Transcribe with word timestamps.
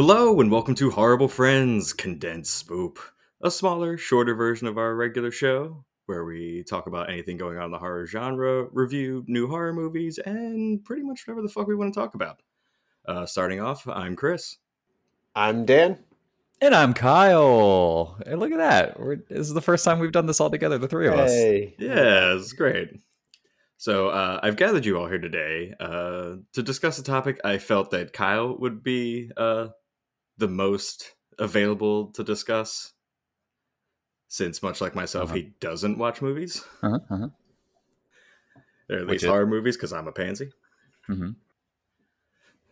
Hello, 0.00 0.40
and 0.40 0.48
welcome 0.48 0.76
to 0.76 0.92
Horrorble 0.92 1.26
Friends 1.26 1.92
Condensed 1.92 2.68
Spoop, 2.68 2.98
a 3.42 3.50
smaller, 3.50 3.98
shorter 3.98 4.32
version 4.32 4.68
of 4.68 4.78
our 4.78 4.94
regular 4.94 5.32
show 5.32 5.84
where 6.06 6.24
we 6.24 6.62
talk 6.62 6.86
about 6.86 7.10
anything 7.10 7.36
going 7.36 7.58
on 7.58 7.64
in 7.64 7.70
the 7.72 7.80
horror 7.80 8.06
genre, 8.06 8.68
review 8.70 9.24
new 9.26 9.48
horror 9.48 9.72
movies, 9.72 10.18
and 10.18 10.84
pretty 10.84 11.02
much 11.02 11.26
whatever 11.26 11.42
the 11.42 11.48
fuck 11.48 11.66
we 11.66 11.74
want 11.74 11.92
to 11.92 11.98
talk 11.98 12.14
about. 12.14 12.40
Uh, 13.08 13.26
starting 13.26 13.60
off, 13.60 13.88
I'm 13.88 14.14
Chris. 14.14 14.58
I'm 15.34 15.66
Dan. 15.66 15.98
And 16.60 16.76
I'm 16.76 16.94
Kyle. 16.94 18.20
And 18.24 18.38
look 18.38 18.52
at 18.52 18.58
that. 18.58 19.00
We're, 19.00 19.16
this 19.28 19.48
is 19.48 19.54
the 19.54 19.60
first 19.60 19.84
time 19.84 19.98
we've 19.98 20.12
done 20.12 20.26
this 20.26 20.38
all 20.38 20.48
together, 20.48 20.78
the 20.78 20.86
three 20.86 21.08
of 21.08 21.14
us. 21.14 21.32
Hey. 21.32 21.74
Yeah, 21.76 22.36
it's 22.36 22.52
great. 22.52 23.00
So 23.78 24.10
uh, 24.10 24.38
I've 24.44 24.56
gathered 24.56 24.86
you 24.86 24.96
all 24.96 25.08
here 25.08 25.18
today 25.18 25.74
uh, 25.80 26.36
to 26.52 26.62
discuss 26.62 27.00
a 27.00 27.02
topic 27.02 27.40
I 27.44 27.58
felt 27.58 27.90
that 27.90 28.12
Kyle 28.12 28.56
would 28.58 28.84
be 28.84 29.32
uh, 29.36 29.68
the 30.38 30.48
most 30.48 31.14
available 31.38 32.06
to 32.12 32.24
discuss, 32.24 32.92
since 34.28 34.62
much 34.62 34.80
like 34.80 34.94
myself, 34.94 35.26
Uh-huh. 35.26 35.34
he 35.36 35.42
doesn't 35.60 35.98
watch 35.98 36.22
movies, 36.22 36.64
Uh-huh, 36.82 36.98
uh-huh. 37.10 37.28
or 38.90 38.96
at 38.96 39.00
Which 39.02 39.08
least 39.10 39.24
is- 39.24 39.28
horror 39.30 39.46
movies, 39.46 39.76
because 39.76 39.92
I'm 39.92 40.08
a 40.08 40.12
pansy. 40.12 40.52
Mhm. 41.08 41.36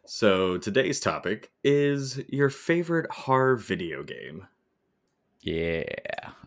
So 0.05 0.57
today's 0.59 1.01
topic 1.01 1.51
is 1.65 2.19
your 2.29 2.48
favorite 2.51 3.10
horror 3.10 3.57
video 3.57 4.02
game. 4.05 4.46
Yeah, 5.40 5.85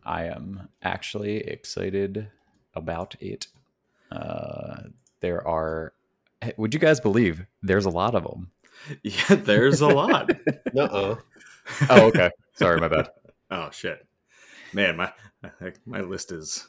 I 0.06 0.26
am 0.26 0.70
actually 0.82 1.38
excited 1.46 2.30
about 2.74 3.16
it. 3.20 3.48
Uh, 4.12 4.84
there 5.20 5.46
are 5.46 5.94
would 6.56 6.74
you 6.74 6.80
guys 6.80 7.02
believe 7.02 7.46
there's 7.62 7.86
a 7.86 7.90
lot 7.90 8.16
of 8.16 8.24
them? 8.24 8.52
Yeah, 9.04 9.36
there's 9.36 9.82
a 9.82 9.88
lot. 9.88 10.32
Uh-uh. 10.76 11.16
Oh, 11.90 12.08
okay. 12.08 12.32
Sorry, 12.54 12.80
my 12.80 12.88
bad. 12.88 13.10
oh 13.52 13.70
shit, 13.72 14.06
man, 14.74 14.98
my 14.98 15.12
my 15.86 16.02
list 16.02 16.32
is 16.32 16.68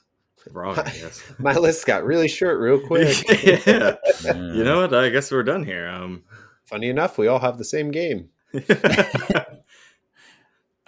wrong. 0.53 0.79
I 0.79 0.85
guess. 0.91 1.23
My 1.39 1.55
list 1.55 1.87
got 1.87 2.05
really 2.05 2.29
short 2.29 2.59
real 2.61 2.81
quick. 2.87 3.17
yeah. 3.45 3.97
You 4.25 4.63
know 4.65 4.83
what? 4.83 4.95
I 4.95 5.09
guess 5.09 5.31
we're 5.33 5.43
done 5.43 5.65
here. 5.65 5.89
Um, 5.89 6.25
Funny 6.67 6.89
enough, 6.91 7.17
we 7.19 7.29
all 7.29 7.39
have 7.39 7.57
the 7.59 7.65
same 7.65 7.91
game. 7.91 8.29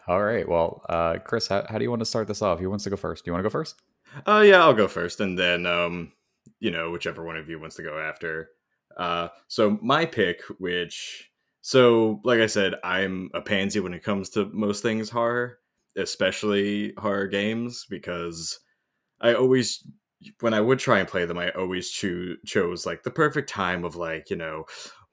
All 0.09 0.23
right. 0.23 0.49
Well, 0.49 0.85
uh, 0.89 1.19
Chris, 1.25 1.47
how, 1.49 1.65
how 1.69 1.79
do 1.79 1.85
you 1.85 1.91
want 1.91 2.01
to 2.01 2.07
start 2.07 2.29
this 2.29 2.43
off? 2.43 2.59
Who 2.59 2.69
wants 2.69 2.85
to 2.85 2.91
go 2.91 2.97
first? 2.97 3.25
Do 3.25 3.31
you 3.31 3.33
want 3.33 3.45
to 3.45 3.49
go 3.49 3.53
first? 3.53 3.81
Oh 4.27 4.41
yeah, 4.43 4.61
I'll 4.63 4.75
go 4.75 4.89
first, 4.89 5.21
and 5.21 5.39
then 5.39 5.65
um, 5.65 6.13
you 6.61 6.71
know, 6.71 6.91
whichever 6.91 7.25
one 7.25 7.37
of 7.37 7.49
you 7.49 7.59
wants 7.59 7.77
to 7.77 7.83
go 7.83 7.99
after. 7.99 8.51
Uh, 8.97 9.29
so 9.49 9.79
my 9.83 10.07
pick, 10.07 10.43
which 10.59 11.31
so 11.61 12.21
like 12.25 12.41
I 12.41 12.47
said, 12.47 12.75
I'm 12.85 13.31
a 13.35 13.41
pansy 13.41 13.81
when 13.81 13.95
it 13.95 14.03
comes 14.03 14.31
to 14.31 14.47
most 14.53 14.83
things 14.83 15.09
horror, 15.09 15.59
especially 15.97 16.93
horror 16.99 17.29
games, 17.29 17.87
because 17.89 18.59
I 19.21 19.35
always 19.35 19.87
when 20.41 20.55
I 20.55 20.61
would 20.61 20.79
try 20.79 20.99
and 21.01 21.09
play 21.09 21.25
them, 21.25 21.39
I 21.39 21.51
always 21.51 21.91
choose 21.91 22.39
chose 22.47 22.87
like 22.87 23.03
the 23.03 23.11
perfect 23.11 23.49
time 23.49 23.85
of 23.85 23.97
like 23.97 24.31
you 24.31 24.37
know 24.37 24.65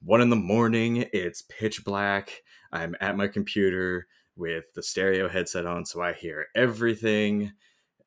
one 0.01 0.21
in 0.21 0.29
the 0.29 0.35
morning. 0.35 1.05
It's 1.13 1.43
pitch 1.43 1.83
black. 1.83 2.41
I'm 2.71 2.95
at 3.01 3.17
my 3.17 3.27
computer 3.27 4.07
with 4.35 4.65
the 4.73 4.83
stereo 4.83 5.27
headset 5.27 5.65
on, 5.65 5.85
so 5.85 6.01
I 6.01 6.13
hear 6.13 6.47
everything 6.55 7.51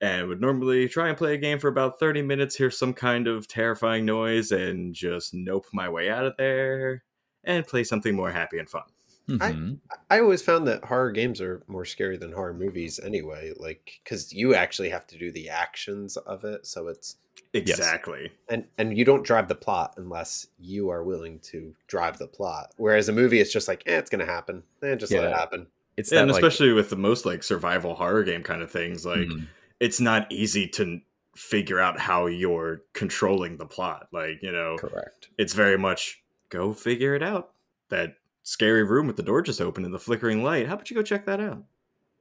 and 0.03 0.29
would 0.29 0.41
normally 0.41 0.89
try 0.89 1.09
and 1.09 1.17
play 1.17 1.33
a 1.35 1.39
game 1.39 1.59
for 1.59 1.69
about 1.69 1.99
30 1.99 2.21
minutes, 2.21 2.55
hear 2.57 2.71
some 2.71 2.93
kind 2.93 3.27
of 3.29 3.49
terrifying 3.49 4.05
noise, 4.05 4.53
and 4.53 4.95
just 4.95 5.33
nope 5.33 5.65
my 5.73 5.89
way 5.89 6.11
out 6.11 6.27
of 6.27 6.37
there 6.37 7.03
and 7.45 7.67
play 7.67 7.85
something 7.85 8.15
more 8.15 8.31
happy 8.31 8.59
and 8.59 8.69
fun. 8.69 8.83
Mhm. 9.29 9.79
I 10.11 10.19
always 10.21 10.43
found 10.43 10.67
that 10.67 10.85
horror 10.85 11.13
games 11.13 11.41
are 11.41 11.63
more 11.69 11.85
scary 11.85 12.17
than 12.17 12.33
horror 12.33 12.53
movies 12.53 12.99
anyway, 12.99 13.53
like 13.57 14.01
cuz 14.05 14.33
you 14.33 14.55
actually 14.55 14.91
have 14.91 15.07
to 15.07 15.17
do 15.19 15.31
the 15.33 15.49
actions 15.49 16.17
of 16.19 16.45
it, 16.45 16.67
so 16.67 16.89
it's 16.89 17.17
Exactly. 17.55 18.33
and 18.49 18.67
and 18.79 18.99
you 18.99 19.05
don't 19.05 19.25
drive 19.25 19.47
the 19.47 19.55
plot 19.55 19.95
unless 19.97 20.49
you 20.59 20.89
are 20.89 21.05
willing 21.05 21.39
to 21.41 21.75
drive 21.87 22.19
the 22.19 22.27
plot. 22.27 22.73
Whereas 22.77 23.09
a 23.09 23.13
movie 23.13 23.41
it's 23.41 23.53
just 23.53 23.69
like, 23.69 23.83
eh, 23.87 23.97
it's 23.99 24.11
going 24.11 24.27
to 24.27 24.31
happen. 24.33 24.65
Eh, 24.83 24.97
just 24.97 25.13
let 25.13 25.25
it 25.25 25.33
happen. 25.33 25.69
It's 25.97 26.11
and 26.13 26.29
that, 26.29 26.33
like- 26.33 26.43
especially 26.43 26.73
with 26.73 26.91
the 26.91 26.97
most 26.97 27.25
like 27.25 27.43
survival 27.45 27.95
horror 27.95 28.25
game 28.25 28.43
kind 28.43 28.61
of 28.63 28.71
things, 28.73 29.07
like 29.07 29.29
Mhm. 29.29 29.47
It's 29.83 30.01
not 30.01 30.31
easy 30.31 30.69
to 30.69 31.01
figure 31.35 31.81
out 31.81 31.99
how 31.99 32.27
you're 32.27 32.83
controlling 32.93 33.57
the 33.57 33.67
plot. 33.67 34.07
Like, 34.13 34.41
you 34.41 34.53
know, 34.53 34.77
correct. 34.79 35.29
it's 35.39 35.55
very 35.55 35.77
much 35.77 36.23
go 36.51 36.73
figure 36.73 37.17
it 37.17 37.23
out. 37.23 37.51
That 37.89 38.15
scary 38.45 38.85
room 38.85 39.09
with 39.09 39.17
the 39.17 39.25
door 39.25 39.43
just 39.43 39.61
open 39.61 39.85
and 39.85 39.93
the 39.93 39.99
flickering 39.99 40.45
light. 40.45 40.69
How 40.69 40.75
about 40.75 40.89
you 40.89 40.95
go 40.95 41.03
check 41.03 41.27
that 41.27 41.41
out? 41.41 41.65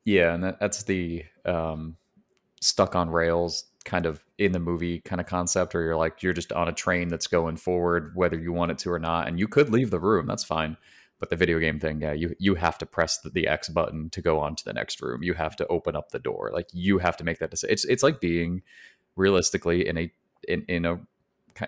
Yeah, 0.05 0.33
and 0.33 0.43
that, 0.43 0.59
that's 0.59 0.81
the 0.83 1.23
um, 1.45 1.97
stuck 2.61 2.95
on 2.95 3.11
rails 3.11 3.65
kind 3.85 4.07
of 4.07 4.25
in 4.39 4.53
the 4.53 4.59
movie 4.59 4.99
kind 5.01 5.21
of 5.21 5.27
concept, 5.27 5.75
where 5.75 5.83
you're 5.83 5.95
like 5.95 6.23
you're 6.23 6.33
just 6.33 6.51
on 6.51 6.67
a 6.67 6.73
train 6.73 7.09
that's 7.09 7.27
going 7.27 7.57
forward, 7.57 8.11
whether 8.15 8.39
you 8.39 8.51
want 8.51 8.71
it 8.71 8.79
to 8.79 8.91
or 8.91 8.99
not, 8.99 9.27
and 9.27 9.39
you 9.39 9.47
could 9.47 9.69
leave 9.69 9.91
the 9.91 9.99
room. 9.99 10.25
That's 10.25 10.43
fine. 10.43 10.77
But 11.21 11.29
the 11.29 11.37
video 11.37 11.59
game 11.59 11.79
thing, 11.79 12.01
yeah, 12.01 12.11
you 12.11 12.35
you 12.39 12.55
have 12.55 12.77
to 12.79 12.85
press 12.85 13.19
the, 13.19 13.29
the 13.29 13.47
X 13.47 13.69
button 13.69 14.09
to 14.09 14.21
go 14.21 14.39
on 14.39 14.57
to 14.57 14.65
the 14.65 14.73
next 14.73 15.01
room. 15.01 15.23
You 15.23 15.35
have 15.35 15.55
to 15.57 15.67
open 15.67 15.95
up 15.95 16.09
the 16.09 16.19
door. 16.19 16.51
Like 16.53 16.67
you 16.73 16.97
have 16.97 17.15
to 17.17 17.23
make 17.23 17.39
that 17.39 17.51
decision. 17.51 17.71
It's 17.71 17.85
it's 17.85 18.03
like 18.03 18.19
being 18.19 18.63
realistically 19.15 19.87
in 19.87 19.97
a 19.97 20.11
in 20.47 20.65
in 20.67 20.83
a 20.85 20.99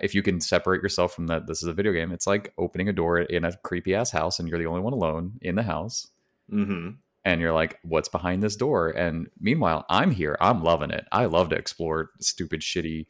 if 0.01 0.15
you 0.15 0.21
can 0.23 0.41
separate 0.41 0.81
yourself 0.81 1.13
from 1.13 1.27
that 1.27 1.45
this 1.45 1.61
is 1.61 1.67
a 1.67 1.73
video 1.73 1.91
game 1.91 2.11
it's 2.13 2.25
like 2.25 2.53
opening 2.57 2.87
a 2.87 2.93
door 2.93 3.19
in 3.19 3.43
a 3.43 3.55
creepy 3.57 3.93
ass 3.93 4.11
house 4.11 4.39
and 4.39 4.47
you're 4.47 4.57
the 4.57 4.65
only 4.65 4.79
one 4.79 4.93
alone 4.93 5.33
in 5.41 5.55
the 5.55 5.63
house 5.63 6.07
Mm-hmm. 6.51 6.91
and 7.25 7.41
you're 7.41 7.53
like, 7.53 7.79
what's 7.83 8.09
behind 8.09 8.43
this 8.43 8.55
door? 8.55 8.89
And 8.89 9.29
meanwhile, 9.39 9.85
I'm 9.89 10.11
here. 10.11 10.37
I'm 10.41 10.61
loving 10.63 10.91
it. 10.91 11.05
I 11.11 11.25
love 11.25 11.49
to 11.49 11.55
explore 11.55 12.11
stupid, 12.19 12.61
shitty, 12.61 13.05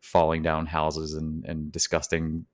falling 0.00 0.42
down 0.42 0.66
houses 0.66 1.14
and, 1.14 1.44
and 1.44 1.70
disgusting, 1.70 2.46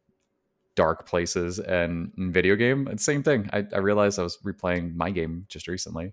dark 0.75 1.07
places. 1.07 1.59
And 1.59 2.12
video 2.17 2.57
game, 2.57 2.89
it's 2.89 3.05
same 3.05 3.23
thing. 3.23 3.49
I, 3.53 3.65
I 3.73 3.79
realized 3.79 4.19
I 4.19 4.23
was 4.23 4.39
replaying 4.39 4.95
my 4.95 5.11
game 5.11 5.47
just 5.49 5.69
recently. 5.69 6.12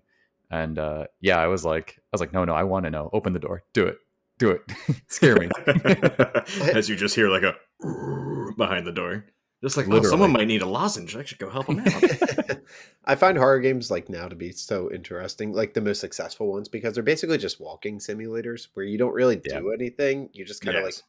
And 0.50 0.78
uh, 0.78 1.06
yeah, 1.20 1.38
I 1.38 1.46
was 1.46 1.64
like, 1.64 1.96
I 1.98 2.08
was 2.12 2.20
like, 2.20 2.32
no, 2.32 2.44
no, 2.44 2.54
I 2.54 2.62
want 2.62 2.84
to 2.84 2.90
know. 2.90 3.10
Open 3.12 3.32
the 3.32 3.38
door. 3.38 3.62
Do 3.72 3.86
it. 3.86 3.98
Do 4.38 4.50
it. 4.50 4.60
Scare 5.08 5.36
me. 5.36 5.48
As 6.74 6.88
you 6.88 6.96
just 6.96 7.14
hear 7.14 7.28
like 7.28 7.42
a 7.42 7.54
behind 8.56 8.86
the 8.86 8.92
door. 8.92 9.26
Just 9.62 9.76
like, 9.76 9.86
oh, 9.88 10.02
someone 10.02 10.32
might 10.32 10.48
need 10.48 10.62
a 10.62 10.66
lozenge. 10.66 11.14
I 11.14 11.22
should 11.22 11.38
go 11.38 11.48
help 11.48 11.68
them 11.68 11.78
out. 11.78 12.58
I 13.04 13.14
find 13.14 13.38
horror 13.38 13.60
games 13.60 13.92
like 13.92 14.08
now 14.08 14.26
to 14.26 14.34
be 14.34 14.50
so 14.50 14.90
interesting, 14.92 15.52
like 15.52 15.72
the 15.72 15.80
most 15.80 16.00
successful 16.00 16.50
ones, 16.50 16.66
because 16.66 16.94
they're 16.94 17.04
basically 17.04 17.38
just 17.38 17.60
walking 17.60 18.00
simulators 18.00 18.66
where 18.74 18.84
you 18.84 18.98
don't 18.98 19.14
really 19.14 19.36
do 19.36 19.70
anything. 19.70 20.30
You 20.32 20.44
just 20.44 20.62
kind 20.62 20.76
of 20.76 20.82
like 20.82 20.94
Yes. 20.94 21.02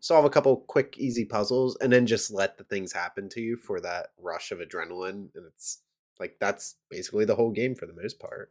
Solve 0.00 0.24
a 0.24 0.30
couple 0.30 0.56
quick, 0.56 0.96
easy 0.98 1.24
puzzles 1.24 1.76
and 1.80 1.92
then 1.92 2.06
just 2.06 2.30
let 2.30 2.58
the 2.58 2.64
things 2.64 2.92
happen 2.92 3.28
to 3.30 3.40
you 3.40 3.56
for 3.56 3.80
that 3.80 4.08
rush 4.18 4.50
of 4.50 4.58
adrenaline. 4.58 5.28
And 5.34 5.46
it's 5.46 5.78
like 6.18 6.36
that's 6.40 6.76
basically 6.88 7.24
the 7.24 7.36
whole 7.36 7.50
game 7.50 7.74
for 7.74 7.86
the 7.86 7.94
most 7.94 8.18
part. 8.18 8.50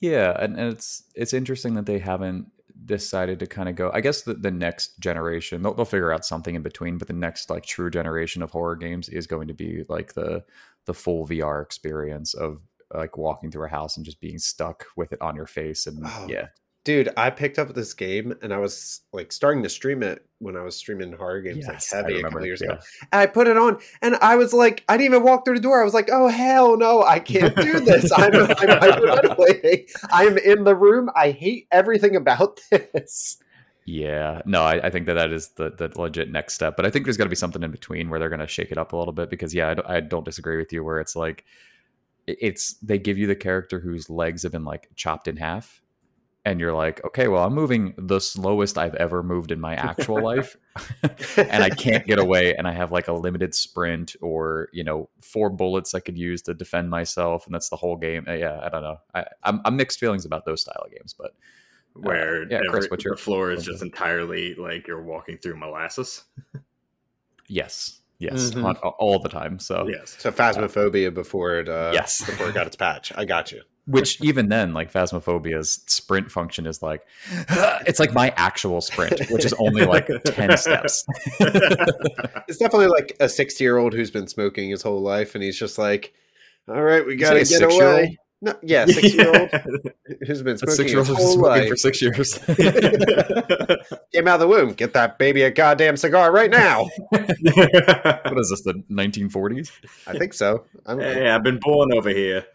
Yeah, 0.00 0.36
and, 0.38 0.58
and 0.58 0.72
it's 0.72 1.04
it's 1.14 1.32
interesting 1.32 1.74
that 1.74 1.86
they 1.86 1.98
haven't 1.98 2.50
decided 2.84 3.38
to 3.40 3.46
kind 3.46 3.68
of 3.68 3.74
go. 3.74 3.90
I 3.92 4.00
guess 4.00 4.22
the, 4.22 4.34
the 4.34 4.50
next 4.50 4.98
generation 5.00 5.62
they'll, 5.62 5.74
they'll 5.74 5.84
figure 5.84 6.12
out 6.12 6.26
something 6.26 6.54
in 6.54 6.62
between, 6.62 6.98
but 6.98 7.08
the 7.08 7.14
next 7.14 7.48
like 7.48 7.64
true 7.64 7.90
generation 7.90 8.42
of 8.42 8.50
horror 8.50 8.76
games 8.76 9.08
is 9.08 9.26
going 9.26 9.48
to 9.48 9.54
be 9.54 9.84
like 9.88 10.14
the 10.14 10.44
the 10.84 10.94
full 10.94 11.26
VR 11.26 11.62
experience 11.62 12.34
of 12.34 12.60
like 12.94 13.16
walking 13.16 13.50
through 13.50 13.66
a 13.66 13.70
house 13.70 13.96
and 13.96 14.04
just 14.04 14.20
being 14.20 14.38
stuck 14.38 14.86
with 14.96 15.12
it 15.12 15.20
on 15.20 15.34
your 15.34 15.46
face 15.46 15.86
and 15.86 16.00
Oh, 16.04 16.26
yeah, 16.28 16.48
Dude, 16.86 17.08
I 17.16 17.30
picked 17.30 17.58
up 17.58 17.74
this 17.74 17.94
game 17.94 18.32
and 18.42 18.54
I 18.54 18.58
was 18.58 19.00
like 19.12 19.32
starting 19.32 19.64
to 19.64 19.68
stream 19.68 20.04
it 20.04 20.24
when 20.38 20.56
I 20.56 20.62
was 20.62 20.76
streaming 20.76 21.12
horror 21.12 21.40
games 21.40 21.66
Yes, 21.68 21.92
like 21.92 22.04
I 22.04 22.06
heavy 22.06 22.20
a 22.20 22.22
couple 22.22 22.46
years 22.46 22.62
yeah. 22.64 22.74
ago. 22.74 22.82
And 23.10 23.20
I 23.22 23.26
put 23.26 23.48
it 23.48 23.56
on 23.56 23.80
and 24.02 24.14
I 24.22 24.36
was 24.36 24.52
like, 24.52 24.84
I 24.88 24.96
didn't 24.96 25.14
even 25.14 25.24
walk 25.24 25.44
through 25.44 25.56
the 25.56 25.62
door. 25.62 25.80
I 25.80 25.84
was 25.84 25.94
like, 25.94 26.10
oh 26.12 26.28
hell 26.28 26.76
no, 26.76 27.02
I 27.02 27.18
can't 27.18 27.56
do 27.56 27.80
this. 27.80 28.12
I'm, 28.16 28.32
I'm 28.36 28.46
hyperventilating. 28.46 29.90
I'm 30.12 30.38
in 30.38 30.62
the 30.62 30.76
room. 30.76 31.10
I 31.16 31.32
hate 31.32 31.66
everything 31.72 32.14
about 32.14 32.60
this. 32.70 33.38
Yeah, 33.84 34.42
no, 34.46 34.62
I, 34.62 34.86
I 34.86 34.90
think 34.90 35.06
that 35.06 35.14
that 35.14 35.32
is 35.32 35.48
the, 35.56 35.70
the 35.70 35.90
legit 36.00 36.30
next 36.30 36.54
step. 36.54 36.76
But 36.76 36.86
I 36.86 36.90
think 36.90 37.04
there's 37.04 37.16
got 37.16 37.24
to 37.24 37.30
be 37.30 37.34
something 37.34 37.64
in 37.64 37.72
between 37.72 38.10
where 38.10 38.20
they're 38.20 38.28
going 38.28 38.38
to 38.38 38.46
shake 38.46 38.70
it 38.70 38.78
up 38.78 38.92
a 38.92 38.96
little 38.96 39.12
bit 39.12 39.28
because, 39.28 39.52
yeah, 39.52 39.70
I 39.70 39.74
don't, 39.74 39.90
I 39.90 39.98
don't 39.98 40.24
disagree 40.24 40.56
with 40.56 40.72
you. 40.72 40.84
Where 40.84 41.00
it's 41.00 41.16
like, 41.16 41.44
it's 42.28 42.74
they 42.74 42.98
give 43.00 43.18
you 43.18 43.26
the 43.26 43.34
character 43.34 43.80
whose 43.80 44.08
legs 44.08 44.44
have 44.44 44.52
been 44.52 44.64
like 44.64 44.88
chopped 44.94 45.26
in 45.26 45.36
half, 45.36 45.82
and 46.46 46.60
you're 46.60 46.72
like, 46.72 47.04
okay, 47.04 47.28
well, 47.28 47.44
I'm 47.44 47.52
moving 47.52 47.92
the 47.98 48.20
slowest 48.20 48.78
I've 48.78 48.94
ever 48.94 49.22
moved 49.22 49.50
in 49.50 49.60
my 49.60 49.74
actual 49.74 50.22
life, 50.32 50.56
and 51.36 51.62
I 51.62 51.68
can't 51.68 52.06
get 52.06 52.18
away, 52.18 52.54
and 52.54 52.66
I 52.66 52.72
have 52.72 52.90
like 52.92 53.08
a 53.08 53.12
limited 53.12 53.54
sprint 53.54 54.16
or 54.22 54.68
you 54.72 54.84
know 54.84 55.10
four 55.20 55.50
bullets 55.50 55.94
I 55.94 56.00
could 56.00 56.16
use 56.16 56.40
to 56.42 56.54
defend 56.54 56.88
myself, 56.88 57.44
and 57.46 57.54
that's 57.54 57.68
the 57.68 57.76
whole 57.76 57.96
game. 57.96 58.24
Uh, 58.26 58.32
Yeah, 58.32 58.60
I 58.62 58.68
don't 58.70 58.82
know. 58.82 58.96
I, 59.14 59.26
I'm, 59.42 59.60
I'm 59.66 59.76
mixed 59.76 59.98
feelings 59.98 60.24
about 60.24 60.44
those 60.46 60.62
style 60.62 60.82
of 60.86 60.90
games, 60.92 61.12
but 61.12 61.32
Where 61.94 62.48
yeah, 62.50 62.60
Chris, 62.70 62.88
what's 62.90 63.04
your- 63.04 63.16
the 63.16 63.20
floor 63.20 63.50
is 63.50 63.64
just 63.64 63.82
entirely 63.82 64.54
like 64.54 64.86
you're 64.86 65.02
walking 65.02 65.38
through 65.38 65.56
molasses. 65.58 66.24
yes, 67.48 68.00
Yes, 68.18 68.50
Mhm. 68.52 68.64
on- 68.64 68.76
all 68.76 69.18
the 69.18 69.28
time. 69.28 69.58
So 69.58 69.88
Yes. 69.88 70.16
So 70.18 70.30
phasmophobia 70.30 71.12
before 71.12 71.56
it 71.58 71.68
uh 71.68 71.90
Yes. 71.92 72.24
before 72.24 72.48
it 72.48 72.54
got 72.54 72.66
its 72.66 72.76
patch. 72.76 73.12
I 73.14 73.24
got 73.26 73.52
you. 73.52 73.62
Which 73.86 74.20
even 74.22 74.48
then 74.48 74.72
like 74.72 74.92
phasmophobia's 74.92 75.82
sprint 75.86 76.30
function 76.30 76.66
is 76.66 76.82
like 76.82 77.06
it's 77.86 78.00
like 78.00 78.12
my 78.12 78.32
actual 78.36 78.80
sprint 78.80 79.28
which 79.30 79.44
is 79.44 79.52
only 79.54 79.84
like 79.84 80.08
10 80.24 80.56
steps 80.56 81.06
It's 82.48 82.58
definitely 82.58 82.88
like 82.88 83.16
a 83.20 83.28
60 83.28 83.62
year 83.62 83.76
old 83.78 83.92
who's 83.92 84.10
been 84.10 84.28
smoking 84.28 84.70
his 84.70 84.82
whole 84.82 85.00
life 85.00 85.34
and 85.34 85.42
he's 85.42 85.58
just 85.58 85.78
like, 85.78 86.14
All 86.68 86.82
right, 86.82 87.04
we 87.04 87.16
gotta 87.16 87.44
get 87.44 87.62
away. 87.62 88.18
No, 88.42 88.54
yeah, 88.62 88.84
six 88.86 89.14
year 89.14 89.28
old 89.28 89.50
who's 90.26 90.42
been 90.42 90.58
smoking 90.58 90.76
six 90.76 90.92
year 90.92 91.00
his 91.00 91.08
whole 91.08 91.34
smoking 91.34 91.40
life. 91.40 91.68
for 91.68 91.76
six 91.76 92.02
years 92.02 92.34
Came 94.12 94.28
out 94.28 94.34
of 94.34 94.40
the 94.40 94.48
womb. 94.48 94.74
Get 94.74 94.92
that 94.92 95.18
baby 95.18 95.42
a 95.42 95.50
goddamn 95.50 95.96
cigar 95.96 96.30
right 96.32 96.50
now. 96.50 96.84
what 97.10 98.38
is 98.38 98.50
this 98.50 98.62
the 98.62 98.82
1940s 98.90 99.70
I 100.06 100.18
think 100.18 100.34
so. 100.34 100.64
I'm, 100.84 101.00
hey, 101.00 101.28
I've 101.28 101.42
been 101.42 101.58
born 101.58 101.92
over 101.92 102.10
here. 102.10 102.46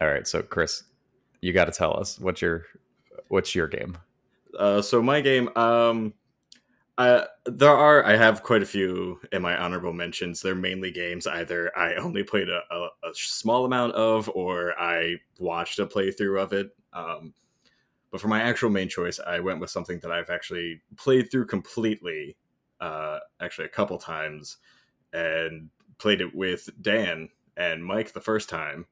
All 0.00 0.08
right 0.08 0.26
so 0.26 0.42
chris 0.42 0.84
you 1.40 1.52
got 1.52 1.66
to 1.66 1.72
tell 1.72 1.98
us 1.98 2.18
what's 2.18 2.40
your 2.42 2.64
what's 3.28 3.54
your 3.54 3.68
game 3.68 3.96
Uh, 4.58 4.82
so 4.82 5.02
my 5.02 5.20
game, 5.22 5.48
um, 5.56 6.12
there 7.46 7.70
are 7.70 8.04
I 8.04 8.16
have 8.16 8.42
quite 8.42 8.62
a 8.62 8.66
few 8.66 9.18
in 9.32 9.40
my 9.40 9.56
honorable 9.56 9.94
mentions. 9.94 10.42
They're 10.42 10.54
mainly 10.54 10.90
games 10.90 11.26
either 11.26 11.72
I 11.76 11.94
only 11.94 12.22
played 12.22 12.48
a, 12.50 12.60
a, 12.70 12.88
a 13.02 13.14
small 13.14 13.64
amount 13.64 13.94
of, 13.94 14.30
or 14.34 14.78
I 14.78 15.16
watched 15.38 15.78
a 15.78 15.86
playthrough 15.86 16.40
of 16.40 16.52
it. 16.52 16.76
Um, 16.92 17.32
but 18.10 18.20
for 18.20 18.28
my 18.28 18.42
actual 18.42 18.68
main 18.68 18.88
choice, 18.90 19.18
I 19.26 19.40
went 19.40 19.58
with 19.58 19.70
something 19.70 19.98
that 20.00 20.12
I've 20.12 20.28
actually 20.28 20.82
played 20.96 21.30
through 21.30 21.46
completely, 21.46 22.36
uh, 22.80 23.20
actually 23.40 23.64
a 23.64 23.70
couple 23.70 23.96
times, 23.96 24.58
and 25.14 25.70
played 25.96 26.20
it 26.20 26.34
with 26.34 26.68
Dan 26.82 27.30
and 27.56 27.84
Mike 27.84 28.12
the 28.12 28.20
first 28.20 28.48
time. 28.48 28.86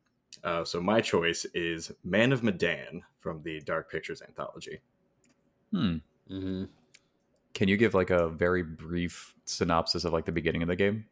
Uh, 0.44 0.64
so 0.64 0.80
my 0.80 1.00
choice 1.00 1.44
is 1.54 1.92
Man 2.04 2.32
of 2.32 2.42
Medan 2.42 3.02
from 3.20 3.42
the 3.42 3.60
Dark 3.60 3.90
Pictures 3.90 4.22
anthology. 4.22 4.80
hmm 5.72 5.96
Mhm. 6.30 6.68
can 7.54 7.68
you 7.68 7.76
give 7.76 7.94
like 7.94 8.10
a 8.10 8.28
very 8.28 8.62
brief 8.62 9.34
synopsis 9.44 10.04
of 10.04 10.12
like 10.12 10.24
the 10.24 10.32
beginning 10.32 10.62
of 10.62 10.68
the 10.68 10.76
game 10.76 11.06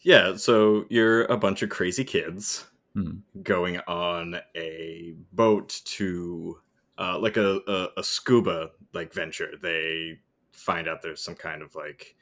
Yeah, 0.00 0.36
so 0.36 0.86
you're 0.88 1.24
a 1.24 1.36
bunch 1.36 1.62
of 1.62 1.70
crazy 1.70 2.04
kids 2.04 2.66
Hmm. 2.94 3.18
going 3.42 3.78
on 3.86 4.36
a 4.56 5.14
boat 5.32 5.80
to 5.84 6.60
uh, 6.98 7.18
like 7.18 7.36
a, 7.36 7.60
a, 7.68 7.88
a 7.98 8.04
scuba 8.04 8.70
like 8.94 9.12
venture. 9.14 9.52
They 9.62 10.20
find 10.52 10.88
out 10.88 11.02
there's 11.02 11.22
some 11.22 11.34
kind 11.36 11.62
of 11.62 11.74
like 11.74 12.16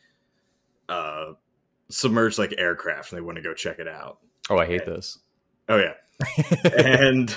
uh, 0.89 1.33
submerged 1.91 2.39
like 2.39 2.55
aircraft, 2.59 3.13
and 3.13 3.17
they 3.19 3.23
want 3.23 3.37
to 3.37 3.43
go 3.43 3.55
check 3.55 3.79
it 3.79 3.89
out. 3.89 4.19
oh 4.51 4.59
i 4.59 4.67
hate 4.67 4.85
this 4.87 5.19
Oh 5.71 5.77
yeah, 5.77 5.95
and 6.79 7.37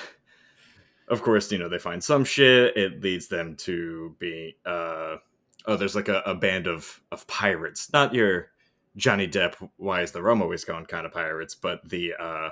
of 1.09 1.21
course, 1.21 1.51
you 1.51 1.57
know 1.57 1.67
they 1.67 1.77
find 1.77 2.01
some 2.03 2.23
shit. 2.23 2.75
It 2.77 3.01
leads 3.03 3.27
them 3.27 3.55
to 3.57 4.15
be 4.19 4.55
uh, 4.65 5.17
oh, 5.65 5.75
there's 5.75 5.95
like 5.95 6.07
a, 6.07 6.21
a 6.25 6.33
band 6.33 6.67
of 6.67 7.01
of 7.11 7.27
pirates, 7.27 7.91
not 7.91 8.13
your 8.13 8.51
Johnny 8.95 9.27
Depp. 9.27 9.55
Why 9.77 10.01
is 10.01 10.11
the 10.13 10.21
rum 10.21 10.41
always 10.41 10.63
gone? 10.63 10.85
Kind 10.85 11.05
of 11.05 11.11
pirates, 11.11 11.53
but 11.55 11.87
the 11.89 12.13
uh, 12.17 12.49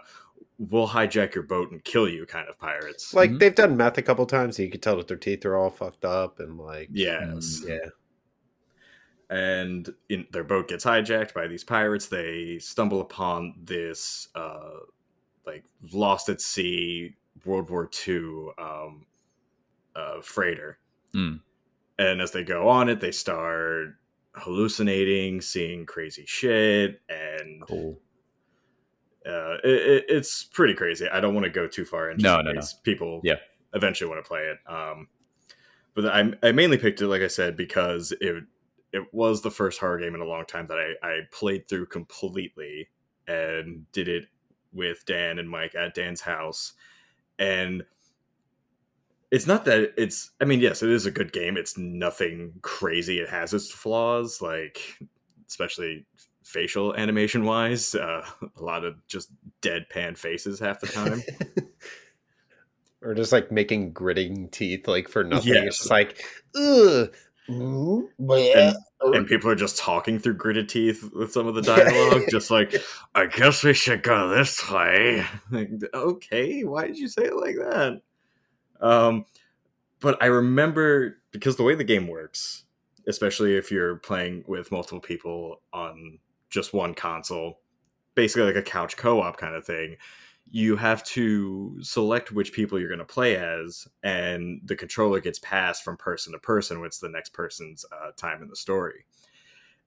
we'll 0.57 0.87
hijack 0.89 1.33
your 1.33 1.45
boat 1.45 1.71
and 1.71 1.81
kill 1.85 2.09
you 2.09 2.25
kind 2.25 2.49
of 2.49 2.59
pirates. 2.59 3.13
Like 3.13 3.31
Mhm. 3.31 3.39
they've 3.39 3.55
done 3.55 3.77
meth 3.77 3.97
a 3.97 4.01
couple 4.01 4.25
times, 4.25 4.57
so 4.57 4.63
you 4.63 4.69
could 4.69 4.81
tell 4.83 4.97
that 4.97 5.07
their 5.07 5.15
teeth 5.17 5.45
are 5.45 5.55
all 5.55 5.69
fucked 5.69 6.03
up 6.03 6.39
and 6.41 6.59
like 6.59 6.89
yes, 6.91 7.63
yeah. 7.65 7.77
And 9.29 9.93
in, 10.09 10.25
their 10.31 10.43
boat 10.43 10.67
gets 10.67 10.83
hijacked 10.85 11.33
by 11.33 11.47
these 11.47 11.63
pirates. 11.63 12.07
They 12.07 12.57
stumble 12.59 13.01
upon 13.01 13.53
this 13.63 14.29
uh, 14.35 14.71
like 15.45 15.63
lost 15.93 16.29
at 16.29 16.41
sea 16.41 17.15
World 17.45 17.69
War 17.69 17.89
II 18.07 18.47
um, 18.57 19.05
uh, 19.95 20.21
freighter, 20.21 20.79
Hmm. 21.13 21.35
and 21.97 22.21
as 22.21 22.31
they 22.31 22.43
go 22.43 22.67
on 22.67 22.89
it, 22.89 22.99
they 22.99 23.11
start 23.11 23.95
hallucinating, 24.35 25.41
seeing 25.41 25.85
crazy 25.85 26.25
shit, 26.25 27.01
and 27.09 27.61
cool 27.61 27.99
uh, 29.25 29.57
it, 29.63 29.69
it, 29.69 30.05
it's 30.09 30.43
pretty 30.45 30.73
crazy. 30.73 31.07
I 31.07 31.19
don't 31.19 31.33
want 31.33 31.43
to 31.43 31.49
go 31.51 31.67
too 31.67 31.85
far 31.85 32.09
into 32.09 32.23
No, 32.23 32.41
no, 32.41 32.51
no. 32.53 32.61
people 32.83 33.19
Yeah. 33.23 33.35
eventually 33.73 34.09
want 34.09 34.23
to 34.23 34.27
play 34.27 34.41
it. 34.43 34.57
Um, 34.65 35.07
but 35.93 36.05
I, 36.07 36.31
I 36.41 36.51
mainly 36.53 36.77
picked 36.77 37.01
it, 37.01 37.07
like 37.07 37.21
I 37.21 37.27
said, 37.27 37.57
because 37.57 38.13
it 38.21 38.43
it 38.91 39.13
was 39.13 39.41
the 39.41 39.51
first 39.51 39.79
horror 39.79 39.99
game 39.99 40.15
in 40.15 40.21
a 40.21 40.25
long 40.25 40.45
time 40.45 40.67
that 40.67 40.77
I, 40.77 41.07
I 41.07 41.19
played 41.31 41.67
through 41.67 41.87
completely 41.87 42.89
and 43.27 43.89
did 43.91 44.07
it 44.07 44.25
with 44.73 45.05
Dan 45.05 45.39
and 45.39 45.49
Mike 45.49 45.75
at 45.75 45.93
Dan's 45.93 46.21
house. 46.21 46.73
And 47.37 47.83
it's 49.31 49.47
not 49.47 49.65
that 49.65 49.93
it's 49.97 50.31
I 50.41 50.45
mean, 50.45 50.59
yes, 50.59 50.81
it 50.81 50.89
is 50.89 51.05
a 51.05 51.11
good 51.11 51.31
game. 51.31 51.57
It's 51.57 51.77
nothing 51.77 52.53
crazy. 52.61 53.19
It 53.19 53.29
has 53.29 53.53
its 53.53 53.71
flaws, 53.71 54.41
like 54.41 54.81
especially 55.47 56.05
facial 56.43 56.95
animation 56.95 57.45
wise. 57.45 57.93
Uh, 57.93 58.25
a 58.57 58.63
lot 58.63 58.83
of 58.83 58.95
just 59.07 59.31
deadpan 59.61 60.17
faces 60.17 60.59
half 60.59 60.79
the 60.79 60.87
time. 60.87 61.21
or 63.01 63.13
just 63.13 63.31
like 63.31 63.51
making 63.51 63.93
gritting 63.93 64.49
teeth 64.49 64.87
like 64.87 65.07
for 65.07 65.23
nothing. 65.23 65.53
Yes. 65.53 65.65
It's 65.65 65.77
just 65.77 65.91
like, 65.91 66.23
ugh. 66.55 67.13
Mm, 67.49 68.07
bleh, 68.19 68.73
and 69.01 69.15
er." 69.15 69.23
people 69.23 69.49
are 69.49 69.55
just 69.55 69.77
talking 69.77 70.19
through 70.19 70.35
gritted 70.35 70.69
teeth 70.69 71.09
with 71.13 71.31
some 71.31 71.47
of 71.47 71.55
the 71.55 71.61
dialogue, 71.75 72.23
just 72.29 72.51
like, 72.51 72.75
I 73.15 73.25
guess 73.25 73.63
we 73.63 73.73
should 73.73 74.03
go 74.03 74.29
this 74.29 74.69
way. 74.69 75.25
Like, 75.51 75.69
okay, 75.93 76.63
why 76.63 76.87
did 76.87 76.97
you 76.97 77.07
say 77.07 77.23
it 77.23 77.35
like 77.35 77.55
that? 77.55 78.01
Um, 78.79 79.25
but 79.99 80.21
I 80.21 80.27
remember 80.27 81.17
because 81.31 81.55
the 81.55 81.63
way 81.63 81.75
the 81.75 81.83
game 81.83 82.07
works, 82.07 82.63
especially 83.07 83.57
if 83.57 83.71
you're 83.71 83.97
playing 83.97 84.43
with 84.47 84.71
multiple 84.71 84.99
people 84.99 85.61
on 85.73 86.19
just 86.49 86.73
one 86.73 86.93
console, 86.93 87.59
basically 88.15 88.43
like 88.43 88.55
a 88.55 88.61
couch 88.61 88.95
co-op 88.95 89.37
kind 89.37 89.55
of 89.55 89.65
thing, 89.65 89.97
you 90.51 90.75
have 90.75 91.03
to 91.03 91.77
select 91.81 92.31
which 92.31 92.53
people 92.53 92.79
you're 92.79 92.89
going 92.89 92.99
to 92.99 93.05
play 93.05 93.35
as, 93.35 93.87
and 94.03 94.61
the 94.65 94.75
controller 94.75 95.19
gets 95.19 95.39
passed 95.39 95.83
from 95.83 95.97
person 95.97 96.33
to 96.33 96.39
person. 96.39 96.81
What's 96.81 96.99
the 96.99 97.09
next 97.09 97.33
person's 97.33 97.85
uh, 97.91 98.11
time 98.17 98.41
in 98.41 98.49
the 98.49 98.55
story? 98.55 99.05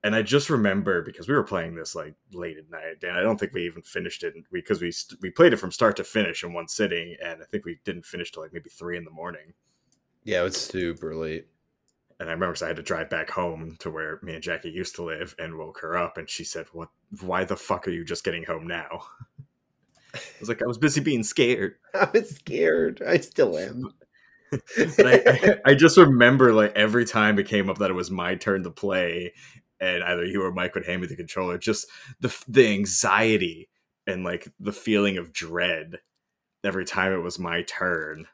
And 0.05 0.17
I 0.17 0.23
just 0.23 0.51
remember 0.51 1.03
because 1.03 1.29
we 1.29 1.35
were 1.35 1.45
playing 1.45 1.75
this 1.75 1.95
like 1.95 2.15
late 2.33 2.59
at 2.59 2.71
night, 2.71 3.03
and 3.03 3.17
I 3.17 3.23
don't 3.23 3.39
think 3.39 3.53
we 3.53 3.65
even 3.67 3.83
finished 3.83 4.25
it 4.25 4.35
because 4.51 4.81
we 4.81 4.91
st- 4.91 5.21
we 5.21 5.31
played 5.31 5.53
it 5.53 5.59
from 5.59 5.71
start 5.71 5.97
to 5.97 6.05
finish 6.05 6.43
in 6.43 6.53
one 6.53 6.69
sitting, 6.69 7.17
and 7.25 7.41
I 7.41 7.45
think 7.47 7.65
we 7.65 7.79
didn't 7.85 8.07
finish 8.07 8.33
till 8.33 8.43
like 8.43 8.53
maybe 8.53 8.71
three 8.71 8.97
in 8.97 9.05
the 9.05 9.11
morning. 9.11 9.55
yeah, 10.25 10.45
it's 10.45 10.61
super 10.61 11.15
late. 11.15 11.47
And 12.21 12.29
I 12.29 12.33
remember 12.33 12.57
I 12.65 12.69
had 12.69 12.77
to 12.77 12.83
drive 12.83 13.11
back 13.11 13.31
home 13.31 13.77
to 13.81 13.91
where 13.91 14.21
me 14.23 14.35
and 14.35 14.43
Jackie 14.43 14.71
used 14.71 14.95
to 14.97 15.05
live, 15.05 15.35
and 15.39 15.57
woke 15.57 15.79
her 15.81 15.97
up, 15.97 16.19
and 16.19 16.29
she 16.29 16.45
said, 16.45 16.67
"What? 16.73 16.89
Why 17.21 17.45
the 17.45 17.57
fuck 17.57 17.87
are 17.89 17.93
you 17.93 18.05
just 18.05 18.25
getting 18.25 18.45
home 18.45 18.67
now?" 18.67 19.05
I 20.15 20.21
was 20.41 20.49
like, 20.49 20.63
"I 20.63 20.67
was 20.67 20.79
busy 20.79 21.01
being 21.01 21.23
scared." 21.23 21.77
I 21.95 22.09
was 22.13 22.31
scared. 22.37 23.03
I 23.07 23.19
still 23.19 23.57
am. 23.59 23.95
And 24.77 25.09
I, 25.09 25.23
I, 25.27 25.57
I 25.71 25.75
just 25.75 25.97
remember 25.97 26.53
like 26.53 26.73
every 26.77 27.07
time 27.07 27.39
it 27.39 27.49
came 27.49 27.71
up 27.71 27.79
that 27.79 27.89
it 27.89 27.95
was 27.95 28.11
my 28.11 28.35
turn 28.35 28.63
to 28.65 28.71
play, 28.71 29.33
and 29.81 30.05
either 30.05 30.27
you 30.27 30.43
or 30.43 30.53
Mike 30.53 30.75
would 30.75 30.85
hand 30.85 31.01
me 31.01 31.07
the 31.07 31.17
controller, 31.17 31.57
just 31.57 31.87
the 32.21 32.35
the 32.49 32.69
anxiety 32.69 33.71
and 34.07 34.25
like 34.25 34.49
the 34.61 34.73
feeling 34.73 35.17
of 35.17 35.33
dread 35.33 36.01
every 36.65 36.85
time 36.85 37.15
it 37.15 37.23
was 37.23 37.39
my 37.39 37.63
turn. 37.63 38.27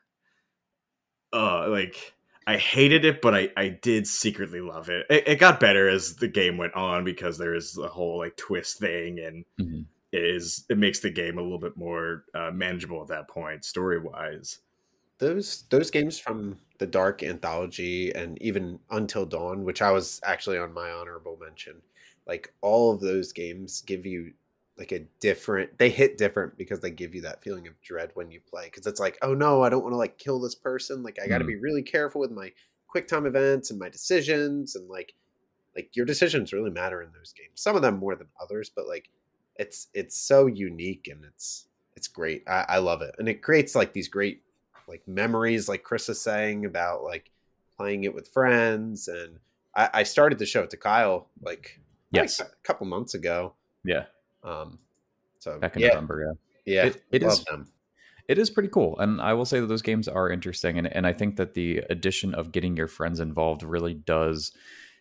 Uh, 1.33 1.69
like 1.69 2.15
I 2.47 2.57
hated 2.57 3.05
it, 3.05 3.21
but 3.21 3.35
I 3.35 3.51
I 3.57 3.69
did 3.69 4.07
secretly 4.07 4.61
love 4.61 4.89
it. 4.89 5.07
It, 5.11 5.29
it 5.29 5.37
got 5.39 5.61
better 5.61 5.89
as 5.89 6.17
the 6.17 6.29
game 6.29 6.57
went 6.57 6.75
on 6.75 7.05
because 7.05 7.39
there 7.39 7.55
is 7.55 7.77
a 7.79 7.89
whole 7.89 8.19
like 8.19 8.37
twist 8.37 8.79
thing 8.79 9.19
and 9.21 9.45
Mhm. 9.61 9.85
Is 10.13 10.65
it 10.71 10.79
makes 10.79 11.01
the 11.01 11.11
game 11.11 11.39
a 11.39 11.43
little 11.43 11.59
bit 11.59 11.77
more 11.77 12.25
uh, 12.35 12.51
manageable 12.51 13.03
at 13.03 13.09
that 13.09 13.29
point 13.29 13.65
story 13.65 13.99
wise. 14.01 14.61
those 15.19 15.65
those 15.71 15.91
games 15.91 16.19
from 16.19 16.61
the 16.79 16.87
Dark 16.87 17.23
Anthology 17.23 18.13
and 18.15 18.41
even 18.43 18.79
Until 18.91 19.27
Dawn, 19.27 19.65
which 19.65 19.83
I 19.83 19.91
was 19.91 20.21
actually 20.25 20.59
on 20.59 20.73
my 20.73 20.91
honorable 20.91 21.37
mention, 21.41 21.83
like 22.27 22.55
all 22.61 22.93
of 22.93 23.01
those 23.01 23.33
games 23.33 23.83
give 23.83 24.07
you 24.07 24.35
like 24.79 24.93
a 24.93 25.01
different 25.21 25.77
they 25.79 25.91
hit 25.91 26.19
different 26.19 26.57
because 26.57 26.81
they 26.81 26.91
give 26.93 27.15
you 27.15 27.23
that 27.23 27.43
feeling 27.43 27.67
of 27.67 27.81
dread 27.81 28.11
when 28.15 28.31
you 28.31 28.41
play 28.41 28.67
because 28.67 28.87
it's 28.87 29.01
like 29.01 29.19
oh 29.23 29.35
no 29.35 29.61
i 29.63 29.69
don't 29.69 29.83
want 29.83 29.93
to 29.93 29.97
like 29.97 30.19
kill 30.19 30.39
this 30.41 30.55
person 30.55 31.03
like 31.03 31.19
i 31.21 31.27
got 31.27 31.39
to 31.39 31.45
Mhm. 31.45 31.47
be 31.47 31.57
really 31.57 31.83
careful 31.83 32.21
with 32.21 32.31
my 32.31 32.53
quick 32.87 33.09
time 33.09 33.27
events 33.27 33.71
and 33.71 33.81
my 33.81 33.89
decisions 33.89 34.77
and 34.77 34.89
like 34.89 35.15
like 35.77 35.95
your 35.97 36.07
decisions 36.07 36.53
really 36.53 36.71
matter 36.71 37.03
in 37.03 37.13
those 37.13 37.33
games 37.33 37.61
some 37.61 37.77
of 37.77 37.83
them 37.83 37.99
more 37.99 38.17
than 38.17 38.29
others 38.41 38.71
but 38.75 38.87
like 38.89 39.09
it's 39.59 39.89
it's 39.95 40.17
so 40.17 40.47
unique 40.47 41.09
and 41.11 41.25
it's 41.25 41.67
it's 41.97 42.09
great 42.09 42.43
i, 42.49 42.65
I 42.69 42.79
love 42.79 43.03
it 43.03 43.15
and 43.19 43.29
it 43.29 43.43
creates 43.43 43.75
like 43.75 43.93
these 43.93 44.09
great 44.09 44.43
like 44.87 45.07
memories 45.09 45.69
like 45.69 45.83
chris 45.83 46.09
is 46.09 46.21
saying 46.21 46.65
about 46.65 47.03
like 47.03 47.31
playing 47.77 48.05
it 48.05 48.15
with 48.15 48.29
friends 48.29 49.09
and 49.09 49.39
I, 49.77 49.91
I 49.95 50.03
started 50.03 50.39
to 50.39 50.47
show 50.47 50.63
it 50.63 50.71
to 50.71 50.77
Kyle 50.77 51.29
like 51.43 51.79
Yes. 52.11 52.41
like 52.41 52.49
a 52.49 52.53
couple 52.65 52.87
months 52.87 53.13
ago. 53.15 53.53
Yeah. 53.85 54.07
Um, 54.43 54.79
so 55.39 55.59
Back 55.59 55.77
in 55.77 55.83
yeah, 55.83 55.89
November. 55.89 56.35
Yeah. 56.65 56.75
yeah, 56.75 56.87
It- 56.89 57.03
it 57.13 57.23
is- 57.23 57.45
them. 57.45 57.69
It 58.27 58.39
is 58.39 58.51
pretty 58.51 58.69
cool. 58.71 58.99
And 58.99 59.21
I 59.23 59.33
will 59.35 59.45
say 59.45 59.61
that 59.61 59.67
those 59.69 59.81
games 59.83 60.09
are 60.09 60.29
interesting. 60.31 60.77
And, 60.79 60.87
and 60.93 61.07
I 61.07 61.13
think 61.15 61.37
that 61.37 61.55
the 61.55 61.79
addition 61.91 62.35
of 62.35 62.51
getting 62.53 62.77
your 62.77 62.89
friends 62.89 63.21
involved 63.21 63.63
really 63.63 63.95
does 63.95 64.53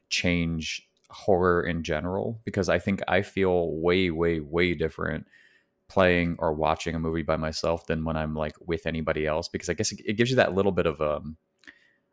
change 0.10 0.87
horror 1.10 1.64
in 1.64 1.84
general 1.84 2.42
because 2.44 2.70
I 2.70 2.80
think 2.80 3.02
I 3.08 3.22
feel 3.22 3.72
way, 3.72 4.10
way, 4.10 4.40
way 4.40 4.74
different 4.74 5.26
playing 5.90 6.36
or 6.40 6.54
watching 6.54 6.96
a 6.96 7.00
movie 7.00 7.24
by 7.24 7.38
myself 7.38 7.86
than 7.88 8.04
when 8.04 8.18
I'm 8.18 8.36
like 8.36 8.56
with 8.66 8.86
anybody 8.86 9.26
else 9.26 9.48
because 9.48 9.70
I 9.70 9.74
guess 9.74 9.92
it, 9.92 10.02
it 10.06 10.14
gives 10.14 10.30
you 10.30 10.36
that 10.36 10.54
little 10.54 10.72
bit 10.72 10.86
of 10.86 11.02
um 11.02 11.38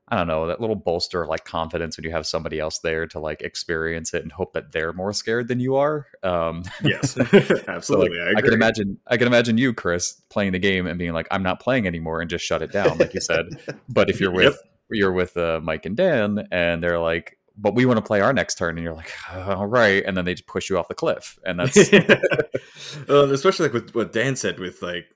I 0.07 0.17
don't 0.17 0.27
know, 0.27 0.47
that 0.49 0.61
little 0.61 0.77
bolster 0.77 1.23
of 1.23 1.31
like 1.31 1.47
confidence 1.47 1.97
when 1.97 2.05
you 2.05 2.11
have 2.11 2.27
somebody 2.27 2.61
else 2.61 2.79
there 2.81 3.07
to 3.07 3.19
like 3.19 3.41
experience 3.41 4.13
it 4.13 4.23
and 4.23 4.31
hope 4.31 4.53
that 4.53 4.71
they're 4.71 4.93
more 4.93 5.15
scared 5.15 5.49
than 5.49 5.61
you 5.61 5.77
are. 5.77 6.07
Um 6.23 6.63
Yes, 6.83 7.13
So, 7.13 7.23
like, 7.33 7.69
absolutely. 7.69 8.21
I, 8.21 8.39
I, 8.39 8.43
can 8.43 8.53
imagine 8.53 8.99
I 9.07 9.17
can 9.17 9.27
imagine 9.27 9.59
you, 9.59 9.73
Chris, 9.73 10.21
playing 10.29 10.53
the 10.53 10.59
game 10.59 10.87
and 10.87 10.99
being 10.99 11.15
like, 11.15 11.27
I'm 11.31 11.43
not 11.43 11.59
playing 11.59 11.87
anymore 11.87 12.21
and 12.21 12.31
just 12.31 12.45
shut 12.45 12.63
it 12.63 12.71
down, 12.71 12.99
like 12.99 13.15
you 13.15 13.21
said. 13.21 13.47
But 13.89 14.09
if 14.11 14.21
you're 14.21 14.31
Yep. 14.41 14.53
with 14.53 14.59
you're 14.91 15.13
with 15.13 15.37
uh, 15.37 15.61
Mike 15.63 15.87
and 15.87 15.97
Dan 15.97 16.47
and 16.53 16.83
they're 16.83 17.01
like, 17.01 17.39
but 17.57 17.75
we 17.75 17.87
want 17.87 17.99
to 17.99 18.03
play 18.03 18.21
our 18.21 18.33
next 18.33 18.57
turn, 18.57 18.77
and 18.77 18.85
you're 18.85 18.95
like, 18.95 19.13
all 19.33 19.67
right, 19.67 20.03
and 20.05 20.17
then 20.17 20.25
they 20.25 20.35
just 20.35 20.47
push 20.47 20.69
you 20.69 20.79
off 20.79 20.89
the 20.89 20.95
cliff, 20.95 21.39
and 21.45 21.59
that's 21.59 21.77
especially 23.09 23.67
like 23.67 23.73
with 23.73 23.95
what 23.95 24.13
Dan 24.13 24.37
said 24.37 24.59
with 24.59 24.83
like 24.83 25.07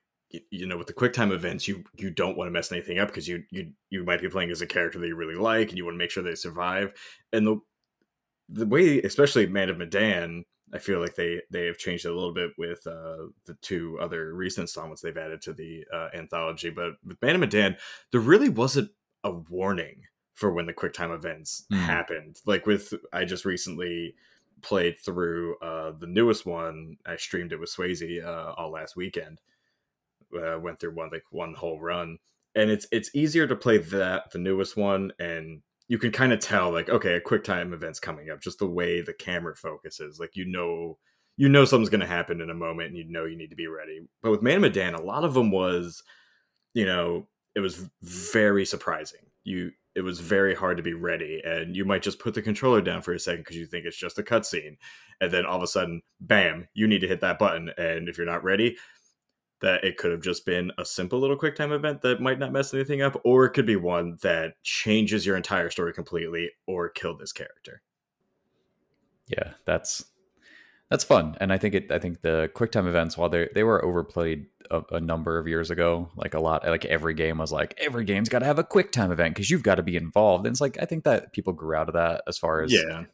you 0.50 0.66
know 0.66 0.76
with 0.76 0.86
the 0.86 0.92
quick 0.92 1.14
time 1.14 1.32
events 1.32 1.66
you 1.66 1.82
you 1.96 2.10
don't 2.10 2.36
want 2.36 2.48
to 2.48 2.52
mess 2.52 2.70
anything 2.70 2.98
up 2.98 3.08
because 3.08 3.26
you 3.26 3.42
you 3.50 3.72
you 3.90 4.04
might 4.04 4.20
be 4.20 4.28
playing 4.28 4.50
as 4.50 4.60
a 4.60 4.66
character 4.66 4.98
that 4.98 5.06
you 5.06 5.16
really 5.16 5.34
like 5.34 5.70
and 5.70 5.78
you 5.78 5.84
want 5.84 5.94
to 5.94 5.98
make 5.98 6.10
sure 6.10 6.22
they 6.22 6.34
survive. 6.34 6.92
And 7.32 7.46
the 7.46 7.60
the 8.48 8.66
way 8.66 9.00
especially 9.02 9.46
Man 9.46 9.70
of 9.70 9.78
Medan 9.78 10.44
I 10.72 10.78
feel 10.78 11.00
like 11.00 11.14
they 11.14 11.40
they 11.50 11.66
have 11.66 11.78
changed 11.78 12.04
it 12.04 12.10
a 12.10 12.14
little 12.14 12.34
bit 12.34 12.50
with 12.58 12.86
uh, 12.86 13.28
the 13.46 13.54
two 13.62 13.98
other 14.00 14.34
recent 14.34 14.64
installments 14.64 15.02
they've 15.02 15.16
added 15.16 15.40
to 15.42 15.52
the 15.52 15.84
uh, 15.92 16.08
anthology 16.14 16.70
but 16.70 16.92
with 17.04 17.20
Man 17.22 17.34
of 17.34 17.40
Medan 17.40 17.76
there 18.12 18.20
really 18.20 18.48
wasn't 18.48 18.90
a 19.24 19.32
warning 19.32 20.02
for 20.38 20.52
when 20.52 20.66
the 20.66 20.72
quick 20.72 20.92
time 20.92 21.10
events 21.10 21.66
Hmm. 21.70 21.76
happened 21.78 22.36
like 22.46 22.64
with 22.64 22.94
I 23.12 23.24
just 23.24 23.44
recently 23.44 24.14
played 24.62 24.98
through 25.00 25.56
uh, 25.58 25.92
the 25.98 26.06
newest 26.06 26.46
one. 26.46 26.96
I 27.06 27.16
streamed 27.16 27.52
it 27.52 27.60
with 27.60 27.70
Swayze 27.74 28.24
uh, 28.24 28.52
all 28.56 28.70
last 28.70 28.96
weekend. 28.96 29.40
Uh, 30.34 30.58
went 30.60 30.78
through 30.78 30.94
one 30.94 31.08
like 31.10 31.24
one 31.30 31.54
whole 31.54 31.80
run, 31.80 32.18
and 32.54 32.70
it's 32.70 32.86
it's 32.92 33.14
easier 33.14 33.46
to 33.46 33.56
play 33.56 33.78
that 33.78 34.30
the 34.30 34.38
newest 34.38 34.76
one, 34.76 35.10
and 35.18 35.62
you 35.88 35.98
can 35.98 36.12
kind 36.12 36.32
of 36.32 36.38
tell 36.40 36.70
like 36.70 36.88
okay, 36.90 37.14
a 37.14 37.20
quick 37.20 37.42
time 37.44 37.72
event's 37.72 37.98
coming 38.00 38.30
up. 38.30 38.40
Just 38.40 38.58
the 38.58 38.66
way 38.66 39.00
the 39.00 39.14
camera 39.14 39.56
focuses, 39.56 40.20
like 40.20 40.36
you 40.36 40.44
know, 40.44 40.98
you 41.36 41.48
know 41.48 41.64
something's 41.64 41.88
going 41.88 42.00
to 42.00 42.06
happen 42.06 42.40
in 42.40 42.50
a 42.50 42.54
moment, 42.54 42.88
and 42.88 42.96
you 42.98 43.04
know 43.10 43.24
you 43.24 43.36
need 43.38 43.50
to 43.50 43.56
be 43.56 43.68
ready. 43.68 44.02
But 44.22 44.30
with 44.32 44.42
Man 44.42 44.60
Medan, 44.60 44.94
a 44.94 45.00
lot 45.02 45.24
of 45.24 45.34
them 45.34 45.50
was, 45.50 46.02
you 46.74 46.84
know, 46.84 47.26
it 47.54 47.60
was 47.60 47.88
very 48.02 48.66
surprising. 48.66 49.20
You 49.44 49.70
it 49.98 50.04
was 50.04 50.20
very 50.20 50.54
hard 50.54 50.76
to 50.76 50.82
be 50.82 50.94
ready 50.94 51.42
and 51.44 51.74
you 51.74 51.84
might 51.84 52.02
just 52.02 52.20
put 52.20 52.32
the 52.32 52.40
controller 52.40 52.80
down 52.80 53.02
for 53.02 53.12
a 53.12 53.18
second 53.18 53.40
because 53.40 53.56
you 53.56 53.66
think 53.66 53.84
it's 53.84 53.96
just 53.96 54.18
a 54.18 54.22
cutscene 54.22 54.76
and 55.20 55.32
then 55.32 55.44
all 55.44 55.56
of 55.56 55.62
a 55.62 55.66
sudden 55.66 56.00
bam 56.20 56.68
you 56.72 56.86
need 56.86 57.00
to 57.00 57.08
hit 57.08 57.20
that 57.20 57.38
button 57.38 57.68
and 57.76 58.08
if 58.08 58.16
you're 58.16 58.24
not 58.24 58.44
ready 58.44 58.76
that 59.60 59.82
it 59.82 59.96
could 59.96 60.12
have 60.12 60.20
just 60.20 60.46
been 60.46 60.70
a 60.78 60.84
simple 60.84 61.18
little 61.18 61.36
quick 61.36 61.56
time 61.56 61.72
event 61.72 62.00
that 62.02 62.20
might 62.20 62.38
not 62.38 62.52
mess 62.52 62.72
anything 62.72 63.02
up 63.02 63.20
or 63.24 63.44
it 63.44 63.50
could 63.50 63.66
be 63.66 63.74
one 63.74 64.16
that 64.22 64.54
changes 64.62 65.26
your 65.26 65.36
entire 65.36 65.68
story 65.68 65.92
completely 65.92 66.48
or 66.66 66.88
kill 66.88 67.16
this 67.16 67.32
character. 67.32 67.82
Yeah, 69.26 69.54
that's 69.64 70.04
that's 70.90 71.04
fun, 71.04 71.36
and 71.40 71.52
I 71.52 71.58
think 71.58 71.74
it. 71.74 71.92
I 71.92 71.98
think 71.98 72.22
the 72.22 72.50
quick 72.54 72.72
time 72.72 72.86
events, 72.86 73.16
while 73.16 73.28
they 73.28 73.48
they 73.54 73.62
were 73.62 73.84
overplayed 73.84 74.46
a, 74.70 74.82
a 74.92 75.00
number 75.00 75.38
of 75.38 75.46
years 75.46 75.70
ago, 75.70 76.10
like 76.16 76.34
a 76.34 76.40
lot, 76.40 76.66
like 76.66 76.84
every 76.86 77.14
game 77.14 77.38
was 77.38 77.52
like 77.52 77.74
every 77.78 78.04
game's 78.04 78.28
got 78.28 78.40
to 78.40 78.46
have 78.46 78.58
a 78.58 78.64
quick 78.64 78.92
time 78.92 79.12
event 79.12 79.34
because 79.34 79.50
you've 79.50 79.62
got 79.62 79.76
to 79.76 79.82
be 79.82 79.96
involved. 79.96 80.46
And 80.46 80.54
it's 80.54 80.60
like 80.60 80.78
I 80.80 80.86
think 80.86 81.04
that 81.04 81.32
people 81.32 81.52
grew 81.52 81.74
out 81.74 81.88
of 81.88 81.94
that 81.94 82.22
as 82.26 82.38
far 82.38 82.62
as 82.62 82.72
yeah 82.72 83.04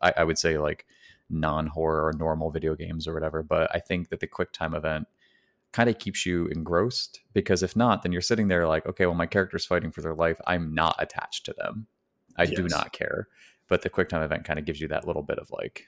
I, 0.00 0.14
I 0.18 0.24
would 0.24 0.38
say 0.38 0.58
like 0.58 0.86
non 1.28 1.66
horror 1.66 2.06
or 2.06 2.12
normal 2.12 2.50
video 2.50 2.74
games 2.74 3.06
or 3.06 3.14
whatever. 3.14 3.42
But 3.42 3.74
I 3.74 3.80
think 3.80 4.08
that 4.08 4.20
the 4.20 4.26
quick 4.26 4.52
time 4.52 4.74
event 4.74 5.06
kind 5.72 5.88
of 5.88 5.98
keeps 5.98 6.26
you 6.26 6.46
engrossed 6.46 7.20
because 7.32 7.62
if 7.62 7.76
not, 7.76 8.02
then 8.02 8.12
you're 8.12 8.20
sitting 8.20 8.48
there 8.48 8.66
like, 8.66 8.86
okay, 8.86 9.06
well, 9.06 9.14
my 9.14 9.26
character's 9.26 9.64
fighting 9.64 9.92
for 9.92 10.02
their 10.02 10.14
life. 10.14 10.40
I'm 10.46 10.74
not 10.74 10.96
attached 10.98 11.44
to 11.46 11.54
them. 11.56 11.86
I 12.36 12.46
do 12.46 12.66
not 12.66 12.92
care. 12.92 13.28
But 13.68 13.82
the 13.82 13.90
quick 13.90 14.08
time 14.08 14.22
event 14.22 14.44
kind 14.44 14.58
of 14.58 14.64
gives 14.64 14.80
you 14.80 14.88
that 14.88 15.06
little 15.06 15.22
bit 15.22 15.38
of 15.38 15.50
like, 15.52 15.84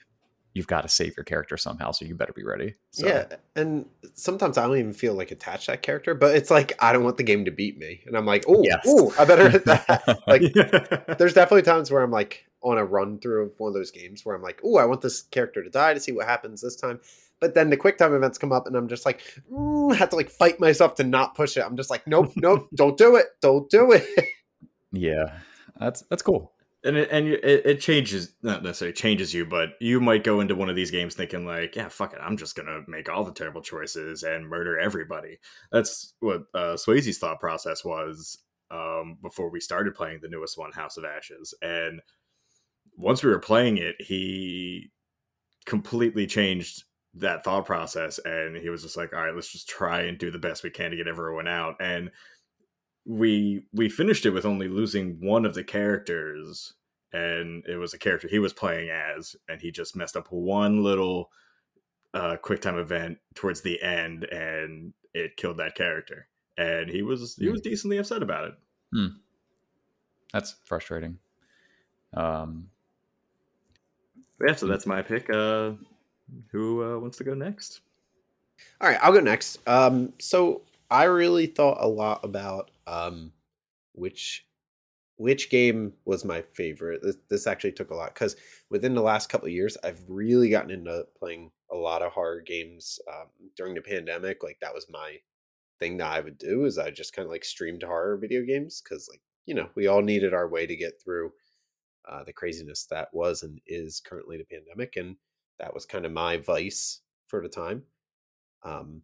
you've 0.53 0.67
got 0.67 0.81
to 0.81 0.89
save 0.89 1.17
your 1.17 1.23
character 1.23 1.57
somehow, 1.57 1.91
so 1.91 2.05
you 2.05 2.15
better 2.15 2.33
be 2.33 2.43
ready. 2.43 2.75
So, 2.91 3.07
Yeah, 3.07 3.25
and 3.55 3.85
sometimes 4.13 4.57
I 4.57 4.67
don't 4.67 4.77
even 4.77 4.93
feel 4.93 5.13
like 5.15 5.31
attached 5.31 5.65
to 5.65 5.71
that 5.71 5.81
character, 5.81 6.13
but 6.13 6.35
it's 6.35 6.51
like 6.51 6.73
I 6.79 6.93
don't 6.93 7.03
want 7.03 7.17
the 7.17 7.23
game 7.23 7.45
to 7.45 7.51
beat 7.51 7.77
me, 7.77 8.01
and 8.05 8.17
I'm 8.17 8.25
like, 8.25 8.45
oh, 8.47 8.63
Yes. 8.63 8.87
ooh, 8.87 9.11
I 9.17 9.25
better 9.25 9.49
hit 9.49 9.65
that. 9.65 10.19
like, 10.27 10.41
yeah 10.55 11.15
there's 11.17 11.33
definitely 11.33 11.63
times 11.63 11.91
where 11.91 12.01
I'm 12.01 12.11
like 12.11 12.45
on 12.61 12.77
a 12.77 12.85
run 12.85 13.19
through 13.19 13.43
of 13.43 13.53
one 13.59 13.69
of 13.69 13.73
those 13.73 13.91
games 13.91 14.25
where 14.25 14.35
I'm 14.35 14.41
like, 14.41 14.61
oh, 14.63 14.77
I 14.77 14.85
want 14.85 15.01
this 15.01 15.23
character 15.23 15.63
to 15.63 15.69
die 15.69 15.93
to 15.93 15.99
see 15.99 16.11
what 16.11 16.27
happens 16.27 16.61
this 16.61 16.75
time. 16.75 16.99
But 17.39 17.55
then 17.55 17.69
the 17.69 17.77
quick 17.77 17.97
time 17.97 18.13
events 18.13 18.37
come 18.37 18.53
up, 18.53 18.67
and 18.67 18.75
I'm 18.75 18.87
just 18.87 19.05
like, 19.05 19.21
mm, 19.51 19.91
I 19.91 19.95
have 19.95 20.09
to 20.09 20.15
like 20.15 20.29
fight 20.29 20.59
myself 20.59 20.95
to 20.95 21.03
not 21.03 21.35
push 21.35 21.57
it. 21.57 21.65
I'm 21.65 21.75
just 21.75 21.89
like, 21.89 22.07
nope, 22.07 22.31
nope, 22.37 22.69
don't 22.75 22.97
do 22.97 23.15
it, 23.17 23.27
don't 23.41 23.69
do 23.69 23.91
it. 23.91 24.07
yeah, 24.91 25.39
that's 25.77 26.03
that's 26.03 26.21
cool. 26.21 26.52
And 26.83 26.97
it, 26.97 27.09
and 27.11 27.27
it, 27.27 27.65
it 27.65 27.79
changes 27.79 28.33
not 28.41 28.63
necessarily 28.63 28.93
changes 28.93 29.33
you 29.33 29.45
but 29.45 29.69
you 29.79 29.99
might 29.99 30.23
go 30.23 30.41
into 30.41 30.55
one 30.55 30.69
of 30.69 30.75
these 30.75 30.91
games 30.91 31.15
thinking 31.15 31.45
like 31.45 31.75
yeah 31.75 31.87
fuck 31.87 32.13
it 32.13 32.19
i'm 32.21 32.37
just 32.37 32.55
gonna 32.55 32.81
make 32.87 33.09
all 33.09 33.23
the 33.23 33.31
terrible 33.31 33.61
choices 33.61 34.23
and 34.23 34.47
murder 34.47 34.79
everybody. 34.79 35.37
That's 35.71 36.13
what 36.19 36.43
uh 36.53 36.75
swayze's 36.75 37.17
thought 37.17 37.39
process 37.39 37.83
was 37.83 38.37
um 38.71 39.17
before 39.21 39.49
we 39.49 39.59
started 39.59 39.95
playing 39.95 40.19
the 40.21 40.29
newest 40.29 40.57
one 40.57 40.71
house 40.71 40.97
of 40.97 41.05
ashes 41.05 41.53
and 41.61 42.01
once 42.97 43.23
we 43.23 43.29
were 43.29 43.39
playing 43.39 43.77
it 43.77 43.95
he 43.99 44.91
completely 45.65 46.27
changed 46.27 46.83
that 47.15 47.43
thought 47.43 47.65
process 47.65 48.19
and 48.25 48.57
he 48.57 48.69
was 48.69 48.81
just 48.81 48.97
like 48.97 49.13
all 49.13 49.23
right 49.23 49.35
let's 49.35 49.51
just 49.51 49.69
try 49.69 50.01
and 50.01 50.17
do 50.17 50.31
the 50.31 50.39
best 50.39 50.63
we 50.63 50.69
can 50.69 50.91
to 50.91 50.97
get 50.97 51.07
everyone 51.07 51.47
out 51.47 51.75
and 51.79 52.09
we 53.05 53.65
we 53.73 53.89
finished 53.89 54.25
it 54.25 54.31
with 54.31 54.45
only 54.45 54.67
losing 54.67 55.19
one 55.19 55.45
of 55.45 55.53
the 55.53 55.63
characters 55.63 56.73
and 57.11 57.65
it 57.67 57.75
was 57.75 57.93
a 57.93 57.97
character 57.99 58.27
he 58.27 58.39
was 58.39 58.53
playing 58.53 58.89
as 58.89 59.35
and 59.49 59.61
he 59.61 59.71
just 59.71 59.95
messed 59.95 60.15
up 60.15 60.27
one 60.31 60.83
little 60.83 61.29
uh 62.13 62.37
quick 62.41 62.61
time 62.61 62.77
event 62.77 63.17
towards 63.35 63.61
the 63.61 63.81
end 63.81 64.23
and 64.25 64.93
it 65.13 65.37
killed 65.37 65.57
that 65.57 65.75
character. 65.75 66.27
And 66.57 66.89
he 66.89 67.01
was 67.01 67.35
he 67.35 67.49
was 67.49 67.61
decently 67.61 67.97
upset 67.97 68.23
about 68.23 68.45
it. 68.45 68.53
That's 70.31 70.55
frustrating. 70.63 71.17
Um, 72.13 72.69
yeah 74.41 74.53
so 74.55 74.67
that's 74.67 74.85
my 74.85 75.01
pick 75.01 75.29
uh 75.29 75.71
who 76.51 76.83
uh, 76.83 76.99
wants 76.99 77.17
to 77.17 77.23
go 77.23 77.33
next. 77.33 77.81
All 78.79 78.87
right, 78.87 78.99
I'll 79.01 79.13
go 79.13 79.19
next. 79.19 79.59
Um, 79.67 80.13
so 80.19 80.61
I 80.89 81.05
really 81.05 81.47
thought 81.47 81.77
a 81.79 81.87
lot 81.87 82.23
about 82.23 82.71
um, 82.87 83.31
which 83.93 84.45
which 85.17 85.49
game 85.49 85.93
was 86.05 86.25
my 86.25 86.41
favorite. 86.41 87.01
This, 87.03 87.17
this 87.29 87.47
actually 87.47 87.73
took 87.73 87.91
a 87.91 87.95
lot 87.95 88.13
because 88.13 88.35
within 88.69 88.95
the 88.95 89.01
last 89.01 89.29
couple 89.29 89.47
of 89.47 89.53
years, 89.53 89.77
I've 89.83 90.03
really 90.07 90.49
gotten 90.49 90.71
into 90.71 91.05
playing 91.17 91.51
a 91.71 91.75
lot 91.75 92.01
of 92.01 92.11
horror 92.11 92.41
games. 92.41 92.99
Um, 93.07 93.27
during 93.55 93.75
the 93.75 93.81
pandemic, 93.81 94.43
like 94.43 94.57
that 94.61 94.73
was 94.73 94.87
my 94.89 95.17
thing 95.79 95.97
that 95.97 96.11
I 96.11 96.19
would 96.19 96.37
do 96.37 96.65
is 96.65 96.77
I 96.77 96.89
just 96.89 97.13
kind 97.13 97.25
of 97.25 97.31
like 97.31 97.45
streamed 97.45 97.83
horror 97.83 98.17
video 98.17 98.43
games 98.43 98.81
because 98.81 99.07
like 99.09 99.21
you 99.45 99.53
know 99.53 99.69
we 99.75 99.87
all 99.87 100.01
needed 100.01 100.33
our 100.33 100.47
way 100.47 100.65
to 100.65 100.75
get 100.75 101.01
through 101.03 101.31
uh, 102.09 102.23
the 102.23 102.33
craziness 102.33 102.85
that 102.85 103.09
was 103.13 103.43
and 103.43 103.59
is 103.67 103.99
currently 103.99 104.37
the 104.37 104.45
pandemic, 104.45 104.95
and 104.97 105.15
that 105.59 105.73
was 105.73 105.85
kind 105.85 106.05
of 106.05 106.11
my 106.11 106.37
vice 106.37 107.01
for 107.27 107.41
the 107.41 107.49
time. 107.49 107.83
Um, 108.63 109.01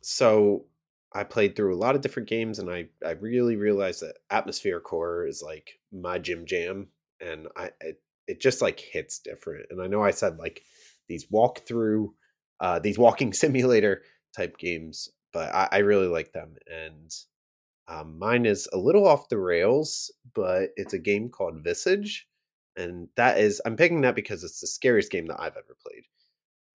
so 0.00 0.66
I 1.12 1.24
played 1.24 1.56
through 1.56 1.74
a 1.74 1.76
lot 1.78 1.96
of 1.96 2.02
different 2.02 2.28
games, 2.28 2.58
and 2.58 2.70
I 2.70 2.88
I 3.04 3.12
really 3.12 3.56
realized 3.56 4.00
that 4.02 4.18
atmospheric 4.30 4.86
horror 4.86 5.26
is 5.26 5.42
like 5.42 5.78
my 5.92 6.18
gym 6.18 6.46
jam, 6.46 6.88
and 7.20 7.48
I 7.56 7.70
it, 7.80 8.00
it 8.28 8.40
just 8.40 8.62
like 8.62 8.80
hits 8.80 9.18
different. 9.18 9.66
And 9.70 9.82
I 9.82 9.86
know 9.88 10.02
I 10.02 10.12
said 10.12 10.38
like 10.38 10.62
these 11.08 11.26
walk 11.30 11.66
through, 11.66 12.14
uh, 12.60 12.78
these 12.78 12.98
walking 12.98 13.32
simulator 13.42 14.02
type 14.36 14.58
games, 14.58 15.08
but 15.32 15.52
I, 15.54 15.68
I 15.72 15.78
really 15.78 16.06
like 16.06 16.32
them. 16.32 16.54
And 16.68 17.12
um, 17.88 18.18
mine 18.18 18.46
is 18.46 18.68
a 18.72 18.78
little 18.78 19.06
off 19.08 19.28
the 19.28 19.38
rails, 19.38 20.12
but 20.34 20.70
it's 20.76 20.94
a 20.94 20.98
game 20.98 21.28
called 21.28 21.64
Visage, 21.64 22.28
and 22.76 23.08
that 23.16 23.38
is 23.38 23.60
I'm 23.66 23.76
picking 23.76 24.02
that 24.02 24.14
because 24.14 24.44
it's 24.44 24.60
the 24.60 24.66
scariest 24.68 25.10
game 25.10 25.26
that 25.26 25.40
I've 25.40 25.56
ever 25.56 25.76
played. 25.84 26.04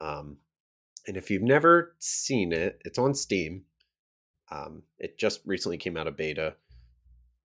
Um, 0.01 0.37
and 1.07 1.17
if 1.17 1.29
you've 1.31 1.43
never 1.43 1.95
seen 1.99 2.51
it, 2.51 2.81
it's 2.85 2.97
on 2.97 3.13
Steam. 3.13 3.63
Um, 4.51 4.83
it 4.99 5.17
just 5.17 5.41
recently 5.45 5.77
came 5.77 5.97
out 5.97 6.07
of 6.07 6.17
beta, 6.17 6.55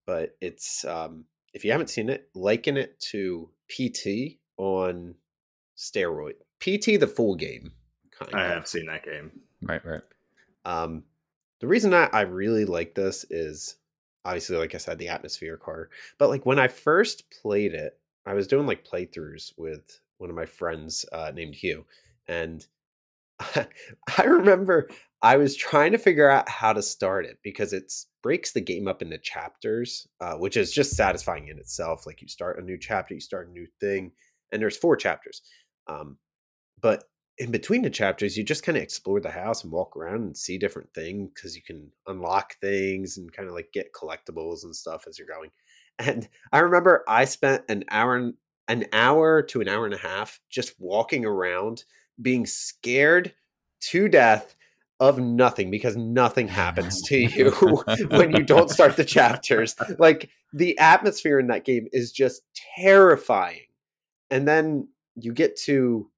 but 0.06 0.36
it's 0.40 0.84
um, 0.84 1.24
if 1.54 1.64
you 1.64 1.72
haven't 1.72 1.90
seen 1.90 2.08
it, 2.08 2.28
liken 2.34 2.76
it 2.76 2.98
to 3.10 3.50
PT 3.68 4.38
on 4.56 5.14
steroid. 5.76 6.34
PT 6.60 7.00
the 7.00 7.06
full 7.06 7.34
game. 7.34 7.72
Kind 8.18 8.34
I 8.34 8.44
of. 8.46 8.54
have 8.54 8.68
seen 8.68 8.86
that 8.86 9.04
game. 9.04 9.30
Right, 9.62 9.84
right. 9.84 10.02
Um, 10.64 11.04
the 11.60 11.66
reason 11.66 11.94
I, 11.94 12.08
I 12.12 12.22
really 12.22 12.64
like 12.64 12.94
this 12.94 13.24
is 13.30 13.76
obviously, 14.24 14.56
like 14.56 14.74
I 14.74 14.78
said, 14.78 14.98
the 14.98 15.08
atmospheric 15.08 15.62
horror. 15.62 15.90
But 16.18 16.28
like 16.28 16.44
when 16.44 16.58
I 16.58 16.68
first 16.68 17.24
played 17.42 17.74
it, 17.74 17.98
I 18.26 18.34
was 18.34 18.46
doing 18.46 18.66
like 18.66 18.86
playthroughs 18.86 19.52
with 19.56 20.00
one 20.18 20.30
of 20.30 20.36
my 20.36 20.46
friends 20.46 21.06
uh, 21.12 21.32
named 21.34 21.54
Hugh, 21.54 21.86
and 22.28 22.66
I 24.18 24.22
remember 24.24 24.88
I 25.22 25.36
was 25.36 25.56
trying 25.56 25.92
to 25.92 25.98
figure 25.98 26.30
out 26.30 26.48
how 26.48 26.72
to 26.72 26.82
start 26.82 27.26
it 27.26 27.38
because 27.42 27.72
it 27.72 27.92
breaks 28.22 28.52
the 28.52 28.60
game 28.60 28.88
up 28.88 29.02
into 29.02 29.18
chapters, 29.18 30.06
uh, 30.20 30.34
which 30.34 30.56
is 30.56 30.72
just 30.72 30.96
satisfying 30.96 31.48
in 31.48 31.58
itself. 31.58 32.06
Like 32.06 32.22
you 32.22 32.28
start 32.28 32.58
a 32.58 32.64
new 32.64 32.78
chapter, 32.78 33.14
you 33.14 33.20
start 33.20 33.48
a 33.48 33.52
new 33.52 33.66
thing, 33.80 34.12
and 34.52 34.60
there's 34.60 34.76
four 34.76 34.96
chapters. 34.96 35.42
Um, 35.86 36.16
but 36.80 37.04
in 37.38 37.50
between 37.50 37.82
the 37.82 37.90
chapters, 37.90 38.36
you 38.36 38.44
just 38.44 38.62
kind 38.62 38.76
of 38.76 38.82
explore 38.82 39.20
the 39.20 39.30
house 39.30 39.64
and 39.64 39.72
walk 39.72 39.96
around 39.96 40.22
and 40.22 40.36
see 40.36 40.58
different 40.58 40.92
things 40.94 41.30
because 41.34 41.56
you 41.56 41.62
can 41.62 41.90
unlock 42.06 42.56
things 42.60 43.16
and 43.16 43.32
kind 43.32 43.48
of 43.48 43.54
like 43.54 43.72
get 43.72 43.92
collectibles 43.94 44.64
and 44.64 44.76
stuff 44.76 45.06
as 45.08 45.18
you're 45.18 45.28
going. 45.28 45.50
And 45.98 46.26
I 46.50 46.60
remember 46.60 47.04
I 47.06 47.26
spent 47.26 47.64
an 47.68 47.84
hour 47.90 48.32
an 48.68 48.86
hour 48.94 49.42
to 49.42 49.60
an 49.60 49.68
hour 49.68 49.84
and 49.84 49.92
a 49.92 49.98
half 49.98 50.40
just 50.48 50.72
walking 50.78 51.26
around 51.26 51.84
being 52.20 52.46
scared 52.46 53.34
to 53.80 54.08
death 54.08 54.54
of 55.00 55.18
nothing 55.18 55.70
because 55.70 55.96
nothing 55.96 56.46
happens 56.46 57.00
to 57.02 57.16
you 57.36 57.50
when 58.10 58.32
you 58.32 58.42
don't 58.42 58.70
start 58.70 58.96
the 58.96 59.04
chapters. 59.04 59.74
Like 59.98 60.30
the 60.52 60.78
atmosphere 60.78 61.38
in 61.38 61.46
that 61.48 61.64
game 61.64 61.88
is 61.92 62.12
just 62.12 62.42
terrifying. 62.76 63.66
And 64.30 64.46
then 64.46 64.88
you 65.16 65.32
get 65.32 65.56
to 65.56 66.08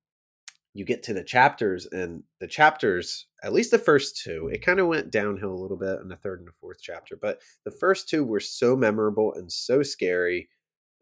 you 0.74 0.84
get 0.86 1.02
to 1.02 1.14
the 1.14 1.22
chapters 1.22 1.86
and 1.92 2.22
the 2.40 2.46
chapters 2.46 3.26
at 3.42 3.52
least 3.52 3.70
the 3.70 3.78
first 3.78 4.16
two 4.22 4.48
it 4.52 4.64
kind 4.64 4.80
of 4.80 4.86
went 4.86 5.10
downhill 5.10 5.52
a 5.52 5.60
little 5.60 5.76
bit 5.76 6.00
in 6.00 6.08
the 6.08 6.16
third 6.16 6.38
and 6.38 6.48
the 6.48 6.52
fourth 6.60 6.78
chapter 6.80 7.16
but 7.20 7.40
the 7.64 7.70
first 7.70 8.08
two 8.08 8.24
were 8.24 8.40
so 8.40 8.74
memorable 8.74 9.34
and 9.34 9.52
so 9.52 9.82
scary 9.82 10.48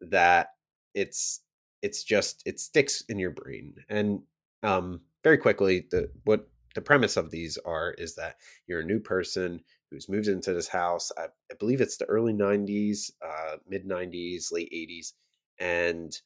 that 0.00 0.48
it's 0.94 1.42
it's 1.82 2.02
just 2.02 2.42
it 2.46 2.58
sticks 2.58 3.02
in 3.08 3.18
your 3.18 3.30
brain 3.30 3.74
and 3.88 4.20
um 4.62 5.00
very 5.22 5.38
quickly 5.38 5.86
the 5.90 6.10
what 6.24 6.48
the 6.74 6.80
premise 6.80 7.16
of 7.16 7.30
these 7.30 7.58
are 7.64 7.92
is 7.98 8.14
that 8.14 8.36
you're 8.66 8.80
a 8.80 8.84
new 8.84 9.00
person 9.00 9.60
who's 9.90 10.08
moved 10.08 10.28
into 10.28 10.52
this 10.52 10.68
house 10.68 11.10
i, 11.18 11.24
I 11.24 11.54
believe 11.58 11.80
it's 11.80 11.96
the 11.96 12.06
early 12.06 12.32
90s 12.32 13.10
uh 13.24 13.56
mid 13.68 13.86
90s 13.86 14.52
late 14.52 14.72
80s 14.72 15.12
and 15.58 16.16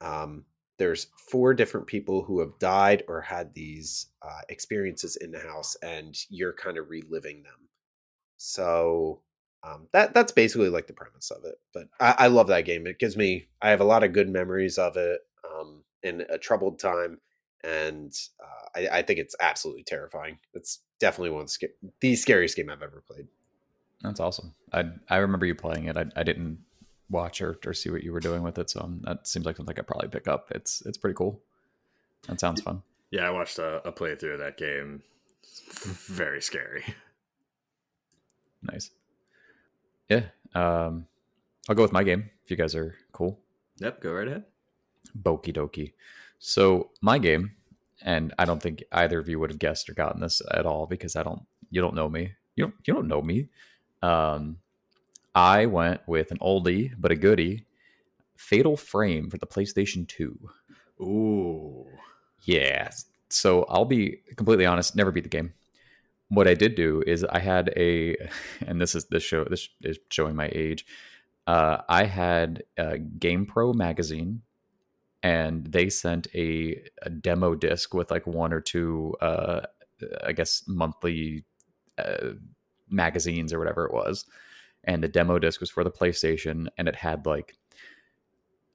um 0.00 0.44
there's 0.78 1.06
four 1.30 1.54
different 1.54 1.86
people 1.86 2.22
who 2.22 2.40
have 2.40 2.58
died 2.58 3.02
or 3.08 3.20
had 3.22 3.54
these 3.54 4.08
uh, 4.20 4.42
experiences 4.50 5.16
in 5.16 5.30
the 5.30 5.38
house 5.38 5.74
and 5.82 6.14
you're 6.28 6.52
kind 6.52 6.76
of 6.76 6.90
reliving 6.90 7.42
them. 7.42 7.68
So 8.36 9.22
um, 9.62 9.88
that 9.92 10.14
that's 10.14 10.32
basically 10.32 10.68
like 10.68 10.86
the 10.86 10.92
premise 10.92 11.30
of 11.30 11.44
it 11.44 11.56
but 11.72 11.88
I, 11.98 12.14
I, 12.18 12.26
love 12.28 12.46
that 12.48 12.66
game 12.66 12.86
it 12.86 12.98
gives 12.98 13.16
me 13.16 13.48
i 13.62 13.70
have 13.70 13.80
a 13.80 13.84
lot 13.84 14.04
of 14.04 14.12
good 14.12 14.28
memories 14.28 14.78
of 14.78 14.96
it 14.96 15.20
um, 15.50 15.82
in 16.02 16.24
a 16.28 16.38
troubled 16.38 16.78
time 16.78 17.18
and 17.64 18.12
uh, 18.40 18.78
I, 18.78 18.98
I, 18.98 19.02
think 19.02 19.18
it's 19.18 19.34
absolutely 19.40 19.82
terrifying 19.82 20.38
it's 20.54 20.80
definitely 21.00 21.30
one 21.30 21.42
of 21.42 21.52
the, 21.60 21.68
the 22.00 22.14
scariest 22.14 22.56
game 22.56 22.70
i've 22.70 22.82
ever 22.82 23.02
played 23.06 23.26
that's 24.02 24.20
awesome 24.20 24.54
i 24.72 24.84
i 25.08 25.16
remember 25.16 25.46
you 25.46 25.54
playing 25.54 25.86
it 25.86 25.96
i, 25.96 26.04
I 26.14 26.22
didn't 26.22 26.58
watch 27.10 27.40
or, 27.40 27.58
or 27.64 27.72
see 27.72 27.90
what 27.90 28.02
you 28.02 28.12
were 28.12 28.20
doing 28.20 28.42
with 28.42 28.58
it. 28.58 28.70
So 28.70 28.80
um, 28.80 29.00
that 29.04 29.26
seems 29.26 29.46
like 29.46 29.56
something 29.56 29.76
I 29.78 29.82
probably 29.82 30.08
pick 30.08 30.28
up. 30.28 30.50
It's 30.50 30.82
it's 30.86 30.98
pretty 30.98 31.14
cool. 31.14 31.40
That 32.28 32.40
sounds 32.40 32.60
fun. 32.60 32.82
Yeah, 33.10 33.26
I 33.26 33.30
watched 33.30 33.58
a, 33.58 33.86
a 33.86 33.92
playthrough 33.92 34.34
of 34.34 34.38
that 34.40 34.56
game. 34.56 35.02
Very 35.82 36.42
scary. 36.42 36.84
Nice. 38.62 38.90
Yeah. 40.08 40.24
Um, 40.54 41.06
I'll 41.68 41.76
go 41.76 41.82
with 41.82 41.92
my 41.92 42.02
game 42.02 42.30
if 42.44 42.50
you 42.50 42.56
guys 42.56 42.74
are 42.74 42.96
cool. 43.12 43.38
Yep, 43.78 44.00
go 44.00 44.12
right 44.12 44.26
ahead. 44.26 44.44
Boki 45.16 45.54
dokie. 45.54 45.92
So 46.38 46.90
my 47.00 47.18
game, 47.18 47.52
and 48.02 48.32
I 48.38 48.44
don't 48.44 48.62
think 48.62 48.84
either 48.92 49.18
of 49.18 49.28
you 49.28 49.38
would 49.40 49.50
have 49.50 49.58
guessed 49.58 49.88
or 49.88 49.94
gotten 49.94 50.20
this 50.20 50.42
at 50.52 50.66
all 50.66 50.86
because 50.86 51.16
I 51.16 51.22
don't. 51.22 51.42
You 51.70 51.80
don't 51.80 51.94
know 51.94 52.08
me. 52.08 52.32
You 52.54 52.64
don't. 52.64 52.74
You 52.84 52.94
don't 52.94 53.08
know 53.08 53.22
me. 53.22 53.48
Um, 54.02 54.58
I 55.34 55.66
went 55.66 56.00
with 56.06 56.30
an 56.30 56.38
oldie 56.38 56.92
but 56.98 57.12
a 57.12 57.16
goodie, 57.16 57.66
Fatal 58.36 58.76
Frame 58.76 59.28
for 59.30 59.38
the 59.38 59.46
PlayStation 59.46 60.08
2. 60.08 60.38
Ooh. 61.02 61.86
Yeah. 62.44 62.90
So 63.28 63.64
I'll 63.64 63.84
be 63.84 64.20
completely 64.36 64.66
honest, 64.66 64.96
never 64.96 65.12
beat 65.12 65.24
the 65.24 65.28
game. 65.28 65.52
What 66.28 66.48
I 66.48 66.54
did 66.54 66.74
do 66.74 67.02
is 67.06 67.24
I 67.24 67.38
had 67.38 67.72
a 67.76 68.16
and 68.66 68.80
this 68.80 68.94
is 68.94 69.06
this 69.06 69.22
show 69.22 69.44
this 69.44 69.68
is 69.82 69.98
showing 70.10 70.34
my 70.34 70.50
age. 70.52 70.86
Uh, 71.46 71.82
I 71.88 72.04
had 72.04 72.64
a 72.76 72.98
GamePro 72.98 73.74
magazine 73.74 74.42
and 75.26 75.66
they 75.66 75.88
sent 75.88 76.28
a, 76.36 76.80
a 77.02 77.10
demo 77.10 77.56
disc 77.56 77.92
with 77.92 78.12
like 78.12 78.24
one 78.28 78.52
or 78.52 78.60
two 78.60 79.12
uh, 79.20 79.62
I 80.24 80.32
guess 80.32 80.62
monthly 80.68 81.44
uh, 81.98 82.34
magazines 82.88 83.52
or 83.52 83.58
whatever 83.58 83.84
it 83.86 83.92
was. 83.92 84.24
And 84.84 85.02
the 85.02 85.08
demo 85.08 85.40
disc 85.40 85.58
was 85.58 85.68
for 85.68 85.82
the 85.82 85.90
PlayStation, 85.90 86.68
and 86.78 86.86
it 86.86 86.94
had 86.94 87.26
like 87.26 87.56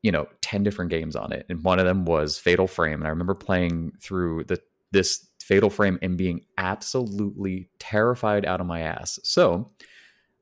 you 0.01 0.11
know 0.11 0.27
10 0.41 0.63
different 0.63 0.91
games 0.91 1.15
on 1.15 1.31
it. 1.31 1.45
And 1.47 1.63
one 1.63 1.79
of 1.79 1.85
them 1.85 2.03
was 2.03 2.37
fatal 2.37 2.67
frame 2.67 2.95
and 2.95 3.05
i 3.05 3.09
remember 3.09 3.35
playing 3.35 3.93
through 4.01 4.43
the 4.45 4.59
this 4.91 5.25
fatal 5.41 5.69
frame 5.69 5.99
and 6.01 6.17
being 6.17 6.41
absolutely 6.57 7.69
terrified 7.79 8.45
out 8.45 8.59
of 8.59 8.67
my 8.67 8.81
ass. 8.81 9.19
So 9.23 9.71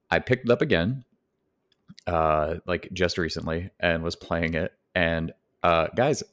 i 0.10 0.17
picked 0.17 0.45
it 0.45 0.52
up 0.52 0.63
again 0.63 1.06
uh 2.08 2.56
like 2.65 2.89
just 2.93 3.19
recently 3.19 3.69
and 3.80 4.02
was 4.02 4.15
playing 4.15 4.56
it. 4.56 4.72
And 4.95 5.34
uh 5.63 5.88
guys 5.95 6.24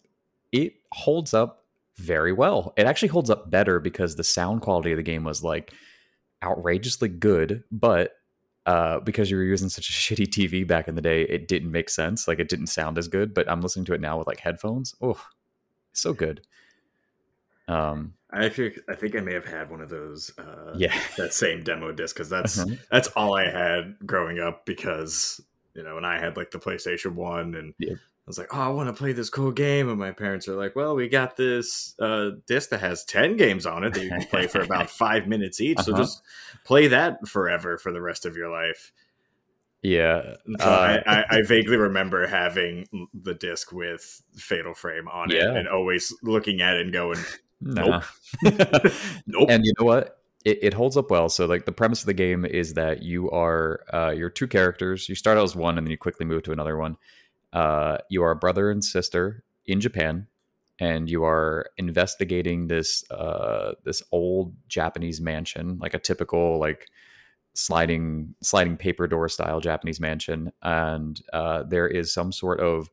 it 0.52 0.74
holds 0.92 1.34
up 1.34 1.64
very 1.96 2.32
well 2.32 2.72
it 2.76 2.86
actually 2.86 3.08
holds 3.08 3.30
up 3.30 3.50
better 3.50 3.80
because 3.80 4.16
the 4.16 4.24
sound 4.24 4.60
quality 4.60 4.92
of 4.92 4.96
the 4.96 5.02
game 5.02 5.24
was 5.24 5.42
like 5.42 5.72
outrageously 6.42 7.08
good 7.08 7.64
but 7.70 8.12
uh, 8.66 8.98
because 9.00 9.30
you 9.30 9.36
were 9.36 9.44
using 9.44 9.68
such 9.68 9.88
a 9.88 9.92
shitty 10.14 10.26
TV 10.26 10.66
back 10.66 10.88
in 10.88 10.96
the 10.96 11.00
day, 11.00 11.22
it 11.22 11.48
didn't 11.48 11.70
make 11.70 11.88
sense. 11.88 12.28
Like 12.28 12.40
it 12.40 12.48
didn't 12.48 12.66
sound 12.66 12.98
as 12.98 13.08
good. 13.08 13.32
But 13.32 13.48
I'm 13.48 13.60
listening 13.60 13.84
to 13.86 13.94
it 13.94 14.00
now 14.00 14.18
with 14.18 14.26
like 14.26 14.40
headphones. 14.40 14.94
Oh, 15.00 15.24
so 15.92 16.12
good. 16.12 16.42
Um, 17.68 18.14
I 18.30 18.48
think 18.48 18.80
I 18.88 18.94
think 18.94 19.16
I 19.16 19.20
may 19.20 19.34
have 19.34 19.46
had 19.46 19.70
one 19.70 19.80
of 19.80 19.88
those. 19.88 20.32
Uh, 20.36 20.74
yeah, 20.76 20.98
that 21.16 21.32
same 21.32 21.62
demo 21.62 21.92
disc 21.92 22.14
because 22.14 22.28
that's 22.28 22.58
uh-huh. 22.58 22.74
that's 22.90 23.08
all 23.08 23.36
I 23.36 23.48
had 23.48 23.96
growing 24.04 24.40
up. 24.40 24.66
Because 24.66 25.40
you 25.74 25.82
know, 25.82 25.94
when 25.94 26.04
I 26.04 26.18
had 26.18 26.36
like 26.36 26.50
the 26.50 26.58
PlayStation 26.58 27.14
One, 27.14 27.54
and 27.54 27.74
I 27.80 27.94
was 28.26 28.38
like, 28.38 28.54
oh, 28.54 28.60
I 28.60 28.68
want 28.68 28.88
to 28.88 28.92
play 28.92 29.12
this 29.12 29.30
cool 29.30 29.52
game. 29.52 29.88
And 29.88 29.98
my 29.98 30.10
parents 30.10 30.48
are 30.48 30.56
like, 30.56 30.74
well, 30.74 30.96
we 30.96 31.08
got 31.08 31.36
this 31.36 31.94
uh, 32.00 32.30
disc 32.46 32.70
that 32.70 32.80
has 32.80 33.04
10 33.04 33.36
games 33.36 33.66
on 33.66 33.84
it 33.84 33.94
that 33.94 34.02
you 34.02 34.10
can 34.10 34.24
play 34.24 34.48
for 34.48 34.60
about 34.60 34.90
five 34.90 35.28
minutes 35.28 35.60
each. 35.60 35.78
Uh-huh. 35.78 35.92
So 35.92 35.96
just 35.96 36.22
play 36.64 36.88
that 36.88 37.26
forever 37.28 37.78
for 37.78 37.92
the 37.92 38.02
rest 38.02 38.26
of 38.26 38.36
your 38.36 38.50
life. 38.50 38.92
Yeah. 39.82 40.34
So 40.58 40.66
uh, 40.66 41.02
I, 41.06 41.18
I, 41.18 41.24
I, 41.36 41.42
vaguely 41.42 41.76
remember 41.76 42.26
having 42.26 42.88
the 43.14 43.34
disc 43.34 43.70
with 43.70 44.20
Fatal 44.34 44.74
Frame 44.74 45.06
on 45.06 45.30
yeah. 45.30 45.50
it 45.50 45.56
and 45.58 45.68
always 45.68 46.12
looking 46.24 46.60
at 46.60 46.76
it 46.76 46.80
and 46.80 46.92
going, 46.92 47.18
nope. 47.60 48.02
nope. 48.42 49.48
And 49.48 49.64
you 49.64 49.72
know 49.78 49.84
what? 49.84 50.18
It, 50.44 50.58
it, 50.62 50.74
holds 50.74 50.96
up 50.96 51.10
well. 51.10 51.28
So, 51.28 51.46
like, 51.46 51.66
the 51.66 51.72
premise 51.72 52.00
of 52.00 52.06
the 52.06 52.14
game 52.14 52.44
is 52.44 52.74
that 52.74 53.02
you 53.02 53.30
are, 53.30 53.84
uh, 53.92 54.10
you're 54.10 54.30
two 54.30 54.46
characters. 54.48 55.08
You 55.08 55.14
start 55.14 55.38
out 55.38 55.44
as 55.44 55.54
one 55.54 55.78
and 55.78 55.86
then 55.86 55.90
you 55.90 55.98
quickly 55.98 56.26
move 56.26 56.42
to 56.44 56.52
another 56.52 56.76
one 56.76 56.96
uh, 57.52 57.98
you 58.08 58.22
are 58.22 58.32
a 58.32 58.36
brother 58.36 58.70
and 58.70 58.84
sister 58.84 59.44
in 59.66 59.80
Japan, 59.80 60.26
and 60.78 61.08
you 61.08 61.24
are 61.24 61.70
investigating 61.76 62.68
this 62.68 63.08
uh, 63.10 63.72
this 63.84 64.02
old 64.12 64.54
Japanese 64.68 65.20
mansion, 65.20 65.78
like 65.78 65.94
a 65.94 65.98
typical 65.98 66.58
like 66.58 66.88
sliding 67.54 68.34
sliding 68.42 68.76
paper 68.76 69.06
door 69.06 69.28
style 69.28 69.60
Japanese 69.60 70.00
mansion, 70.00 70.52
and 70.62 71.20
uh, 71.32 71.62
there 71.62 71.88
is 71.88 72.12
some 72.12 72.32
sort 72.32 72.60
of 72.60 72.90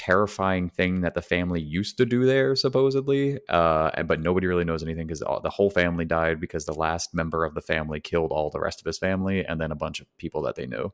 terrifying 0.00 0.70
thing 0.70 1.02
that 1.02 1.12
the 1.12 1.20
family 1.20 1.60
used 1.60 1.98
to 1.98 2.06
do 2.06 2.24
there 2.24 2.56
supposedly 2.56 3.38
uh, 3.50 4.02
but 4.04 4.18
nobody 4.18 4.46
really 4.46 4.64
knows 4.64 4.82
anything 4.82 5.06
because 5.06 5.20
the 5.20 5.50
whole 5.50 5.68
family 5.68 6.06
died 6.06 6.40
because 6.40 6.64
the 6.64 6.72
last 6.72 7.12
member 7.12 7.44
of 7.44 7.52
the 7.52 7.60
family 7.60 8.00
killed 8.00 8.32
all 8.32 8.48
the 8.48 8.58
rest 8.58 8.80
of 8.80 8.86
his 8.86 8.96
family 8.96 9.44
and 9.44 9.60
then 9.60 9.70
a 9.70 9.74
bunch 9.74 10.00
of 10.00 10.06
people 10.16 10.40
that 10.40 10.54
they 10.54 10.66
knew. 10.66 10.90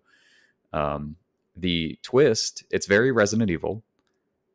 Um, 0.72 1.14
the 1.56 1.98
twist, 2.02 2.64
it's 2.70 2.86
very 2.86 3.12
Resident 3.12 3.50
Evil 3.50 3.82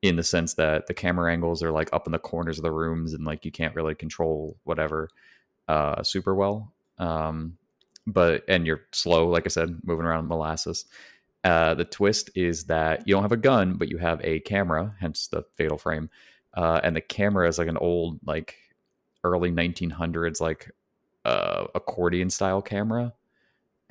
in 0.01 0.15
the 0.15 0.23
sense 0.23 0.55
that 0.55 0.87
the 0.87 0.93
camera 0.93 1.31
angles 1.31 1.61
are 1.61 1.71
like 1.71 1.89
up 1.93 2.07
in 2.07 2.11
the 2.11 2.19
corners 2.19 2.57
of 2.57 2.63
the 2.63 2.71
rooms 2.71 3.13
and 3.13 3.23
like 3.23 3.45
you 3.45 3.51
can't 3.51 3.75
really 3.75 3.93
control 3.93 4.57
whatever 4.63 5.09
uh, 5.67 6.01
super 6.03 6.35
well. 6.35 6.73
Um, 6.97 7.57
but 8.07 8.43
and 8.47 8.65
you're 8.65 8.81
slow, 8.91 9.27
like 9.27 9.45
I 9.45 9.49
said, 9.49 9.79
moving 9.83 10.05
around 10.05 10.27
molasses. 10.27 10.85
Uh, 11.43 11.73
the 11.73 11.85
twist 11.85 12.29
is 12.35 12.65
that 12.65 13.07
you 13.07 13.13
don't 13.13 13.23
have 13.23 13.31
a 13.31 13.37
gun, 13.37 13.75
but 13.75 13.89
you 13.89 13.97
have 13.97 14.21
a 14.23 14.39
camera, 14.41 14.95
hence 14.99 15.27
the 15.27 15.43
fatal 15.55 15.77
frame. 15.77 16.09
Uh, 16.53 16.79
and 16.83 16.95
the 16.95 17.01
camera 17.01 17.47
is 17.47 17.57
like 17.57 17.67
an 17.67 17.77
old, 17.77 18.19
like 18.25 18.55
early 19.23 19.51
1900s, 19.51 20.41
like 20.41 20.71
uh, 21.25 21.65
accordion 21.73 22.29
style 22.29 22.61
camera. 22.61 23.13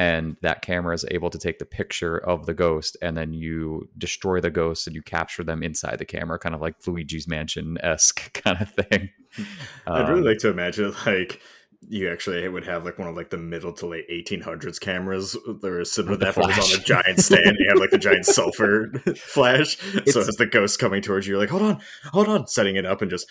And 0.01 0.37
that 0.41 0.63
camera 0.63 0.95
is 0.95 1.05
able 1.11 1.29
to 1.29 1.37
take 1.39 1.59
the 1.59 1.67
picture 1.67 2.17
of 2.17 2.47
the 2.47 2.55
ghost, 2.55 2.97
and 3.03 3.19
then 3.19 3.35
you 3.35 3.87
destroy 3.99 4.41
the 4.41 4.51
ghost 4.51 4.87
and 4.87 4.97
you 4.97 5.03
capture 5.03 5.45
them 5.45 5.63
inside 5.63 5.99
the 5.99 6.07
camera, 6.07 6.39
kind 6.39 6.55
of 6.55 6.63
like 6.63 6.77
Luigi's 6.87 7.29
Mansion 7.29 7.77
esque 7.83 8.33
kind 8.43 8.63
of 8.63 8.71
thing. 8.71 9.11
I'd 9.87 10.09
really 10.09 10.21
Um, 10.21 10.25
like 10.25 10.39
to 10.39 10.49
imagine 10.49 10.95
like 11.05 11.41
you 11.89 12.11
actually 12.11 12.49
would 12.49 12.65
have 12.65 12.85
like 12.87 12.99
one 12.99 13.09
of 13.09 13.15
like 13.17 13.29
the 13.29 13.37
middle 13.39 13.73
to 13.75 13.87
late 13.87 14.09
1800s 14.11 14.81
cameras 14.81 15.33
that 15.33 15.63
were 15.71 15.85
similar 15.85 16.17
to 16.17 16.25
that, 16.25 16.37
was 16.37 16.75
on 16.75 16.81
a 16.81 16.83
giant 16.83 17.19
stand. 17.21 17.57
You 17.59 17.69
have 17.69 17.79
like 17.79 17.91
the 17.91 17.99
giant 17.99 18.25
sulfur 18.37 18.91
flash. 19.17 19.77
so 20.07 20.21
as 20.21 20.37
the 20.37 20.47
ghost 20.51 20.79
coming 20.79 21.03
towards 21.03 21.27
you, 21.27 21.33
you're 21.35 21.41
like, 21.41 21.51
hold 21.51 21.63
on, 21.63 21.81
hold 22.13 22.29
on, 22.29 22.47
setting 22.47 22.77
it 22.77 22.87
up 22.87 23.03
and 23.03 23.11
just 23.11 23.27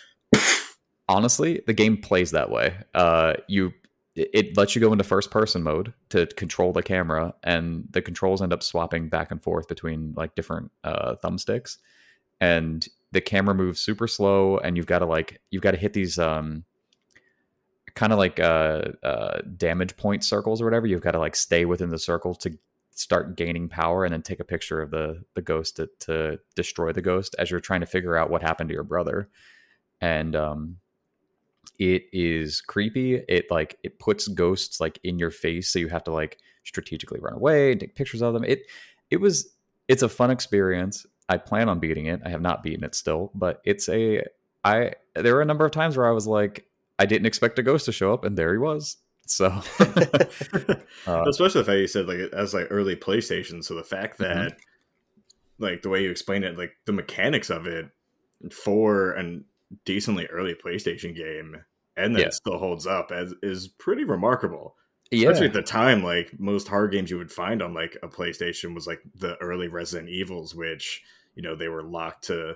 honestly 1.08 1.60
the 1.66 1.74
game 1.74 1.98
plays 1.98 2.30
that 2.32 2.52
way 2.52 2.76
uh 2.94 3.34
you 3.48 3.72
it 4.34 4.58
lets 4.58 4.76
you 4.76 4.82
go 4.82 4.92
into 4.92 5.04
first 5.04 5.32
person 5.32 5.64
mode 5.64 5.94
to 6.10 6.26
control 6.28 6.74
the 6.74 6.84
camera 6.84 7.34
and 7.44 7.88
the 7.92 8.02
controls 8.02 8.42
end 8.42 8.52
up 8.54 8.64
swapping 8.64 9.10
back 9.10 9.32
and 9.32 9.42
forth 9.42 9.68
between 9.68 10.14
like 10.18 10.36
different 10.36 10.72
uh 10.84 11.16
thumbsticks. 11.24 11.78
And 12.42 12.88
the 13.12 13.22
camera 13.22 13.56
moves 13.56 13.80
super 13.80 14.08
slow 14.08 14.58
and 14.58 14.78
you've 14.78 14.86
got 14.86 15.00
to 15.00 15.06
like 15.06 15.42
you've 15.52 15.62
got 15.62 15.72
to 15.72 15.78
hit 15.78 15.94
these 15.94 16.20
um 16.20 16.66
kind 17.96 18.14
of 18.14 18.20
like 18.20 18.40
uh 18.40 18.84
uh 19.04 19.42
damage 19.58 19.96
point 19.98 20.24
circles 20.24 20.62
or 20.62 20.66
whatever. 20.66 20.88
You've 20.88 21.02
got 21.02 21.12
to 21.12 21.20
like 21.20 21.36
stay 21.36 21.66
within 21.66 21.90
the 21.90 22.00
circle 22.00 22.36
to 22.36 22.58
start 22.92 23.38
gaining 23.38 23.70
power 23.70 24.04
and 24.04 24.14
then 24.14 24.22
take 24.22 24.42
a 24.42 24.46
picture 24.46 24.82
of 24.82 24.92
the 24.92 25.24
the 25.36 25.42
ghost 25.42 25.78
to, 25.78 25.90
to 26.02 26.40
destroy 26.56 26.92
the 26.92 27.02
ghost 27.02 27.36
as 27.40 27.50
you're 27.50 27.60
trying 27.60 27.80
to 27.80 27.86
figure 27.86 28.18
out 28.18 28.30
what 28.30 28.42
happened 28.42 28.70
to 28.70 28.74
your 28.74 28.84
brother. 28.84 29.30
And 30.02 30.36
um 30.36 30.78
it 31.78 32.04
is 32.12 32.62
creepy 32.62 33.16
it 33.28 33.46
like 33.50 33.78
it 33.84 34.00
puts 34.00 34.28
ghosts 34.28 34.80
like 34.80 35.00
in 35.04 35.18
your 35.18 35.32
face 35.32 35.70
so 35.70 35.80
you 35.80 35.88
have 35.88 36.04
to 36.04 36.12
like 36.12 36.38
strategically 36.64 37.20
run 37.20 37.34
away 37.34 37.72
and 37.72 37.80
take 37.82 37.96
pictures 37.96 38.22
of 38.22 38.34
them 38.34 38.44
it 38.44 38.64
it 39.10 39.18
was 39.18 39.54
it's 39.88 40.04
a 40.04 40.10
fun 40.10 40.30
experience 40.30 41.06
i 41.30 41.38
plan 41.38 41.70
on 41.70 41.80
beating 41.80 42.06
it 42.06 42.22
i 42.26 42.30
have 42.30 42.42
not 42.42 42.64
beaten 42.64 42.84
it 42.84 42.94
still 42.94 43.32
but 43.34 43.62
it's 43.66 43.88
a 43.90 44.24
i 44.64 44.92
there 45.16 45.36
were 45.36 45.42
a 45.42 45.46
number 45.46 45.66
of 45.66 45.72
times 45.72 45.96
where 45.98 46.08
i 46.08 46.12
was 46.12 46.28
like 46.28 46.66
i 47.00 47.06
didn't 47.06 47.26
expect 47.26 47.58
a 47.60 47.64
ghost 47.64 47.86
to 47.86 47.92
show 47.92 48.14
up 48.14 48.24
and 48.26 48.38
there 48.38 48.52
he 48.52 48.58
was 48.58 48.98
so 49.30 49.46
uh, 51.08 51.24
especially 51.28 51.62
the 51.62 51.66
fact 51.66 51.78
you 51.80 51.88
said 51.88 52.08
like 52.08 52.18
as 52.34 52.54
like 52.54 52.68
early 52.72 52.96
PlayStation. 52.96 53.64
So 53.64 53.76
the 53.76 53.84
fact 53.84 54.18
Mhm. 54.18 54.28
that 54.28 54.58
like 55.60 55.82
the 55.82 55.90
way 55.90 56.04
you 56.04 56.10
explain 56.10 56.44
it, 56.44 56.58
like 56.58 56.72
the 56.86 56.94
mechanics 56.94 57.50
of 57.50 57.68
it 57.68 57.90
for 58.52 59.12
an 59.12 59.46
decently 59.86 60.26
early 60.28 60.56
PlayStation 60.56 61.16
game, 61.16 61.56
and 61.98 62.16
that 62.16 62.22
Yeah. 62.22 62.30
still 62.30 62.58
holds 62.58 62.88
up 62.88 63.12
as 63.12 63.34
is 63.44 63.68
pretty 63.68 64.04
remarkable. 64.04 64.76
yeah 65.12 65.30
Especially 65.30 65.48
at 65.48 65.54
the 65.54 65.62
time, 65.64 66.04
like 66.04 66.40
most 66.40 66.68
horror 66.68 66.88
games 66.88 67.10
you 67.12 67.18
would 67.18 67.32
find 67.32 67.62
on 67.62 67.74
like 67.74 67.98
a 68.04 68.08
PlayStation 68.08 68.74
was 68.76 68.86
like 68.88 69.02
the 69.16 69.36
early 69.38 69.68
Resident 69.68 70.10
Evils, 70.10 70.54
which 70.56 71.02
you 71.36 71.42
know 71.44 71.56
they 71.56 71.68
were 71.70 71.84
locked 71.84 72.26
to 72.26 72.56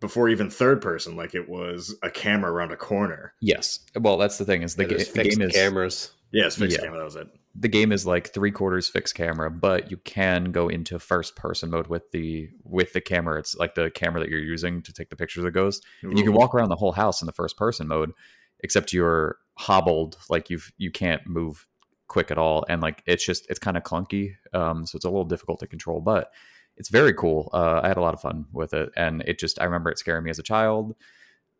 before 0.00 0.28
even 0.28 0.50
third 0.50 0.80
person. 0.82 1.16
Like 1.16 1.34
it 1.34 1.48
was 1.48 1.96
a 2.02 2.10
camera 2.10 2.50
around 2.52 2.72
a 2.72 2.76
corner. 2.76 3.34
yes 3.40 3.80
well 4.00 4.16
that's 4.18 4.38
the 4.38 4.44
thing 4.44 4.62
is 4.62 4.74
the, 4.76 4.84
ga- 4.84 4.96
the 5.04 5.24
game 5.24 5.42
is 5.42 5.52
cameras. 5.54 6.12
Yes, 6.32 6.56
fixed 6.56 6.76
Yeah. 6.78 6.84
camera. 6.84 6.98
That 6.98 7.04
was 7.04 7.16
it. 7.16 7.28
the 7.54 7.68
game 7.68 7.92
is 7.92 8.06
like 8.06 8.32
three 8.32 8.50
quarters 8.50 8.88
fixed 8.88 9.14
camera, 9.14 9.50
but 9.50 9.90
you 9.90 9.98
can 9.98 10.52
go 10.52 10.68
into 10.68 10.98
first 10.98 11.36
person 11.36 11.68
mode 11.70 11.86
with 11.88 12.10
the 12.10 12.48
with 12.64 12.94
the 12.94 13.00
camera. 13.00 13.38
It's 13.38 13.54
like 13.56 13.74
the 13.74 13.90
camera 13.90 14.20
that 14.20 14.30
you're 14.30 14.40
using 14.40 14.80
to 14.82 14.92
take 14.92 15.10
the 15.10 15.16
pictures 15.16 15.42
of 15.42 15.44
the 15.44 15.50
ghost, 15.50 15.84
and 16.02 16.16
you 16.18 16.24
can 16.24 16.32
walk 16.32 16.54
around 16.54 16.70
the 16.70 16.76
whole 16.76 16.92
house 16.92 17.20
in 17.20 17.26
the 17.26 17.32
first 17.32 17.58
person 17.58 17.86
mode, 17.88 18.12
except 18.60 18.92
you're 18.94 19.36
hobbled, 19.58 20.16
like 20.30 20.48
you've 20.48 20.72
you 20.78 20.90
can't 20.90 21.26
move 21.26 21.66
quick 22.08 22.30
at 22.30 22.38
all, 22.38 22.64
and 22.70 22.80
like 22.80 23.02
it's 23.06 23.24
just 23.24 23.44
it's 23.50 23.58
kind 23.58 23.76
of 23.76 23.82
clunky, 23.82 24.34
um, 24.54 24.86
so 24.86 24.96
it's 24.96 25.04
a 25.04 25.10
little 25.10 25.24
difficult 25.26 25.60
to 25.60 25.66
control, 25.66 26.00
but 26.00 26.30
it's 26.78 26.88
very 26.88 27.12
cool. 27.12 27.50
Uh, 27.52 27.80
I 27.82 27.88
had 27.88 27.98
a 27.98 28.00
lot 28.00 28.14
of 28.14 28.20
fun 28.22 28.46
with 28.50 28.72
it, 28.72 28.88
and 28.96 29.20
it 29.26 29.38
just 29.38 29.60
I 29.60 29.64
remember 29.64 29.90
it 29.90 29.98
scaring 29.98 30.24
me 30.24 30.30
as 30.30 30.38
a 30.38 30.42
child, 30.42 30.96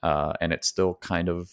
uh, 0.03 0.33
and 0.41 0.55
it's 0.55 0.67
still 0.69 0.95
kind 1.03 1.29
of 1.29 1.51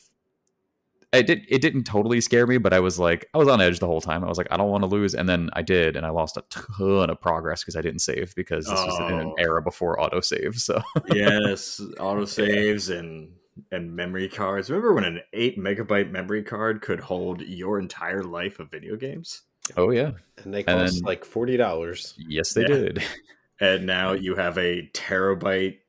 it 1.11 1.25
did 1.27 1.45
it 1.49 1.61
didn't 1.61 1.85
totally 1.85 2.21
scare 2.21 2.45
me, 2.45 2.57
but 2.57 2.71
I 2.73 2.79
was 2.79 2.99
like 2.99 3.27
I 3.33 3.37
was 3.37 3.47
on 3.47 3.61
edge 3.61 3.79
the 3.79 3.87
whole 3.87 4.01
time. 4.01 4.23
I 4.23 4.27
was 4.27 4.37
like 4.37 4.47
I 4.51 4.57
don't 4.57 4.69
want 4.69 4.83
to 4.83 4.87
lose, 4.87 5.15
and 5.15 5.27
then 5.27 5.49
I 5.53 5.61
did, 5.61 5.95
and 5.95 6.05
I 6.05 6.09
lost 6.09 6.37
a 6.37 6.43
ton 6.49 7.09
of 7.09 7.19
progress 7.19 7.61
because 7.63 7.75
I 7.75 7.81
didn't 7.81 7.99
save 8.01 8.35
because 8.35 8.65
this 8.65 8.79
was 8.79 8.99
in 9.11 9.19
an 9.19 9.27
Oh. 9.27 9.35
era 9.39 9.61
before 9.61 9.97
autosave. 9.97 10.59
So 10.59 10.81
yes, 11.13 11.79
autosaves 11.97 12.95
and 12.95 13.31
and 13.71 13.93
memory 13.95 14.29
cards. 14.29 14.69
Remember 14.69 14.93
when 14.93 15.03
an 15.03 15.19
eight 15.33 15.57
megabyte 15.57 16.11
memory 16.11 16.43
card 16.43 16.81
could 16.81 16.99
hold 16.99 17.41
your 17.41 17.79
entire 17.79 18.23
life 18.23 18.59
of 18.59 18.69
video 18.71 18.95
games? 18.95 19.41
oh 19.77 19.89
yeah, 19.91 20.11
And 20.43 20.53
they 20.53 20.59
And 20.59 20.79
cost 20.79 20.93
then- 20.95 21.03
like 21.03 21.25
forty 21.25 21.57
dollars. 21.57 22.15
yes 22.17 22.53
they 22.53 22.61
Yeah. 22.61 22.67
did. 22.67 23.03
And 23.59 23.85
now 23.85 24.11
you 24.25 24.35
have 24.35 24.57
a 24.57 24.89
terabyte. 24.93 25.79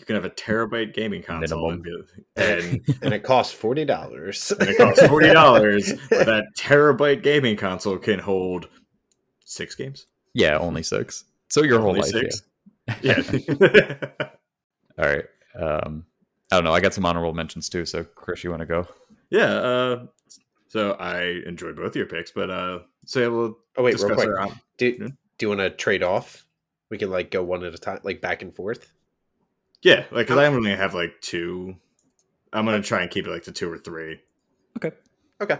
You 0.00 0.06
can 0.06 0.14
have 0.16 0.24
a 0.24 0.30
terabyte 0.30 0.94
gaming 0.94 1.22
console, 1.22 1.70
and, 1.70 1.82
Minimum. 1.82 2.06
and, 2.36 2.98
and 3.02 3.14
it 3.14 3.22
costs 3.22 3.52
forty 3.52 3.84
dollars. 3.84 4.50
and 4.58 4.68
it 4.68 4.76
costs 4.78 5.06
forty 5.06 5.28
dollars. 5.32 5.92
but 6.08 6.26
that 6.26 6.46
terabyte 6.58 7.22
gaming 7.22 7.56
console 7.56 7.98
can 7.98 8.18
hold 8.18 8.68
six 9.44 9.74
games. 9.74 10.06
Yeah, 10.34 10.56
only 10.58 10.82
six. 10.82 11.24
So 11.48 11.62
your 11.62 11.80
whole 11.80 11.90
Only 11.90 12.00
life. 12.00 12.10
six? 12.10 12.42
Yeah. 13.02 13.20
Yeah. 13.60 14.06
All 14.98 15.04
right. 15.06 15.24
Um, 15.58 16.06
I 16.50 16.56
don't 16.56 16.64
know. 16.64 16.72
I 16.72 16.80
got 16.80 16.94
some 16.94 17.04
honorable 17.06 17.34
mentions 17.34 17.68
too. 17.68 17.84
So 17.84 18.02
Chris, 18.02 18.42
you 18.42 18.50
want 18.50 18.60
to 18.60 18.66
go? 18.66 18.86
yeah. 19.30 19.52
Uh, 19.52 20.06
so 20.68 20.92
I 20.92 21.42
enjoyed 21.46 21.76
both 21.76 21.94
your 21.96 22.06
picks, 22.06 22.30
but 22.30 22.48
uh, 22.50 22.78
so 23.04 23.20
yeah, 23.20 23.26
we'll 23.28 23.58
Oh 23.76 23.82
wait, 23.82 23.98
real 24.00 24.14
quick. 24.14 24.28
our 24.28 24.48
Do, 24.78 24.96
do 24.98 25.12
you 25.40 25.48
want 25.48 25.60
to 25.60 25.70
trade 25.70 26.02
off? 26.02 26.46
We 26.90 26.96
can 26.98 27.10
like 27.10 27.30
go 27.30 27.42
one 27.42 27.64
at 27.64 27.74
a 27.74 27.78
time, 27.78 28.00
like 28.02 28.20
back 28.20 28.42
and 28.42 28.54
forth. 28.54 28.90
Yeah, 29.82 30.04
like 30.10 30.26
because 30.26 30.38
I'm 30.38 30.54
only 30.54 30.74
have 30.74 30.94
like 30.94 31.20
two. 31.20 31.76
I'm 32.52 32.64
gonna 32.64 32.82
try 32.82 33.02
and 33.02 33.10
keep 33.10 33.26
it 33.26 33.30
like 33.30 33.44
to 33.44 33.52
two 33.52 33.70
or 33.70 33.78
three. 33.78 34.20
Okay. 34.76 34.92
Okay. 35.40 35.58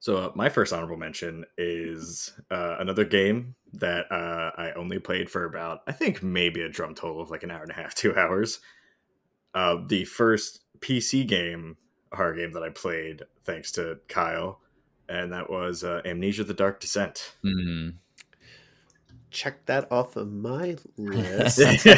So 0.00 0.16
uh, 0.16 0.32
my 0.34 0.48
first 0.48 0.72
honorable 0.72 0.96
mention 0.96 1.44
is 1.58 2.32
uh, 2.50 2.76
another 2.78 3.04
game 3.04 3.54
that 3.74 4.10
uh, 4.10 4.50
I 4.56 4.72
only 4.72 4.98
played 4.98 5.28
for 5.28 5.44
about 5.44 5.82
I 5.86 5.92
think 5.92 6.22
maybe 6.22 6.62
a 6.62 6.68
drum 6.68 6.94
total 6.94 7.20
of 7.20 7.30
like 7.30 7.42
an 7.42 7.50
hour 7.50 7.62
and 7.62 7.70
a 7.70 7.74
half, 7.74 7.94
two 7.94 8.16
hours. 8.16 8.60
Uh, 9.52 9.78
the 9.86 10.04
first 10.04 10.60
PC 10.78 11.26
game, 11.26 11.76
horror 12.12 12.34
game 12.34 12.52
that 12.52 12.62
I 12.62 12.70
played, 12.70 13.22
thanks 13.44 13.72
to 13.72 13.98
Kyle, 14.08 14.60
and 15.08 15.32
that 15.32 15.50
was 15.50 15.84
uh, 15.84 16.00
Amnesia: 16.04 16.44
The 16.44 16.54
Dark 16.54 16.80
Descent. 16.80 17.34
Mm, 17.44 17.94
Check 19.30 19.66
that 19.66 19.90
off 19.92 20.16
of 20.16 20.32
my 20.32 20.76
list. 20.96 21.86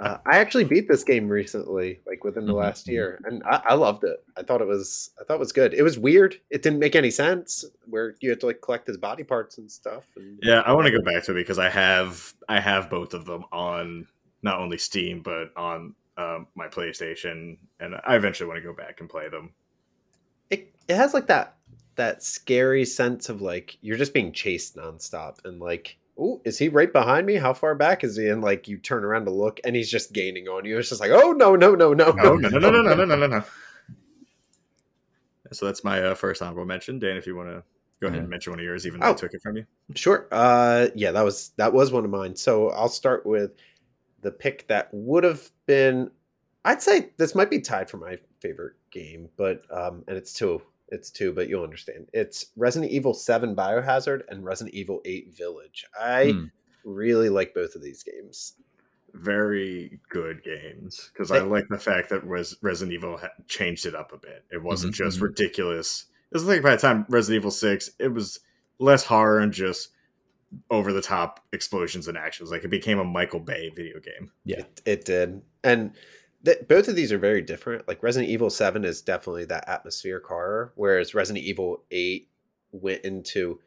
uh, 0.00 0.18
I 0.26 0.38
actually 0.38 0.64
beat 0.64 0.88
this 0.88 1.04
game 1.04 1.28
recently, 1.28 2.00
like 2.06 2.24
within 2.24 2.46
the 2.46 2.52
Mhm, 2.52 2.54
last 2.54 2.86
mhm. 2.86 2.92
year, 2.92 3.20
and 3.24 3.42
I, 3.44 3.60
I 3.70 3.74
loved 3.74 4.04
it. 4.04 4.24
I 4.36 4.42
thought 4.42 4.60
it 4.60 4.66
was, 4.66 5.10
I 5.20 5.24
thought 5.24 5.34
it 5.36 5.40
was 5.40 5.52
good. 5.52 5.74
It 5.74 5.82
was 5.82 5.98
weird. 5.98 6.36
It 6.50 6.62
didn't 6.62 6.80
make 6.80 6.96
any 6.96 7.10
sense 7.10 7.64
where 7.86 8.16
you 8.20 8.30
had 8.30 8.40
to 8.40 8.46
like 8.46 8.60
collect 8.60 8.86
his 8.88 8.96
body 8.96 9.24
parts 9.24 9.58
and 9.58 9.70
stuff. 9.70 10.04
And 10.16 10.38
Yeah, 10.42 10.60
I 10.66 10.72
want 10.72 10.86
to 10.86 10.92
go 10.92 11.02
back 11.02 11.24
to 11.24 11.32
it 11.32 11.34
because 11.34 11.58
I 11.58 11.68
have 11.70 12.34
I 12.48 12.60
have 12.60 12.90
both 12.90 13.14
of 13.14 13.24
them 13.24 13.44
on 13.52 14.06
not 14.42 14.60
only 14.60 14.78
Steam 14.78 15.22
but 15.22 15.50
on 15.56 15.94
um, 16.16 16.46
my 16.54 16.68
PlayStation, 16.68 17.58
and 17.80 17.94
I 18.04 18.16
eventually 18.16 18.48
want 18.48 18.58
to 18.58 18.62
go 18.68 18.74
back 18.74 19.00
and 19.00 19.08
play 19.08 19.28
them. 19.28 19.54
it, 20.50 20.74
it 20.88 20.96
has 20.96 21.14
like 21.14 21.26
that 21.28 21.56
that 21.96 22.22
scary 22.22 22.84
sense 22.84 23.28
of 23.28 23.40
like 23.42 23.78
you're 23.80 23.96
just 23.98 24.14
being 24.14 24.32
chased 24.32 24.76
nonstop, 24.76 25.44
and 25.44 25.60
like, 25.60 25.98
oh, 26.18 26.40
is 26.44 26.58
he 26.58 26.68
right 26.68 26.92
behind 26.92 27.26
me? 27.26 27.34
How 27.36 27.52
far 27.52 27.74
back 27.74 28.04
is 28.04 28.16
he? 28.16 28.28
And 28.28 28.42
like 28.42 28.68
you 28.68 28.78
turn 28.78 29.04
around 29.04 29.24
to 29.26 29.30
look, 29.30 29.60
and 29.64 29.74
he's 29.76 29.90
just 29.90 30.12
gaining 30.12 30.48
on 30.48 30.64
you. 30.64 30.78
It's 30.78 30.88
just 30.88 31.00
like, 31.00 31.10
oh 31.12 31.32
no, 31.32 31.56
no, 31.56 31.74
no, 31.74 31.92
no, 31.92 32.14
Oh 32.18 32.36
no 32.36 32.48
no 32.48 32.58
no 32.58 32.70
no 32.70 32.82
no 32.82 32.94
no 32.94 33.04
no 33.04 33.16
no! 33.16 33.26
no. 33.26 33.44
So 35.52 35.66
that's 35.66 35.84
my 35.84 36.02
uh, 36.02 36.14
first 36.14 36.42
honorable 36.42 36.64
mention, 36.64 36.98
Dan. 36.98 37.16
If 37.16 37.26
you 37.26 37.36
want 37.36 37.48
to 37.50 37.62
go 38.00 38.08
ahead 38.08 38.18
and 38.18 38.28
mention 38.28 38.52
one 38.52 38.58
of 38.58 38.64
yours, 38.64 38.86
even 38.86 39.00
though 39.00 39.06
Oh. 39.08 39.10
I 39.10 39.14
took 39.14 39.34
it 39.34 39.42
from 39.42 39.56
you. 39.56 39.66
Sure. 39.94 40.26
Uh 40.32 40.88
yeah, 40.94 41.12
that 41.12 41.22
was 41.22 41.50
that 41.56 41.72
was 41.72 41.92
one 41.92 42.04
of 42.04 42.10
mine. 42.10 42.34
So 42.34 42.70
I'll 42.70 42.88
start 42.88 43.24
with 43.24 43.52
the 44.22 44.32
pick 44.32 44.66
that 44.68 44.88
would 44.92 45.22
have 45.22 45.48
been 45.66 46.10
I'd 46.64 46.82
say 46.82 47.10
this 47.18 47.34
might 47.34 47.50
be 47.50 47.60
tied 47.60 47.88
for 47.90 47.98
my 47.98 48.16
favorite 48.40 48.74
game, 48.90 49.28
but 49.36 49.62
um 49.70 50.02
and 50.08 50.16
it's 50.16 50.32
two. 50.32 50.60
It's 50.88 51.10
two, 51.10 51.32
but 51.32 51.48
you'll 51.48 51.64
understand. 51.64 52.08
It's 52.12 52.46
Resident 52.56 52.92
Evil 52.92 53.14
7 53.14 53.56
Biohazard 53.56 54.22
and 54.28 54.44
Resident 54.44 54.74
Evil 54.74 55.00
8 55.04 55.34
Village. 55.36 55.84
I 55.98 56.30
Hmm. 56.32 56.44
really 56.84 57.28
like 57.30 57.54
both 57.54 57.74
of 57.74 57.82
these 57.82 58.02
games. 58.02 58.54
Very 59.14 60.00
good 60.08 60.42
games 60.42 61.10
because 61.12 61.30
I 61.30 61.38
like 61.40 61.68
the 61.68 61.78
fact 61.78 62.08
that 62.10 62.24
Res- 62.26 62.56
Resident 62.62 62.92
Evil 62.94 63.16
ha- 63.16 63.28
changed 63.46 63.86
it 63.86 63.94
up 63.94 64.12
a 64.12 64.18
bit. 64.18 64.44
It 64.50 64.62
wasn't 64.62 64.92
Mhm, 64.92 64.96
just 64.96 65.18
mhm. 65.18 65.22
ridiculous. 65.22 66.06
It 66.32 66.34
was 66.34 66.44
like 66.46 66.62
by 66.62 66.72
the 66.74 66.80
time 66.82 67.06
Resident 67.08 67.40
Evil 67.40 67.50
Six, 67.52 67.90
it 68.00 68.08
was 68.08 68.40
less 68.80 69.04
horror 69.04 69.38
and 69.38 69.52
just 69.52 69.90
over 70.70 70.92
the 70.92 71.00
top 71.02 71.44
explosions 71.52 72.08
and 72.08 72.18
actions. 72.18 72.50
Like 72.50 72.64
it 72.64 72.68
became 72.68 72.98
a 72.98 73.04
Michael 73.04 73.40
Bay 73.40 73.70
video 73.74 74.00
game. 74.00 74.32
Yeah. 74.44 74.60
It, 74.60 74.82
it 74.84 75.04
did. 75.04 75.42
And 75.62 75.92
th- 76.44 76.68
both 76.68 76.88
of 76.88 76.96
these 76.96 77.12
are 77.12 77.18
very 77.18 77.42
different. 77.42 77.86
Like 77.88 78.02
Resident 78.02 78.30
Evil 78.30 78.50
7 78.50 78.84
is 78.84 79.02
definitely 79.02 79.44
that 79.46 79.68
atmospheric 79.68 80.26
horror, 80.26 80.72
whereas 80.76 81.14
Resident 81.14 81.44
Evil 81.44 81.82
8 81.90 82.28
went 82.72 83.02
into 83.02 83.60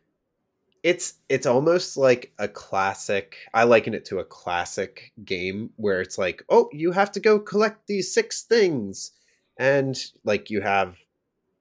it's 0.83 1.15
it's 1.27 1.45
almost 1.45 1.97
like 1.97 2.31
a 2.39 2.47
classic. 2.47 3.35
I 3.53 3.63
liken 3.63 3.93
it 3.93 4.05
to 4.05 4.19
a 4.19 4.25
classic 4.25 5.11
game 5.25 5.71
where 5.75 6.01
it's 6.01 6.17
like, 6.17 6.43
"Oh, 6.49 6.69
you 6.71 6.91
have 6.91 7.11
to 7.13 7.19
go 7.19 7.39
collect 7.39 7.87
these 7.87 8.13
six 8.13 8.43
things." 8.43 9.11
And 9.57 9.97
like 10.23 10.49
you 10.49 10.61
have 10.61 10.97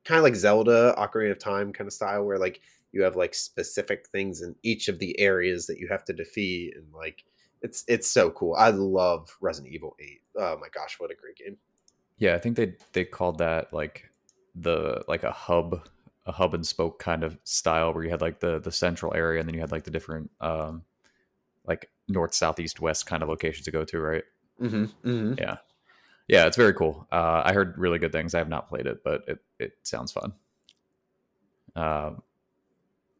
kind 0.04 0.18
of 0.18 0.24
like 0.24 0.36
Zelda 0.36 0.94
Ocarina 0.98 1.32
of 1.32 1.38
Time 1.38 1.72
kind 1.72 1.88
of 1.88 1.94
style 1.94 2.24
where 2.24 2.38
like 2.38 2.60
you 2.92 3.02
have 3.02 3.16
like 3.16 3.34
specific 3.34 4.06
things 4.08 4.42
in 4.42 4.54
each 4.62 4.88
of 4.88 4.98
the 4.98 5.18
areas 5.18 5.66
that 5.66 5.78
you 5.78 5.88
have 5.88 6.04
to 6.04 6.12
defeat 6.12 6.74
and 6.76 6.86
like 6.94 7.24
it's 7.62 7.84
it's 7.88 8.10
so 8.10 8.30
cool. 8.30 8.54
I 8.54 8.70
love 8.70 9.36
Resident 9.40 9.74
Evil 9.74 9.96
8. 10.00 10.20
Oh 10.38 10.58
my 10.60 10.68
gosh, 10.72 10.96
what 10.98 11.10
a 11.10 11.14
great 11.14 11.36
game. 11.36 11.56
Yeah, 12.18 12.34
I 12.34 12.38
think 12.38 12.56
they 12.56 12.74
they 12.92 13.04
called 13.04 13.38
that 13.38 13.72
like 13.72 14.10
the 14.54 15.02
like 15.08 15.22
a 15.22 15.32
hub 15.32 15.86
a 16.26 16.32
hub 16.32 16.54
and 16.54 16.66
spoke 16.66 16.98
kind 16.98 17.22
of 17.22 17.38
style 17.44 17.92
where 17.92 18.02
you 18.02 18.10
had 18.10 18.20
like 18.20 18.40
the 18.40 18.58
the 18.58 18.72
central 18.72 19.14
area 19.14 19.38
and 19.38 19.48
then 19.48 19.54
you 19.54 19.60
had 19.60 19.70
like 19.70 19.84
the 19.84 19.90
different 19.90 20.30
um 20.40 20.82
like 21.66 21.90
north 22.08 22.34
south 22.34 22.58
east 22.58 22.80
west 22.80 23.06
kind 23.06 23.22
of 23.22 23.28
locations 23.28 23.64
to 23.64 23.70
go 23.70 23.84
to 23.84 24.00
right 24.00 24.24
Mm-hmm. 24.60 24.84
Mm-hmm. 25.08 25.34
yeah 25.38 25.56
yeah 26.26 26.46
it's 26.46 26.56
very 26.56 26.72
cool 26.72 27.06
uh 27.12 27.42
i 27.44 27.52
heard 27.52 27.76
really 27.76 27.98
good 27.98 28.10
things 28.12 28.34
i 28.34 28.38
have 28.38 28.48
not 28.48 28.68
played 28.68 28.86
it 28.86 29.04
but 29.04 29.22
it 29.28 29.38
it 29.58 29.72
sounds 29.82 30.10
fun 30.10 30.32
uh, 31.76 32.12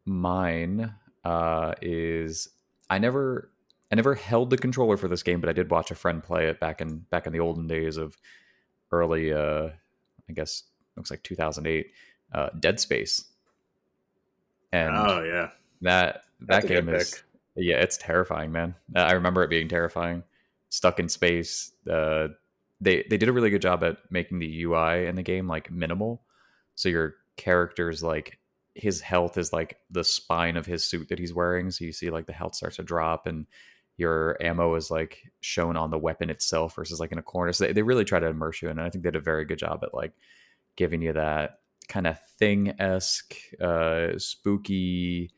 mine 0.05 0.95
uh 1.25 1.75
is 1.83 2.49
i 2.89 2.99
never 2.99 3.51
i 3.91 3.95
never 3.95 4.15
held 4.15 4.51
the 4.51 4.59
controller 4.59 4.97
for 4.97 5.09
this 5.09 5.23
game 5.23 5.41
but 5.41 5.49
i 5.49 5.53
did 5.53 5.71
watch 5.71 5.91
a 5.91 5.95
friend 5.95 6.23
play 6.23 6.49
it 6.49 6.61
back 6.61 6.81
in 6.81 6.99
back 7.11 7.27
in 7.27 7.33
the 7.33 7.41
olden 7.41 7.67
days 7.67 7.97
of 7.97 8.17
early 8.93 9.33
uh 9.33 9.69
i 10.29 10.33
guess 10.33 10.65
looks 10.97 11.11
like 11.11 11.23
2008 11.23 11.87
uh, 12.33 12.51
Dead 12.59 12.81
Space, 12.81 13.25
and 14.73 14.97
oh 14.97 15.23
yeah, 15.23 15.51
that 15.83 16.23
that 16.41 16.63
good 16.63 16.87
game 16.87 16.95
is 16.95 17.15
pick. 17.15 17.25
yeah, 17.57 17.77
it's 17.77 17.97
terrifying, 17.97 18.53
man. 18.53 18.75
I 18.95 19.13
remember 19.13 19.43
it 19.43 19.51
being 19.51 19.69
terrifying. 19.69 20.23
Stuck 20.69 20.99
in 20.99 21.09
space. 21.09 21.73
Uh, 21.89 22.29
they 22.81 23.05
they 23.09 23.17
did 23.17 23.29
a 23.29 23.33
really 23.33 23.51
good 23.51 23.63
job 23.63 23.85
at 23.85 23.99
making 24.11 24.39
the 24.39 24.65
UI 24.65 25.07
in 25.07 25.17
the 25.17 25.23
game 25.23 25.47
like 25.47 25.71
minimal, 25.71 26.23
so 26.75 26.89
your 26.89 27.15
character's 27.37 28.03
like 28.03 28.39
his 28.75 29.01
health 29.01 29.39
is 29.39 29.53
like 29.53 29.79
the 29.91 30.05
spine 30.05 30.57
of 30.57 30.67
his 30.67 30.85
suit 30.85 31.09
that 31.09 31.19
he's 31.19 31.33
wearing. 31.33 31.71
So 31.71 31.85
you 31.85 31.93
see 31.93 32.11
like 32.11 32.27
the 32.27 32.33
health 32.33 32.55
starts 32.55 32.77
to 32.77 32.83
drop 32.83 33.27
and 33.27 33.47
your 33.97 34.37
ammo 34.43 34.75
is 34.75 34.91
like 34.91 35.23
shown 35.41 35.77
on 35.77 35.91
the 35.91 35.99
weapon 35.99 36.29
itself 36.31 36.75
versus 36.77 37.01
like 37.01 37.13
in 37.13 37.19
a 37.19 37.23
corner. 37.23 37.53
So 37.53 37.65
they, 37.65 37.73
they 37.73 37.83
really 37.83 38.05
try 38.05 38.21
to 38.21 38.27
immerse 38.27 38.61
you 38.63 38.69
in, 38.69 38.79
and 38.79 38.87
I 38.87 38.91
think 38.91 39.05
they 39.05 39.11
did 39.11 39.17
a 39.17 39.21
very 39.21 39.45
good 39.45 39.59
job 39.59 39.81
at 39.83 39.95
like 39.95 40.13
giving 40.77 41.01
you 41.03 41.13
that 41.15 41.61
kind 41.89 42.07
of 42.07 42.17
thing 42.39 42.75
esque, 42.81 43.35
uh, 43.61 44.19
spooky 44.19 45.31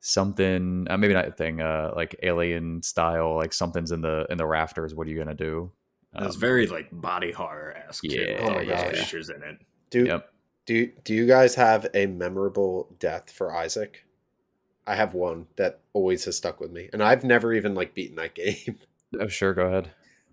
something. 0.00 0.86
Uh, 0.88 0.96
maybe 0.96 1.14
not 1.14 1.28
a 1.28 1.32
thing, 1.32 1.60
uh, 1.60 1.92
like 1.96 2.14
alien 2.22 2.82
style. 2.82 3.36
Like 3.36 3.52
something's 3.52 3.90
in 3.92 4.00
the 4.02 4.26
in 4.30 4.38
the 4.38 4.46
rafters. 4.46 4.94
What 4.94 5.06
are 5.06 5.10
you 5.10 5.18
gonna 5.18 5.34
do? 5.34 5.70
it's 6.16 6.34
Um, 6.36 6.40
very 6.40 6.66
like 6.66 6.88
body 6.92 7.32
horror 7.32 7.74
esque. 7.88 8.04
Yeah, 8.04 8.36
Oh 8.40 8.50
my 8.50 8.60
All 8.60 8.66
those 8.66 8.68
gosh. 8.68 8.88
creatures 8.90 9.30
in 9.30 9.42
it. 9.42 9.58
Do 9.90 10.04
Yep. 10.06 10.30
do 10.66 10.86
do 11.04 11.14
you 11.14 11.26
guys 11.26 11.54
have 11.56 11.86
a 11.94 12.06
memorable 12.06 12.94
death 12.98 13.30
for 13.30 13.52
Isaac? 13.54 14.04
I 14.86 14.96
have 14.96 15.14
one 15.14 15.46
that 15.56 15.80
always 15.92 16.24
has 16.26 16.36
stuck 16.36 16.60
with 16.60 16.70
me, 16.70 16.88
and 16.92 17.02
I've 17.02 17.24
never 17.24 17.52
even 17.52 17.74
like 17.74 17.94
beaten 17.94 18.16
that 18.16 18.34
game. 18.34 18.78
Oh, 19.18 19.28
sure. 19.28 19.54
Go 19.54 19.66
ahead. 19.66 19.90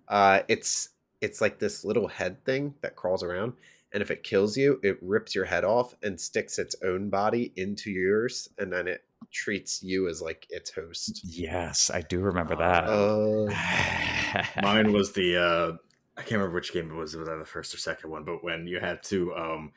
Uh, 0.07 0.41
it's 0.47 0.89
it's 1.21 1.39
like 1.41 1.59
this 1.59 1.85
little 1.85 2.07
head 2.07 2.43
thing 2.45 2.73
that 2.81 2.95
crawls 2.95 3.23
around, 3.23 3.53
and 3.93 4.01
if 4.01 4.11
it 4.11 4.23
kills 4.23 4.57
you, 4.57 4.79
it 4.83 4.97
rips 5.01 5.35
your 5.35 5.45
head 5.45 5.63
off 5.63 5.95
and 6.03 6.19
sticks 6.19 6.59
its 6.59 6.75
own 6.83 7.09
body 7.09 7.53
into 7.55 7.91
yours, 7.91 8.49
and 8.57 8.71
then 8.71 8.87
it 8.87 9.03
treats 9.31 9.81
you 9.83 10.07
as 10.09 10.21
like 10.21 10.47
its 10.49 10.71
host. 10.71 11.21
Yes, 11.23 11.91
I 11.93 12.01
do 12.01 12.19
remember 12.19 12.55
that. 12.55 12.85
Uh, 12.85 13.51
Mine 14.61 14.91
was 14.91 15.13
the 15.13 15.37
uh 15.37 15.71
I 16.17 16.21
can't 16.21 16.33
remember 16.33 16.55
which 16.55 16.73
game 16.73 16.91
it 16.91 16.95
was. 16.95 17.15
Was 17.15 17.27
that 17.27 17.37
the 17.37 17.45
first 17.45 17.73
or 17.73 17.77
second 17.77 18.09
one? 18.09 18.23
But 18.23 18.43
when 18.43 18.67
you 18.67 18.79
had 18.79 19.01
to 19.03 19.33
um 19.35 19.71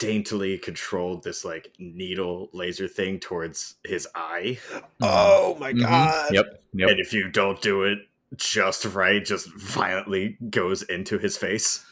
daintily 0.00 0.58
controlled 0.58 1.22
this 1.22 1.44
like 1.44 1.72
needle 1.78 2.48
laser 2.52 2.88
thing 2.88 3.20
towards 3.20 3.76
his 3.84 4.08
eye, 4.16 4.58
oh 5.00 5.56
my 5.60 5.72
Mhm. 5.72 5.82
god! 5.82 6.34
Yep. 6.34 6.62
Yep. 6.74 6.88
and 6.90 6.98
if 7.00 7.12
you 7.12 7.28
don't 7.28 7.60
do 7.62 7.84
it 7.84 7.98
just 8.36 8.84
right, 8.86 9.24
just 9.24 9.48
violently 9.56 10.36
goes 10.50 10.82
into 10.82 11.18
his 11.18 11.36
face. 11.36 11.84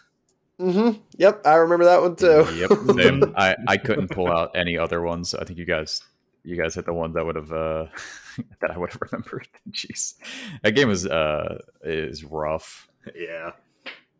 Mm-hmm. 0.60 1.00
Yep, 1.18 1.46
I 1.46 1.54
remember 1.54 1.84
that 1.84 2.00
one 2.02 2.16
too. 2.16 2.44
Yep. 2.56 2.70
Same. 3.00 3.32
I 3.36 3.54
I 3.68 3.76
couldn't 3.76 4.08
pull 4.10 4.26
out 4.26 4.50
any 4.56 4.76
other 4.76 5.00
ones. 5.02 5.32
I 5.34 5.44
think 5.44 5.58
you 5.58 5.64
guys 5.64 6.00
you 6.44 6.56
guys 6.56 6.74
hit 6.74 6.86
the 6.86 6.92
ones 6.92 7.14
that 7.14 7.24
would 7.24 7.36
have 7.36 7.52
uh 7.52 7.86
that 8.60 8.70
I 8.72 8.78
would 8.78 8.90
have 8.92 9.00
remembered. 9.12 9.46
Jeez, 9.70 10.14
that 10.62 10.72
game 10.72 10.90
is 10.90 11.06
uh 11.06 11.58
is 11.84 12.24
rough. 12.24 12.88
Yeah. 13.14 13.52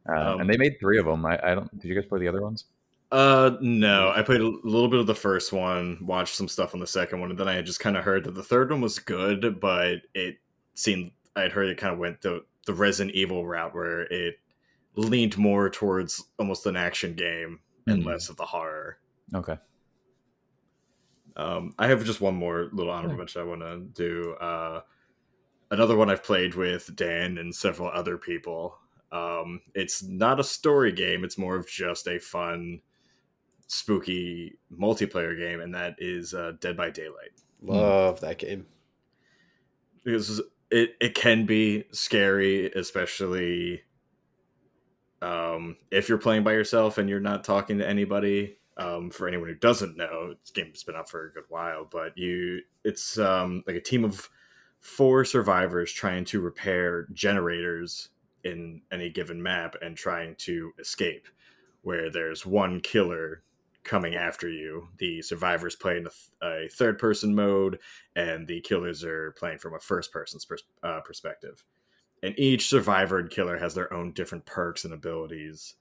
Uh, 0.08 0.32
Um, 0.34 0.40
and 0.40 0.48
they 0.50 0.56
made 0.56 0.76
three 0.80 0.98
of 0.98 1.06
them. 1.06 1.26
I, 1.26 1.38
I 1.42 1.54
don't. 1.54 1.70
Did 1.80 1.88
you 1.88 1.94
guys 1.94 2.06
play 2.06 2.18
the 2.20 2.28
other 2.28 2.40
ones? 2.42 2.64
Uh, 3.10 3.56
no. 3.60 4.10
I 4.14 4.22
played 4.22 4.40
a 4.42 4.46
little 4.48 4.88
bit 4.88 5.00
of 5.00 5.06
the 5.06 5.14
first 5.14 5.52
one, 5.52 5.98
watched 6.02 6.34
some 6.34 6.48
stuff 6.48 6.74
on 6.74 6.80
the 6.80 6.86
second 6.86 7.20
one, 7.20 7.30
and 7.30 7.38
then 7.38 7.48
I 7.48 7.54
had 7.54 7.66
just 7.66 7.80
kind 7.80 7.96
of 7.96 8.04
heard 8.04 8.24
that 8.24 8.34
the 8.34 8.42
third 8.42 8.70
one 8.70 8.80
was 8.82 8.98
good, 8.98 9.60
but 9.60 10.02
it 10.14 10.36
seemed 10.74 11.12
I'd 11.36 11.52
heard 11.52 11.68
it 11.68 11.78
kind 11.78 11.92
of 11.92 11.98
went 11.98 12.20
the 12.20 12.44
the 12.66 12.74
Resident 12.74 13.14
Evil 13.16 13.46
route 13.46 13.74
where 13.74 14.02
it 14.02 14.36
leaned 14.96 15.38
more 15.38 15.70
towards 15.70 16.22
almost 16.38 16.66
an 16.66 16.76
action 16.76 17.14
game 17.14 17.60
and 17.86 18.02
Mhm. 18.02 18.06
less 18.06 18.28
of 18.28 18.36
the 18.36 18.44
horror. 18.44 18.98
Okay. 19.34 19.56
Um, 21.36 21.72
I 21.78 21.86
have 21.86 22.04
just 22.04 22.20
one 22.20 22.34
more 22.34 22.68
little 22.72 22.92
honorable 22.92 23.14
Yeah. 23.14 23.18
mention 23.18 23.40
I 23.40 23.44
want 23.44 23.60
to 23.62 23.78
do. 23.94 24.32
Uh, 24.34 24.82
another 25.70 25.96
one 25.96 26.10
I've 26.10 26.24
played 26.24 26.54
with 26.56 26.94
Dan 26.96 27.38
and 27.38 27.54
several 27.54 27.88
other 27.88 28.18
people. 28.18 28.78
Um, 29.12 29.62
it's 29.74 30.02
not 30.02 30.40
a 30.40 30.44
story 30.44 30.92
game; 30.92 31.24
it's 31.24 31.38
more 31.38 31.56
of 31.56 31.66
just 31.68 32.06
a 32.08 32.18
fun, 32.18 32.82
spooky 33.68 34.58
multiplayer 34.76 35.38
game, 35.38 35.60
and 35.60 35.74
that 35.74 35.96
is 35.98 36.34
uh, 36.34 36.52
Dead 36.58 36.76
by 36.76 36.90
Daylight. 36.90 37.30
Love 37.62 38.20
that 38.20 38.38
game. 38.38 38.66
Because 40.04 40.40
it 40.70 40.96
it 41.00 41.14
can 41.14 41.46
be 41.46 41.84
scary, 41.92 42.70
especially 42.72 43.82
um, 45.22 45.76
if 45.90 46.08
you're 46.08 46.18
playing 46.18 46.44
by 46.44 46.52
yourself 46.52 46.98
and 46.98 47.08
you're 47.08 47.20
not 47.20 47.44
talking 47.44 47.78
to 47.78 47.88
anybody. 47.88 48.56
Um, 48.76 49.10
for 49.10 49.26
anyone 49.26 49.48
who 49.48 49.56
doesn't 49.56 49.96
know, 49.96 50.34
this 50.40 50.52
game's 50.52 50.84
been 50.84 50.94
out 50.94 51.10
for 51.10 51.26
a 51.26 51.32
good 51.32 51.42
while, 51.48 51.84
but 51.90 52.16
you 52.16 52.60
it's 52.84 53.18
um, 53.18 53.64
like 53.66 53.74
a 53.74 53.80
team 53.80 54.04
of 54.04 54.30
four 54.78 55.24
survivors 55.24 55.92
trying 55.92 56.24
to 56.26 56.40
repair 56.40 57.08
generators 57.12 58.10
in 58.44 58.80
any 58.92 59.10
given 59.10 59.42
map 59.42 59.74
and 59.82 59.96
trying 59.96 60.36
to 60.36 60.72
escape. 60.78 61.26
Where 61.82 62.08
there's 62.08 62.46
one 62.46 62.78
killer 62.80 63.42
coming 63.84 64.14
after 64.14 64.48
you. 64.48 64.88
The 64.98 65.22
survivors 65.22 65.76
play 65.76 65.98
in 65.98 66.06
a, 66.06 66.46
a 66.46 66.68
third 66.68 66.98
person 66.98 67.34
mode, 67.34 67.78
and 68.16 68.46
the 68.46 68.60
killers 68.60 69.04
are 69.04 69.32
playing 69.32 69.58
from 69.58 69.74
a 69.74 69.80
first 69.80 70.12
person's 70.12 70.44
pers- 70.44 70.64
uh, 70.82 71.00
perspective. 71.00 71.64
And 72.22 72.38
each 72.38 72.68
survivor 72.68 73.18
and 73.18 73.30
killer 73.30 73.56
has 73.56 73.74
their 73.74 73.92
own 73.92 74.12
different 74.12 74.44
perks 74.44 74.84
and 74.84 74.92
abilities. 74.92 75.74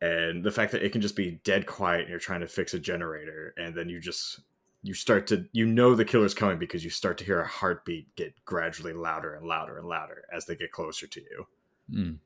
And 0.00 0.44
the 0.44 0.50
fact 0.50 0.72
that 0.72 0.84
it 0.84 0.92
can 0.92 1.00
just 1.00 1.16
be 1.16 1.40
dead 1.44 1.66
quiet 1.66 2.02
and 2.02 2.10
you're 2.10 2.18
trying 2.18 2.40
to 2.40 2.46
fix 2.46 2.74
a 2.74 2.78
generator, 2.78 3.54
and 3.56 3.74
then 3.74 3.88
you 3.88 4.00
just 4.00 4.40
you 4.82 4.92
start 4.92 5.26
to 5.26 5.46
you 5.52 5.64
know 5.64 5.94
the 5.94 6.04
killer's 6.04 6.34
coming 6.34 6.58
because 6.58 6.84
you 6.84 6.90
start 6.90 7.16
to 7.18 7.24
hear 7.24 7.40
a 7.40 7.46
heartbeat 7.46 8.14
get 8.16 8.34
gradually 8.44 8.92
louder 8.92 9.34
and 9.34 9.46
louder 9.46 9.78
and 9.78 9.88
louder 9.88 10.24
as 10.30 10.44
they 10.44 10.54
get 10.54 10.72
closer 10.72 11.06
to 11.06 11.20
you. 11.20 11.46
Mm. 11.90 12.18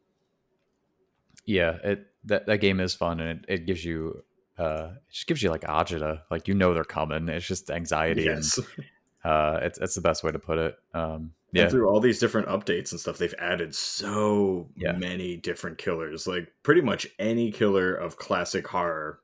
Yeah, 1.47 1.79
it 1.85 2.07
that 2.25 2.47
that 2.47 2.59
game 2.59 2.81
is 2.81 2.95
fun 2.95 3.21
and 3.21 3.45
it, 3.45 3.61
it 3.61 3.67
gives 3.67 3.85
you 3.85 4.25
uh 4.59 4.91
it 4.97 5.13
just 5.13 5.27
gives 5.27 5.43
you 5.43 5.51
like 5.51 5.63
agita, 5.63 6.23
like 6.31 6.49
you 6.49 6.55
know 6.55 6.75
they're 6.75 6.85
coming. 6.85 7.29
It's 7.29 7.47
just 7.47 7.71
anxiety 7.71 8.25
Yes. 8.25 8.59
and 8.59 8.67
uh 9.25 9.61
it's 9.63 9.79
it's 9.79 9.95
the 9.95 10.01
best 10.01 10.23
way 10.25 10.33
to 10.33 10.39
put 10.39 10.59
it. 10.59 10.77
Um 10.95 11.33
Yeah. 11.53 11.61
yeah. 11.61 11.63
And 11.65 11.71
through 11.73 11.89
all 11.89 12.01
these 12.01 12.19
different 12.19 12.49
updates 12.49 12.91
and 12.93 13.01
stuff, 13.01 13.19
they've 13.19 13.35
added 13.39 13.75
so 13.75 14.69
Yeah. 14.77 14.93
many 14.93 15.37
different 15.37 15.79
killers. 15.79 16.27
Like 16.27 16.53
pretty 16.63 16.81
much 16.83 17.07
any 17.19 17.51
killer 17.51 17.95
of 17.95 18.17
classic 18.17 18.67
horror, 18.67 19.21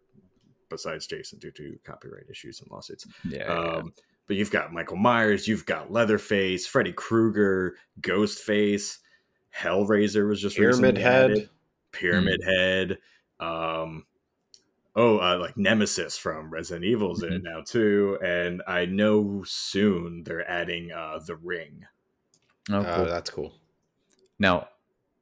besides 0.70 1.06
Jason, 1.06 1.38
due 1.38 1.50
to 1.52 1.78
copyright 1.84 2.24
issues 2.30 2.60
and 2.60 2.70
lawsuits. 2.70 3.06
Yeah. 3.28 3.44
Um, 3.44 3.92
but 4.26 4.36
you've 4.36 4.50
got 4.50 4.72
Michael 4.72 4.96
Myers, 4.96 5.46
you've 5.46 5.66
got 5.66 5.92
Leatherface, 5.92 6.66
Freddy 6.66 6.92
Krueger, 6.94 7.76
Ghostface, 8.00 8.98
Hellraiser 9.54 10.26
was 10.26 10.40
just 10.40 10.56
Pyramid 10.56 10.96
recently 10.96 11.02
Head. 11.02 11.30
added, 11.30 11.48
Pyramid 11.92 12.40
Head. 12.42 12.98
Um, 13.38 14.06
oh, 14.96 15.18
uh, 15.18 15.38
like 15.38 15.56
Nemesis 15.56 16.16
from 16.16 16.50
Resident 16.50 16.84
Evil's 16.84 17.22
in 17.22 17.32
it 17.32 17.42
Mm-hmm. 17.42 17.52
now 17.52 17.62
too, 17.66 18.18
and 18.24 18.62
I 18.66 18.86
know 18.86 19.42
soon 19.46 20.22
they're 20.24 20.48
adding 20.48 20.92
uh, 20.92 21.18
the 21.26 21.36
Ring. 21.36 21.84
Oh, 22.70 22.78
Oh, 22.78 22.94
cool. 22.96 23.04
that's 23.06 23.30
cool. 23.30 23.54
Now, 24.38 24.68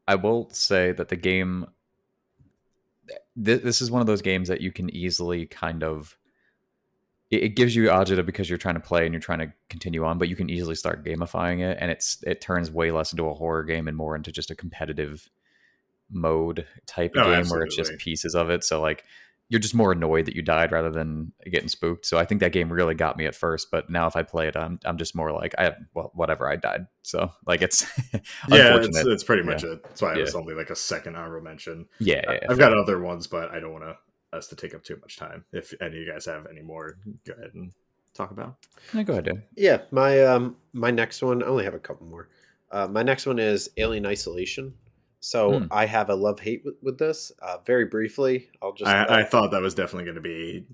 I 0.06 0.14
will 0.16 0.48
say 0.50 0.92
that 0.92 1.08
the 1.08 1.16
game. 1.16 1.66
Th- 3.42 3.62
this 3.62 3.80
is 3.80 3.90
one 3.90 4.00
of 4.00 4.06
those 4.06 4.22
games 4.22 4.48
that 4.48 4.60
you 4.60 4.72
can 4.72 4.94
easily 4.94 5.46
kind 5.46 5.82
of. 5.82 6.16
It, 7.30 7.42
it 7.44 7.48
gives 7.56 7.74
you 7.74 7.84
agita 7.88 8.24
because 8.24 8.48
you're 8.48 8.58
trying 8.58 8.74
to 8.74 8.80
play 8.80 9.04
and 9.04 9.12
you're 9.14 9.20
trying 9.20 9.38
to 9.40 9.52
continue 9.68 10.04
on, 10.04 10.18
but 10.18 10.28
you 10.28 10.36
can 10.36 10.50
easily 10.50 10.74
start 10.74 11.04
gamifying 11.04 11.60
it, 11.60 11.78
and 11.80 11.90
it's 11.90 12.22
it 12.26 12.40
turns 12.40 12.70
way 12.70 12.90
less 12.90 13.12
into 13.12 13.24
a 13.26 13.34
horror 13.34 13.64
game 13.64 13.88
and 13.88 13.96
more 13.96 14.14
into 14.16 14.30
just 14.32 14.50
a 14.50 14.54
competitive 14.54 15.28
mode 16.10 16.66
type 16.86 17.12
of 17.16 17.26
Oh, 17.26 17.34
game 17.34 17.48
where 17.48 17.62
it's 17.62 17.76
just 17.76 17.96
pieces 17.98 18.34
of 18.34 18.50
it. 18.50 18.62
So 18.64 18.80
like 18.82 19.04
you're 19.52 19.60
just 19.60 19.74
more 19.74 19.92
annoyed 19.92 20.24
that 20.24 20.34
you 20.34 20.40
died 20.40 20.72
rather 20.72 20.90
than 20.90 21.30
getting 21.44 21.68
spooked. 21.68 22.06
So 22.06 22.18
I 22.18 22.24
think 22.24 22.40
that 22.40 22.52
game 22.52 22.72
really 22.72 22.94
got 22.94 23.18
me 23.18 23.26
at 23.26 23.34
first, 23.34 23.70
but 23.70 23.90
now 23.90 24.06
if 24.06 24.16
I 24.16 24.22
play 24.22 24.48
it, 24.48 24.56
I'm 24.56 24.80
I'm 24.84 24.96
just 24.96 25.14
more 25.14 25.30
like 25.30 25.54
I 25.58 25.74
well 25.92 26.10
whatever 26.14 26.50
I 26.50 26.56
died. 26.56 26.86
So 27.02 27.30
like 27.46 27.60
it's 27.60 27.82
Yeah, 28.48 28.78
it's, 28.82 28.98
it's 28.98 29.22
pretty 29.24 29.42
much 29.42 29.62
it. 29.62 29.82
That's 29.84 30.00
why 30.00 30.14
it 30.14 30.20
was 30.20 30.34
only 30.34 30.54
like 30.54 30.70
a 30.70 30.76
second 30.76 31.16
honorable 31.16 31.44
mention. 31.44 31.86
yeah, 32.00 32.22
I- 32.26 32.32
yeah, 32.32 32.38
I've 32.48 32.56
fair. 32.56 32.70
got 32.70 32.78
other 32.78 32.98
ones, 32.98 33.26
but 33.26 33.50
I 33.50 33.60
don't 33.60 33.72
want 33.72 33.84
to 33.84 33.96
us 34.34 34.46
to 34.48 34.56
take 34.56 34.74
up 34.74 34.82
too 34.82 34.96
much 35.02 35.18
time. 35.18 35.44
If 35.52 35.74
any 35.82 35.88
of 35.88 35.94
you 36.02 36.10
guys 36.10 36.24
have 36.24 36.46
any 36.50 36.62
more, 36.62 36.96
go 37.26 37.34
ahead 37.34 37.50
and 37.52 37.70
talk 38.14 38.30
about. 38.30 38.56
Yeah, 38.94 39.02
go 39.02 39.12
ahead, 39.12 39.26
Dan. 39.26 39.42
Yeah, 39.54 39.82
my 39.90 40.24
um 40.24 40.56
my 40.72 40.90
next 40.90 41.22
one. 41.22 41.42
I 41.42 41.46
only 41.46 41.64
have 41.64 41.74
a 41.74 41.78
couple 41.78 42.06
more. 42.06 42.30
Uh, 42.70 42.86
my 42.88 43.02
next 43.02 43.26
one 43.26 43.38
is 43.38 43.68
Alien 43.76 44.06
Isolation. 44.06 44.72
So 45.24 45.60
Hmm. 45.60 45.66
I 45.70 45.86
have 45.86 46.10
a 46.10 46.14
love 46.16 46.40
hate 46.40 46.62
with, 46.64 46.74
with 46.82 46.98
this. 46.98 47.30
Uh, 47.40 47.58
very 47.64 47.84
briefly, 47.84 48.48
I'll 48.60 48.72
just. 48.72 48.90
I, 48.90 49.20
I 49.20 49.24
thought 49.24 49.52
that 49.52 49.62
was 49.62 49.72
definitely 49.74 50.04
going 50.04 50.16
to 50.16 50.20
be 50.20 50.66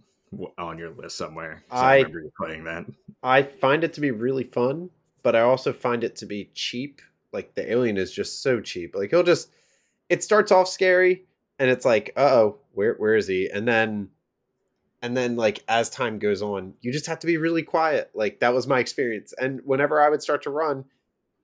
on 0.57 0.79
your 0.79 0.91
list 0.91 1.17
somewhere. 1.19 1.63
'cause 1.69 1.83
I- 1.83 1.97
you 1.99 2.33
playing 2.37 2.65
that. 2.65 2.87
I 3.23 3.43
find 3.43 3.85
it 3.85 3.93
to 3.95 4.01
be 4.01 4.11
really 4.11 4.45
fun, 4.45 4.89
but 5.23 5.37
I 5.37 5.41
also 5.43 5.73
find 5.73 6.03
it 6.03 6.17
to 6.17 6.27
be 6.27 6.51
cheap. 6.55 7.03
Like 7.33 7.55
the 7.55 7.71
alien 7.71 7.99
is 7.99 8.11
just 8.13 8.43
so 8.43 8.61
cheap. 8.61 8.95
Like 8.97 9.11
he'll 9.11 9.23
just 9.23 9.51
it 10.09 10.23
starts 10.25 10.51
off 10.51 10.69
scary 10.69 11.27
and 11.59 11.69
it's 11.69 11.85
like, 11.85 12.13
uh 12.17 12.21
oh, 12.33 12.59
where 12.73 12.95
where 12.95 13.17
is 13.17 13.27
he? 13.27 13.51
And 13.51 13.69
then 13.69 14.09
and 15.03 15.15
then 15.17 15.37
like 15.37 15.63
as 15.69 15.91
time 15.91 16.19
goes 16.19 16.41
on, 16.41 16.73
you 16.81 16.91
just 16.91 17.07
have 17.07 17.19
to 17.19 17.27
be 17.27 17.37
really 17.37 17.63
quiet. 17.63 18.11
Like 18.15 18.41
that 18.41 18.55
was 18.55 18.67
my 18.67 18.79
experience. 18.79 19.35
And 19.39 19.61
whenever 19.65 20.01
I 20.01 20.09
would 20.09 20.23
start 20.23 20.43
to 20.45 20.51
run 20.51 20.85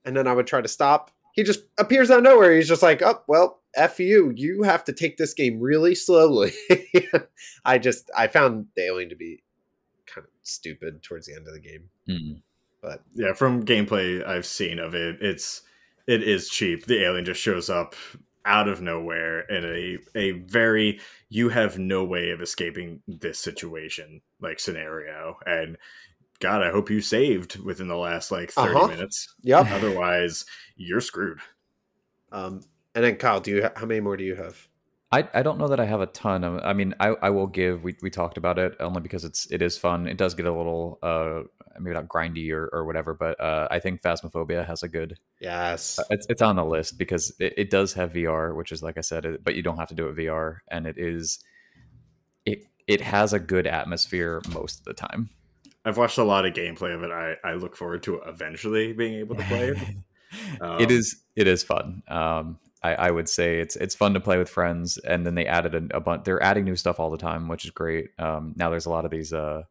and 0.07 0.17
then 0.17 0.27
I 0.27 0.33
would 0.33 0.47
try 0.47 0.61
to 0.63 0.69
stop, 0.69 1.11
he 1.35 1.43
just 1.43 1.65
appears 1.79 2.11
out 2.11 2.19
of 2.19 2.25
nowhere. 2.25 2.55
He's 2.57 2.69
just 2.69 2.83
like, 2.83 3.03
oh 3.03 3.21
well, 3.27 3.61
F 3.77 4.01
you. 4.01 4.33
You 4.35 4.63
have 4.63 4.85
to 4.85 4.93
take 4.93 5.17
this 5.19 5.35
game 5.35 5.61
really 5.61 5.95
slowly. 5.95 6.53
I 7.65 7.79
just 7.79 8.11
I 8.17 8.27
found 8.29 8.67
the 8.77 8.85
alien 8.87 9.11
to 9.11 9.17
be 9.17 9.43
kind 10.07 10.25
of 10.25 10.31
stupid 10.43 11.03
towards 11.03 11.27
the 11.27 11.35
end 11.35 11.47
of 11.47 11.55
the 11.55 11.61
game. 11.61 11.91
Mm. 12.09 12.41
But 12.81 13.03
Yeah, 13.15 13.33
from 13.33 13.65
gameplay 13.65 14.27
I've 14.27 14.47
seen 14.47 14.79
of 14.79 14.95
it, 14.95 15.17
it's 15.21 15.63
it 16.07 16.23
is 16.23 16.49
cheap. 16.49 16.87
The 16.87 17.03
alien 17.05 17.25
just 17.25 17.41
shows 17.41 17.69
up 17.71 17.95
out 18.47 18.69
of 18.69 18.83
nowhere 18.83 19.41
in 19.49 19.65
a 19.65 19.99
a 20.19 20.33
very 20.43 21.01
you 21.31 21.49
have 21.49 21.79
no 21.79 22.05
way 22.05 22.31
of 22.31 22.43
escaping 22.43 23.01
this 23.09 23.39
situation 23.39 24.21
like 24.41 24.61
scenario. 24.61 25.39
And 25.47 25.79
God, 26.41 26.63
I 26.63 26.71
hope 26.71 26.91
you 26.91 27.01
saved 27.01 27.59
within 27.65 27.89
the 27.89 27.97
last 27.97 28.31
like 28.31 28.51
30 28.53 28.75
Uh-huh. 28.75 28.87
minutes. 28.89 29.35
yep. 29.43 29.67
Otherwise, 29.71 30.45
you're 30.77 31.01
screwed. 31.01 31.41
Um, 32.33 32.63
and 32.95 33.05
then 33.05 33.17
Kyle, 33.17 33.41
do 33.41 33.51
you 33.51 33.63
ha- 33.63 33.73
how 33.77 33.87
many 33.87 34.01
more 34.01 34.17
do 34.17 34.25
you 34.25 34.35
have? 34.37 34.69
I, 35.13 35.29
I 35.33 35.43
don't 35.43 35.59
know 35.59 35.69
that 35.69 35.79
I 35.79 35.85
have 35.85 36.01
a 36.01 36.07
ton 36.07 36.43
of. 36.43 36.61
I 36.65 36.73
mean, 36.73 36.95
I, 36.99 37.09
I 37.09 37.31
will 37.31 37.47
give. 37.47 37.85
We, 37.85 37.97
we 38.03 38.11
talked 38.11 38.37
about 38.37 38.59
it 38.59 38.75
only 38.81 39.01
because 39.01 39.25
it's 39.25 39.51
it 39.53 39.63
is 39.63 39.79
fun. 39.79 40.09
It 40.09 40.17
does 40.17 40.35
get 40.35 40.47
a 40.47 40.53
little 40.53 40.99
uh 41.03 41.43
maybe 41.79 41.95
not 41.95 42.09
grindy 42.09 42.51
or, 42.53 42.69
or 42.73 42.85
whatever, 42.85 43.15
but 43.15 43.39
uh, 43.41 43.69
I 43.71 43.79
think 43.79 44.03
Phasmophobia 44.03 44.67
has 44.67 44.83
a 44.83 44.89
good. 44.89 45.17
Yes. 45.41 45.99
It's 46.11 46.27
it's 46.29 46.43
on 46.43 46.57
the 46.57 46.65
list 46.65 46.99
because 46.99 47.33
it, 47.39 47.55
it 47.57 47.71
does 47.71 47.93
have 47.95 48.13
VR, 48.13 48.57
which 48.57 48.73
is 48.73 48.83
like 48.83 48.99
I 48.99 49.03
said, 49.03 49.25
it, 49.25 49.45
but 49.45 49.55
you 49.55 49.63
don't 49.63 49.77
have 49.77 49.89
to 49.89 49.95
do 49.95 50.09
it 50.09 50.17
VR, 50.17 50.59
and 50.69 50.87
it 50.87 50.99
is 50.99 51.39
it 52.45 52.65
it 52.87 53.01
has 53.01 53.33
a 53.33 53.39
good 53.39 53.67
atmosphere 53.67 54.43
most 54.53 54.81
of 54.81 54.85
the 54.85 54.95
time. 54.95 55.31
I've 55.85 55.99
watched 55.99 56.19
a 56.19 56.25
lot 56.25 56.47
of 56.47 56.55
gameplay 56.55 56.95
of 56.95 57.03
it. 57.03 57.11
I, 57.11 57.37
I 57.45 57.55
look 57.55 57.77
forward 57.77 58.03
to 58.05 58.21
eventually 58.27 58.93
being 58.93 59.15
able 59.15 59.37
to 59.37 59.43
play 59.45 59.69
it. 59.69 59.79
Um, 60.61 60.81
it 60.81 60.91
is 60.91 61.17
it 61.37 61.47
is 61.47 61.63
fun. 61.63 62.03
Um, 62.09 62.59
I, 62.83 62.95
I 62.95 63.11
would 63.11 63.29
say 63.29 63.59
it's 63.61 63.77
it's 63.77 63.95
fun 63.95 64.15
to 64.15 64.21
play 64.21 64.39
with 64.39 64.49
friends, 64.49 64.99
and 64.99 65.25
then 65.27 65.35
they 65.35 65.47
added 65.47 65.75
a, 65.75 65.97
a 65.97 66.01
bunch. 66.01 66.25
They're 66.25 66.43
adding 66.43 66.65
new 66.65 66.77
stuff 66.77 67.01
all 67.01 67.11
the 67.11 67.19
time, 67.19 67.49
which 67.49 67.65
is 67.65 67.71
great. 67.71 68.11
Um, 68.19 68.53
now 68.57 68.71
there's 68.71 68.87
a 68.87 68.91
lot 68.91 69.05
of 69.05 69.11
these. 69.11 69.33
Uh, 69.33 69.63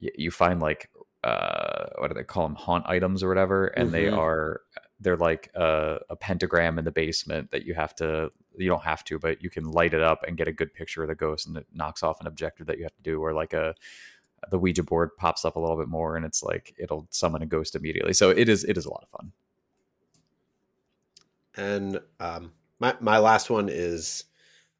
y- 0.00 0.10
you 0.16 0.30
find 0.30 0.60
like 0.60 0.90
uh, 1.22 1.86
what 1.98 2.08
do 2.08 2.14
they 2.14 2.24
call 2.24 2.46
them? 2.46 2.54
Haunt 2.56 2.86
items 2.86 3.22
or 3.22 3.28
whatever, 3.28 3.66
and 3.66 3.92
they 3.92 4.04
Mhm. 4.04 4.16
are 4.18 4.60
they're 5.00 5.16
like 5.16 5.50
a, 5.54 5.98
a 6.08 6.16
pentagram 6.16 6.78
in 6.78 6.84
the 6.84 6.90
basement 6.92 7.50
that 7.50 7.64
you 7.66 7.74
have 7.74 7.94
to. 7.96 8.30
You 8.56 8.68
don't 8.68 8.84
have 8.84 9.04
to, 9.04 9.18
but 9.18 9.42
you 9.42 9.50
can 9.50 9.64
light 9.64 9.92
it 9.92 10.02
up 10.02 10.22
and 10.26 10.36
get 10.36 10.48
a 10.48 10.52
good 10.52 10.72
picture 10.72 11.02
of 11.02 11.08
the 11.08 11.14
ghost, 11.14 11.46
and 11.46 11.56
it 11.56 11.66
knocks 11.74 12.02
off 12.02 12.20
an 12.20 12.26
objective 12.26 12.66
that 12.68 12.78
you 12.78 12.84
have 12.84 12.94
to 12.96 13.02
do, 13.02 13.20
or 13.22 13.32
like 13.34 13.52
a 13.52 13.74
the 14.50 14.58
Ouija 14.58 14.82
board 14.82 15.10
pops 15.16 15.44
up 15.44 15.56
a 15.56 15.60
little 15.60 15.76
bit 15.76 15.88
more, 15.88 16.16
and 16.16 16.24
it's 16.24 16.42
like 16.42 16.74
it'll 16.78 17.06
summon 17.10 17.42
a 17.42 17.46
ghost 17.46 17.74
immediately. 17.74 18.12
So 18.14 18.30
it 18.30 18.48
is 18.48 18.64
it 18.64 18.76
is 18.78 18.84
a 18.86 18.90
lot 18.90 19.02
of 19.02 19.08
fun. 19.10 19.32
And 21.56 22.00
um, 22.20 22.52
my 22.80 22.96
my 23.00 23.18
last 23.18 23.50
one 23.50 23.68
is 23.68 24.24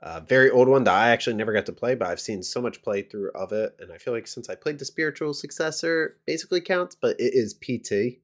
a 0.01 0.21
very 0.21 0.51
old 0.51 0.69
one 0.69 0.85
that 0.85 0.95
I 0.95 1.11
actually 1.11 1.37
never 1.37 1.53
got 1.53 1.67
to 1.67 1.73
play, 1.73 1.95
but 1.95 2.09
I've 2.09 2.21
seen 2.21 2.43
so 2.43 2.61
much 2.61 2.83
playthrough 2.83 3.31
of 3.35 3.53
it, 3.53 3.75
and 3.79 3.93
I 3.93 3.99
feel 3.99 4.13
like 4.13 4.27
since 4.27 4.49
I 4.51 4.55
played 4.55 4.79
the 4.79 4.85
spiritual 4.85 5.33
successor, 5.35 6.19
basically 6.27 6.61
counts. 6.61 6.95
But 6.95 7.19
it 7.21 7.33
is 7.35 7.55
PT, 7.55 8.21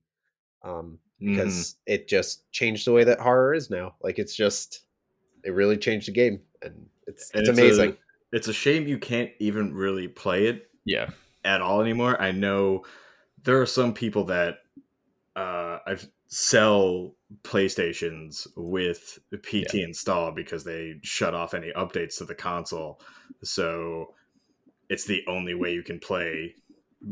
um, 0.62 0.98
because 1.18 1.76
it 1.86 2.08
just 2.08 2.50
changed 2.50 2.86
the 2.86 2.92
way 2.92 3.04
that 3.04 3.20
horror 3.20 3.54
is 3.54 3.70
now. 3.70 3.94
Like 4.02 4.18
it's 4.18 4.34
just 4.34 4.82
it 5.44 5.50
really 5.54 5.76
changed 5.76 6.08
the 6.08 6.12
game, 6.12 6.40
and 6.62 6.86
it's 7.06 7.30
And 7.32 7.46
it's, 7.46 7.58
amazing. 7.58 7.90
A, 7.90 8.36
it's 8.36 8.48
a 8.48 8.52
shame 8.52 8.86
you 8.86 8.98
can't 8.98 9.30
even 9.38 9.74
really 9.74 10.08
play 10.08 10.46
it 10.46 10.70
Yeah. 10.84 11.10
at 11.44 11.60
all 11.62 11.80
anymore. 11.80 12.20
I 12.20 12.32
know 12.32 12.84
there 13.42 13.60
are 13.60 13.66
some 13.66 13.94
people 13.94 14.24
that 14.24 14.58
uh, 15.36 15.78
I've 15.86 16.08
sell 16.30 17.12
PlayStations 17.42 18.46
with 18.56 19.18
PT 19.42 19.74
installed 19.74 20.36
because 20.36 20.64
they 20.64 20.94
shut 21.02 21.34
off 21.34 21.54
any 21.54 21.72
updates 21.72 22.18
to 22.18 22.24
the 22.24 22.34
console. 22.34 23.00
So 23.42 24.14
it's 24.88 25.04
the 25.04 25.24
only 25.28 25.54
way 25.54 25.72
you 25.72 25.82
can 25.82 25.98
play 25.98 26.54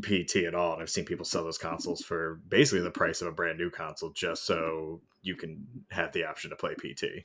PT 0.02 0.36
at 0.46 0.54
all. 0.54 0.74
And 0.74 0.82
I've 0.82 0.90
seen 0.90 1.04
people 1.04 1.24
sell 1.24 1.42
those 1.42 1.58
consoles 1.58 2.02
for 2.02 2.40
basically 2.48 2.80
the 2.80 2.90
price 2.90 3.20
of 3.20 3.28
a 3.28 3.32
brand 3.32 3.58
new 3.58 3.70
console 3.70 4.10
just 4.10 4.46
so 4.46 5.00
you 5.22 5.34
can 5.34 5.66
have 5.90 6.12
the 6.12 6.24
option 6.24 6.50
to 6.50 6.56
play 6.56 6.74
PT. 6.74 7.24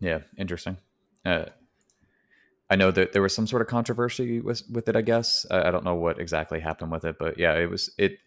Yeah, 0.00 0.20
interesting. 0.36 0.76
Uh, 1.24 1.46
I 2.68 2.76
know 2.76 2.90
that 2.90 3.12
there 3.12 3.22
was 3.22 3.34
some 3.34 3.46
sort 3.46 3.62
of 3.62 3.68
controversy 3.68 4.40
with 4.40 4.62
with 4.70 4.88
it. 4.88 4.96
I 4.96 5.02
guess 5.02 5.46
I, 5.50 5.68
I 5.68 5.70
don't 5.70 5.84
know 5.84 5.94
what 5.94 6.18
exactly 6.18 6.60
happened 6.60 6.90
with 6.90 7.04
it, 7.04 7.16
but 7.18 7.38
yeah, 7.38 7.54
it 7.54 7.70
was 7.70 7.90
it. 7.96 8.18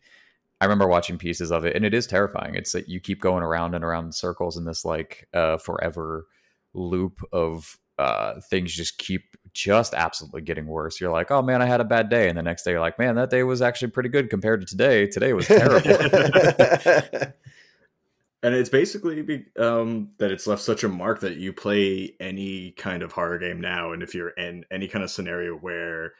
I 0.60 0.65
remember 0.65 0.88
watching 0.88 1.17
pieces 1.17 1.52
of 1.52 1.65
it, 1.65 1.76
and 1.76 1.86
it 1.86 1.93
is 1.93 2.08
terrifying. 2.08 2.56
It's 2.56 2.72
that 2.72 2.89
you 2.89 3.00
keep 3.00 3.22
going 3.22 3.43
around 3.43 3.76
and 3.76 3.84
around 3.84 4.06
in 4.06 4.12
circles 4.12 4.58
in 4.58 4.65
this 4.65 4.84
like 4.84 5.28
uh, 5.34 5.58
forever 5.58 6.26
loop 6.74 7.20
of 7.32 7.78
uh, 7.98 8.39
things 8.50 8.74
just 8.74 8.98
keep 8.98 9.36
just 9.54 9.93
absolutely 9.93 10.41
getting 10.41 10.67
worse. 10.67 11.00
You're 11.02 11.12
like, 11.12 11.32
oh 11.32 11.41
man, 11.41 11.62
I 11.62 11.65
had 11.65 11.82
a 11.82 11.86
bad 11.86 12.10
day, 12.10 12.30
and 12.30 12.38
the 12.38 12.43
next 12.43 12.63
day 12.63 12.72
you're 12.72 12.80
like, 12.80 13.00
man, 13.00 13.15
that 13.15 13.30
day 13.30 13.43
was 13.43 13.62
actually 13.62 13.91
pretty 13.91 14.10
good 14.10 14.30
compared 14.30 14.62
to 14.62 14.67
today. 14.67 15.08
Today 15.08 15.34
was 15.34 15.48
terrible. 15.48 15.89
and 18.43 18.53
it's 18.55 18.70
basically 18.70 19.22
be, 19.22 19.45
um, 19.58 20.12
that 20.20 20.32
it's 20.32 20.47
left 20.47 20.62
such 20.62 20.84
a 20.84 20.89
mark 20.89 21.22
that 21.22 21.38
you 21.38 21.53
play 21.53 22.16
any 22.20 22.72
kind 22.72 23.01
of 23.01 23.12
horror 23.12 23.39
game 23.39 23.62
now, 23.62 23.91
and 23.91 24.03
if 24.03 24.14
you're 24.14 24.30
in 24.30 24.64
any 24.72 24.88
kind 24.88 25.03
of 25.03 25.12
scenario 25.12 25.55
where 25.55 26.14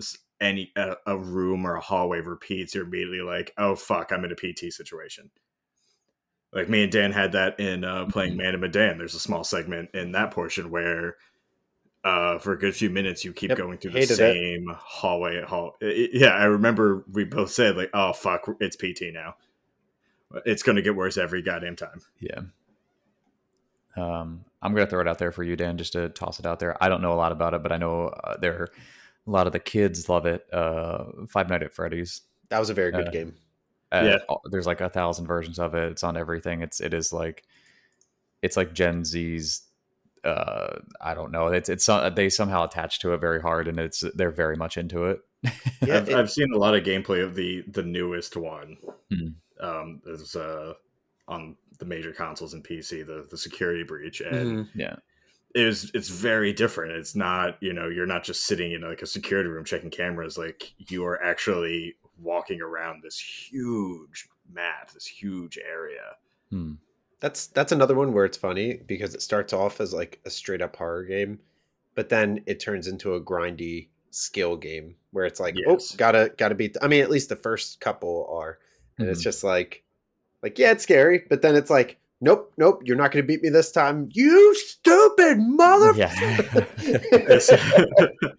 s- 0.00 0.18
any 0.42 0.72
a, 0.76 0.96
a 1.06 1.16
room 1.16 1.66
or 1.66 1.76
a 1.76 1.80
hallway 1.80 2.20
repeats, 2.20 2.74
you're 2.74 2.84
immediately 2.86 3.20
like, 3.22 3.52
"Oh 3.58 3.74
fuck, 3.76 4.12
I'm 4.12 4.24
in 4.24 4.32
a 4.32 4.34
PT 4.34 4.72
situation." 4.72 5.30
Like 6.52 6.68
me 6.68 6.82
and 6.82 6.92
Dan 6.92 7.12
had 7.12 7.32
that 7.32 7.58
in 7.58 7.84
uh, 7.84 8.06
playing 8.06 8.34
Mhm. 8.34 8.36
Man 8.38 8.54
of 8.54 8.60
Medan. 8.60 8.98
There's 8.98 9.14
a 9.14 9.20
small 9.20 9.42
segment 9.44 9.88
in 9.94 10.12
that 10.12 10.32
portion 10.32 10.70
where, 10.70 11.16
uh, 12.04 12.38
for 12.40 12.52
a 12.52 12.58
good 12.58 12.76
few 12.76 12.90
minutes, 12.90 13.24
you 13.24 13.32
keep 13.32 13.48
Yep, 13.50 13.58
going 13.58 13.78
through 13.78 13.92
the 13.92 14.00
hated 14.00 14.20
it. 14.20 14.34
same 14.34 14.66
hallway. 14.76 15.40
Hall, 15.42 15.76
i- 15.80 15.86
i- 15.86 16.08
yeah, 16.12 16.34
I 16.34 16.44
remember 16.44 17.04
we 17.10 17.24
both 17.24 17.50
said 17.52 17.76
like, 17.76 17.90
"Oh 17.94 18.12
fuck, 18.12 18.42
it's 18.60 18.76
PT 18.76 19.12
now." 19.12 19.36
It's 20.46 20.62
going 20.62 20.76
to 20.76 20.82
get 20.82 20.96
worse 20.96 21.16
every 21.18 21.42
goddamn 21.42 21.76
time. 21.76 22.00
Yeah. 22.18 22.40
Um, 23.96 24.44
I'm 24.62 24.74
gonna 24.74 24.86
throw 24.86 25.00
it 25.00 25.08
out 25.08 25.18
there 25.18 25.32
for 25.32 25.42
you, 25.42 25.56
Dan, 25.56 25.76
just 25.76 25.92
to 25.92 26.08
toss 26.08 26.38
it 26.40 26.46
out 26.46 26.58
there. 26.58 26.82
I 26.82 26.88
don't 26.88 27.02
know 27.02 27.12
a 27.12 27.14
lot 27.16 27.32
about 27.32 27.52
it, 27.54 27.62
but 27.62 27.72
I 27.72 27.76
know 27.76 28.06
uh, 28.08 28.36
there 28.38 28.68
a 29.26 29.30
lot 29.30 29.46
of 29.46 29.52
the 29.52 29.60
kids 29.60 30.08
love 30.08 30.26
it. 30.26 30.46
Uh, 30.52 31.04
Five 31.28 31.48
Nights 31.48 31.64
at 31.64 31.72
Freddy's. 31.72 32.22
that 32.50 32.58
was 32.58 32.70
a 32.70 32.74
very 32.74 32.90
good 32.92 33.08
Uh, 33.08 33.10
game. 33.10 33.34
Uh, 33.92 34.18
Yeah. 34.28 34.36
There's 34.50 34.66
like 34.66 34.80
a 34.80 34.88
thousand 34.88 35.26
versions 35.26 35.58
of 35.58 35.74
it. 35.74 35.90
It's 35.92 36.02
on 36.04 36.16
everything. 36.16 36.62
It's 36.62 36.80
it 36.80 36.94
is 36.94 37.12
like 37.12 37.44
it's 38.42 38.56
like 38.56 38.72
Gen 38.72 39.04
Z's 39.04 39.62
uh, 40.24 40.78
I 41.00 41.14
don't 41.14 41.32
know. 41.32 41.48
It's 41.48 41.68
it's 41.68 41.88
uh, 41.88 42.08
they 42.10 42.28
somehow 42.28 42.64
attach 42.64 43.00
to 43.00 43.12
it 43.12 43.18
very 43.20 43.40
hard, 43.40 43.66
and 43.68 43.78
it's 43.80 44.04
they're 44.14 44.30
very 44.30 44.56
much 44.56 44.76
into 44.76 45.06
it. 45.06 45.20
Yeah, 45.84 45.96
I've, 45.96 46.08
it- 46.08 46.14
I've 46.16 46.30
seen 46.30 46.52
a 46.54 46.58
lot 46.58 46.74
of 46.76 46.84
gameplay 46.84 47.24
of 47.24 47.34
the 47.34 47.62
the 47.68 47.82
newest 47.82 48.36
one. 48.36 48.76
Hmm. 49.10 49.28
Um, 49.60 50.00
is 50.06 50.34
uh 50.36 50.74
on 51.28 51.56
the 51.78 51.84
major 51.84 52.12
consoles 52.12 52.54
and 52.54 52.62
PC, 52.64 53.04
the 53.06 53.26
the 53.30 53.36
security 53.36 53.82
breach, 53.82 54.20
and 54.20 54.34
Mhm. 54.66 54.68
Yeah, 54.76 54.92
it 54.94 55.02
is 55.54 55.90
it's 55.94 56.08
very 56.08 56.52
different. 56.52 56.92
It's 56.92 57.14
not 57.14 57.56
you 57.60 57.72
know 57.72 57.88
you're 57.88 58.06
not 58.06 58.24
just 58.24 58.44
sitting 58.44 58.72
in 58.72 58.82
like 58.82 59.02
a 59.02 59.06
security 59.06 59.48
room 59.48 59.64
checking 59.64 59.90
cameras. 59.90 60.38
Like 60.38 60.72
you 60.78 61.04
are 61.04 61.22
actually 61.22 61.94
walking 62.20 62.60
around 62.60 63.02
this 63.02 63.18
huge 63.18 64.28
map, 64.52 64.90
this 64.92 65.06
huge 65.06 65.58
area. 65.58 66.16
Hmm. 66.50 66.72
That's 67.20 67.46
that's 67.48 67.72
another 67.72 67.94
one 67.94 68.12
where 68.12 68.24
it's 68.24 68.36
funny 68.36 68.80
because 68.86 69.14
it 69.14 69.22
starts 69.22 69.52
off 69.52 69.80
as 69.80 69.92
like 69.94 70.20
a 70.24 70.30
straight 70.30 70.62
up 70.62 70.74
horror 70.76 71.04
game, 71.04 71.38
but 71.94 72.08
then 72.08 72.42
it 72.46 72.58
turns 72.60 72.88
into 72.88 73.14
a 73.14 73.20
grindy 73.20 73.88
skill 74.10 74.56
game 74.56 74.94
where 75.12 75.24
it's 75.24 75.40
like, 75.40 75.54
Yes. 75.56 75.92
oh, 75.94 75.96
gotta 75.96 76.32
gotta 76.36 76.54
beat. 76.54 76.76
I 76.82 76.88
mean, 76.88 77.02
at 77.02 77.10
least 77.10 77.28
the 77.28 77.36
first 77.36 77.80
couple 77.80 78.26
are, 78.30 78.58
and 78.98 79.08
it's 79.08 79.20
Mhm. 79.20 79.24
just 79.24 79.44
like, 79.44 79.84
like 80.42 80.58
yeah, 80.58 80.72
it's 80.72 80.82
scary, 80.82 81.24
but 81.28 81.42
then 81.42 81.54
it's 81.54 81.70
like, 81.70 81.98
nope, 82.20 82.52
nope, 82.56 82.82
you're 82.84 82.96
not 82.96 83.12
gonna 83.12 83.22
beat 83.22 83.42
me 83.42 83.48
this 83.48 83.70
time, 83.72 84.08
you 84.12 84.54
stupid 84.56 84.92
mother. 85.36 85.92
yeah. 85.94 86.12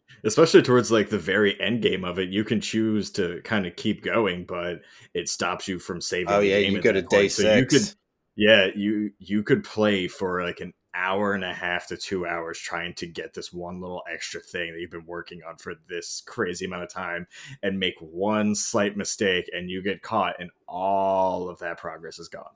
Especially 0.26 0.62
towards 0.62 0.90
like 0.92 1.10
the 1.10 1.18
very 1.20 1.60
end 1.60 1.82
game 1.82 2.06
of 2.06 2.18
it, 2.18 2.30
you 2.30 2.44
can 2.46 2.62
choose 2.62 3.12
to 3.12 3.42
kind 3.44 3.66
of 3.66 3.76
keep 3.76 4.04
going, 4.04 4.46
but 4.46 4.82
it 5.14 5.28
stops 5.28 5.68
you 5.68 5.80
from 5.80 6.00
saving. 6.00 6.30
oh 6.30 6.40
the 6.40 6.48
yeah, 6.48 6.62
game 6.62 6.74
you 6.74 6.82
go 6.82 6.94
that 6.94 7.02
to 7.02 7.08
day 7.08 7.18
point. 7.18 7.32
six. 7.32 7.44
So 7.44 7.56
you 7.56 7.66
could 7.66 7.94
Yeah, 8.36 8.68
you 8.76 9.12
you 9.20 9.44
could 9.44 9.64
play 9.64 10.08
for 10.08 10.44
like 10.44 10.62
an 10.62 10.74
hour 10.96 11.34
and 11.34 11.44
a 11.44 11.54
half 11.54 11.88
to 11.88 11.98
two 11.98 12.26
hours 12.26 12.58
trying 12.60 12.94
to 12.94 13.08
get 13.08 13.34
this 13.34 13.52
one 13.52 13.82
little 13.82 14.04
extra 14.12 14.40
thing 14.40 14.72
that 14.72 14.80
you've 14.80 14.92
been 14.92 15.06
working 15.06 15.42
on 15.48 15.58
for 15.58 15.74
this 15.90 16.22
crazy 16.26 16.66
amount 16.66 16.84
of 16.84 16.90
time 16.90 17.26
and 17.64 17.80
make 17.80 17.96
one 18.00 18.54
slight 18.56 18.96
mistake 18.96 19.50
and 19.54 19.70
you 19.70 19.82
get 19.82 20.02
caught 20.04 20.36
and 20.40 20.52
all 20.68 21.50
of 21.50 21.60
that 21.60 21.78
progress 21.78 22.20
is 22.20 22.30
gone. 22.30 22.54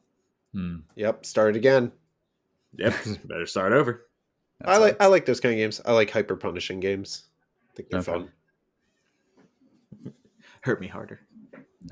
Hmm. 0.54 0.78
Yep, 0.96 1.26
start 1.26 1.56
it 1.56 1.58
again. 1.58 1.92
Yep, 2.78 2.94
better 3.26 3.46
start 3.46 3.74
over. 3.74 4.07
That 4.60 4.70
I 4.70 4.78
like 4.78 4.92
sucks. 4.94 5.04
I 5.04 5.08
like 5.08 5.26
those 5.26 5.40
kind 5.40 5.54
of 5.54 5.58
games. 5.58 5.82
I 5.86 5.92
like 5.94 6.10
hyper 6.10 6.36
punishing 6.36 6.80
games. 6.80 7.26
I 7.72 7.76
think 7.76 7.90
they're 7.90 8.00
Okay. 8.00 8.12
fun. 8.12 8.32
Hurt 10.62 10.82
me 10.82 10.88
harder. 10.88 11.20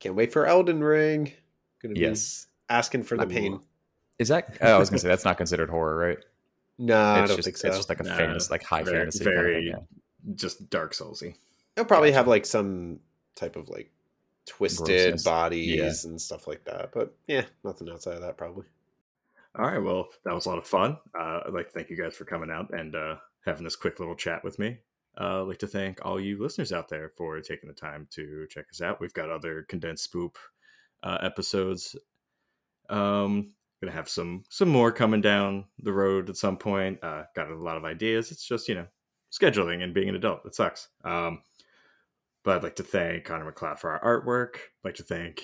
Can't 0.00 0.14
wait 0.14 0.32
for 0.32 0.46
Elden 0.46 0.82
Ring. 0.82 1.32
Gonna 1.82 1.94
be 1.94 2.00
yes. 2.00 2.46
asking 2.68 3.02
for 3.02 3.16
the 3.16 3.24
Ooh. 3.24 3.28
pain. 3.28 3.60
Is 4.18 4.28
that? 4.28 4.56
Oh, 4.60 4.74
I 4.76 4.78
was 4.78 4.88
gonna 4.90 4.98
say 5.00 5.08
that's 5.08 5.24
not 5.24 5.36
considered 5.36 5.70
horror, 5.70 5.96
right? 5.96 6.18
No, 6.82 6.96
I 6.96 7.20
it's 7.20 7.28
don't 7.28 7.36
just, 7.36 7.44
think 7.44 7.56
so. 7.58 7.68
It's 7.68 7.76
just 7.76 7.90
like 7.90 8.00
a 8.00 8.04
No, 8.04 8.16
fantasy, 8.16 8.48
like 8.50 8.62
high 8.62 8.82
very- 8.82 9.00
fantasy. 9.00 9.22
very- 9.22 9.54
kind 9.70 9.82
of 9.82 9.86
thing, 10.24 10.34
Just 10.34 10.70
Dark 10.70 10.94
Soulsy. 10.94 11.34
They'll 11.74 11.84
probably 11.84 12.08
Gotcha. 12.08 12.16
have 12.20 12.26
like 12.28 12.46
some 12.46 13.00
type 13.34 13.54
of 13.54 13.68
like 13.68 13.90
twisted 14.46 15.12
Grossness. 15.12 15.22
bodies 15.24 16.04
and 16.06 16.18
stuff 16.18 16.46
like 16.46 16.64
that. 16.64 16.90
But 16.92 17.14
yeah, 17.26 17.44
nothing 17.64 17.90
outside 17.90 18.14
of 18.14 18.22
that 18.22 18.38
probably. 18.38 18.64
All 19.58 19.66
right, 19.66 19.82
well, 19.82 20.08
that 20.24 20.34
was 20.34 20.46
a 20.46 20.48
lot 20.48 20.58
of 20.58 20.66
fun. 20.66 20.96
Uh, 21.18 21.40
I'd 21.46 21.52
like 21.52 21.66
to 21.66 21.72
thank 21.72 21.90
you 21.90 21.96
guys 21.96 22.14
for 22.14 22.24
coming 22.24 22.50
out 22.50 22.70
and 22.72 22.94
uh, 22.94 23.16
having 23.44 23.64
this 23.64 23.76
quick 23.76 23.98
little 23.98 24.14
chat 24.14 24.44
with 24.44 24.58
me. 24.58 24.78
Uh, 25.20 25.42
I'd 25.42 25.48
like 25.48 25.58
to 25.58 25.66
thank 25.66 26.04
all 26.04 26.20
you 26.20 26.40
listeners 26.40 26.72
out 26.72 26.88
there 26.88 27.10
for 27.16 27.40
taking 27.40 27.68
the 27.68 27.74
time 27.74 28.06
to 28.12 28.46
check 28.48 28.66
us 28.70 28.80
out. 28.80 29.00
We've 29.00 29.12
got 29.12 29.30
other 29.30 29.64
condensed 29.68 30.12
spoop 30.12 30.36
uh, 31.02 31.18
episodes. 31.22 31.96
Um, 32.88 33.54
gonna 33.80 33.92
have 33.92 34.08
some 34.08 34.44
some 34.50 34.68
more 34.68 34.92
coming 34.92 35.20
down 35.20 35.64
the 35.80 35.92
road 35.92 36.28
at 36.28 36.36
some 36.36 36.56
point. 36.56 37.02
Uh, 37.02 37.24
got 37.34 37.50
a 37.50 37.54
lot 37.54 37.76
of 37.76 37.84
ideas. 37.84 38.30
It's 38.30 38.46
just 38.46 38.68
you 38.68 38.74
know 38.74 38.86
scheduling 39.32 39.82
and 39.82 39.94
being 39.94 40.08
an 40.08 40.16
adult. 40.16 40.44
It 40.44 40.54
sucks. 40.54 40.88
Um, 41.04 41.42
but 42.44 42.56
I'd 42.56 42.62
like 42.62 42.76
to 42.76 42.82
thank 42.82 43.24
Connor 43.24 43.44
MacLeod 43.44 43.78
for 43.78 43.90
our 43.90 44.22
artwork. 44.22 44.56
I'd 44.56 44.84
like 44.84 44.94
to 44.96 45.02
thank 45.02 45.42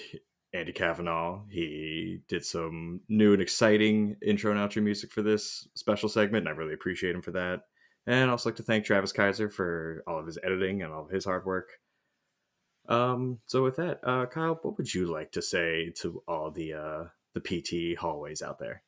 Andy 0.53 0.73
Kavanagh. 0.73 1.41
He 1.51 2.21
did 2.29 2.45
some 2.45 3.01
new 3.09 3.33
and 3.33 3.43
exciting 3.43 4.17
intro 4.23 4.51
and 4.51 4.61
outro 4.61 4.83
music 4.83 5.13
for 5.13 5.23
this 5.23 5.69
special 5.75 6.09
segment, 6.09 6.47
and 6.47 6.55
I 6.55 6.57
really 6.57 6.75
appreciate 6.75 7.15
him 7.15 7.23
for 7.23 7.33
that. 7.33 7.63
And 8.07 8.25
I'd 8.25 8.29
also 8.33 8.49
like 8.51 8.57
to 8.57 8.63
thank 8.63 8.85
Travis 8.85 9.13
Keiser 9.13 9.53
for 9.53 10.05
all 10.07 10.19
of 10.19 10.27
his 10.27 10.39
editing 10.43 10.83
and 10.83 10.93
all 10.93 11.05
of 11.05 11.11
his 11.11 11.25
hard 11.25 11.45
work. 11.45 11.71
Um, 12.89 13.41
so 13.47 13.65
with 13.65 13.77
that, 13.77 14.01
uh, 14.05 14.27
Kyle, 14.27 14.59
what 14.63 14.79
would 14.79 14.95
you 14.95 15.07
like 15.07 15.33
to 15.33 15.43
say 15.43 15.91
to 15.97 16.23
all 16.29 16.51
the 16.51 16.75
uh, 16.75 17.05
the 17.35 17.41
PT 17.41 17.99
hallways 17.99 18.43
out 18.43 18.59
there? 18.59 18.83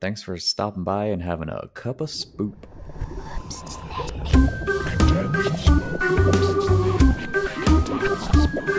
Thanks 0.00 0.22
for 0.22 0.36
stopping 0.36 0.84
by 0.84 1.06
and 1.06 1.22
having 1.22 1.48
a 1.48 1.68
cup 1.68 2.00
of 2.00 2.08
spoop. 2.08 2.54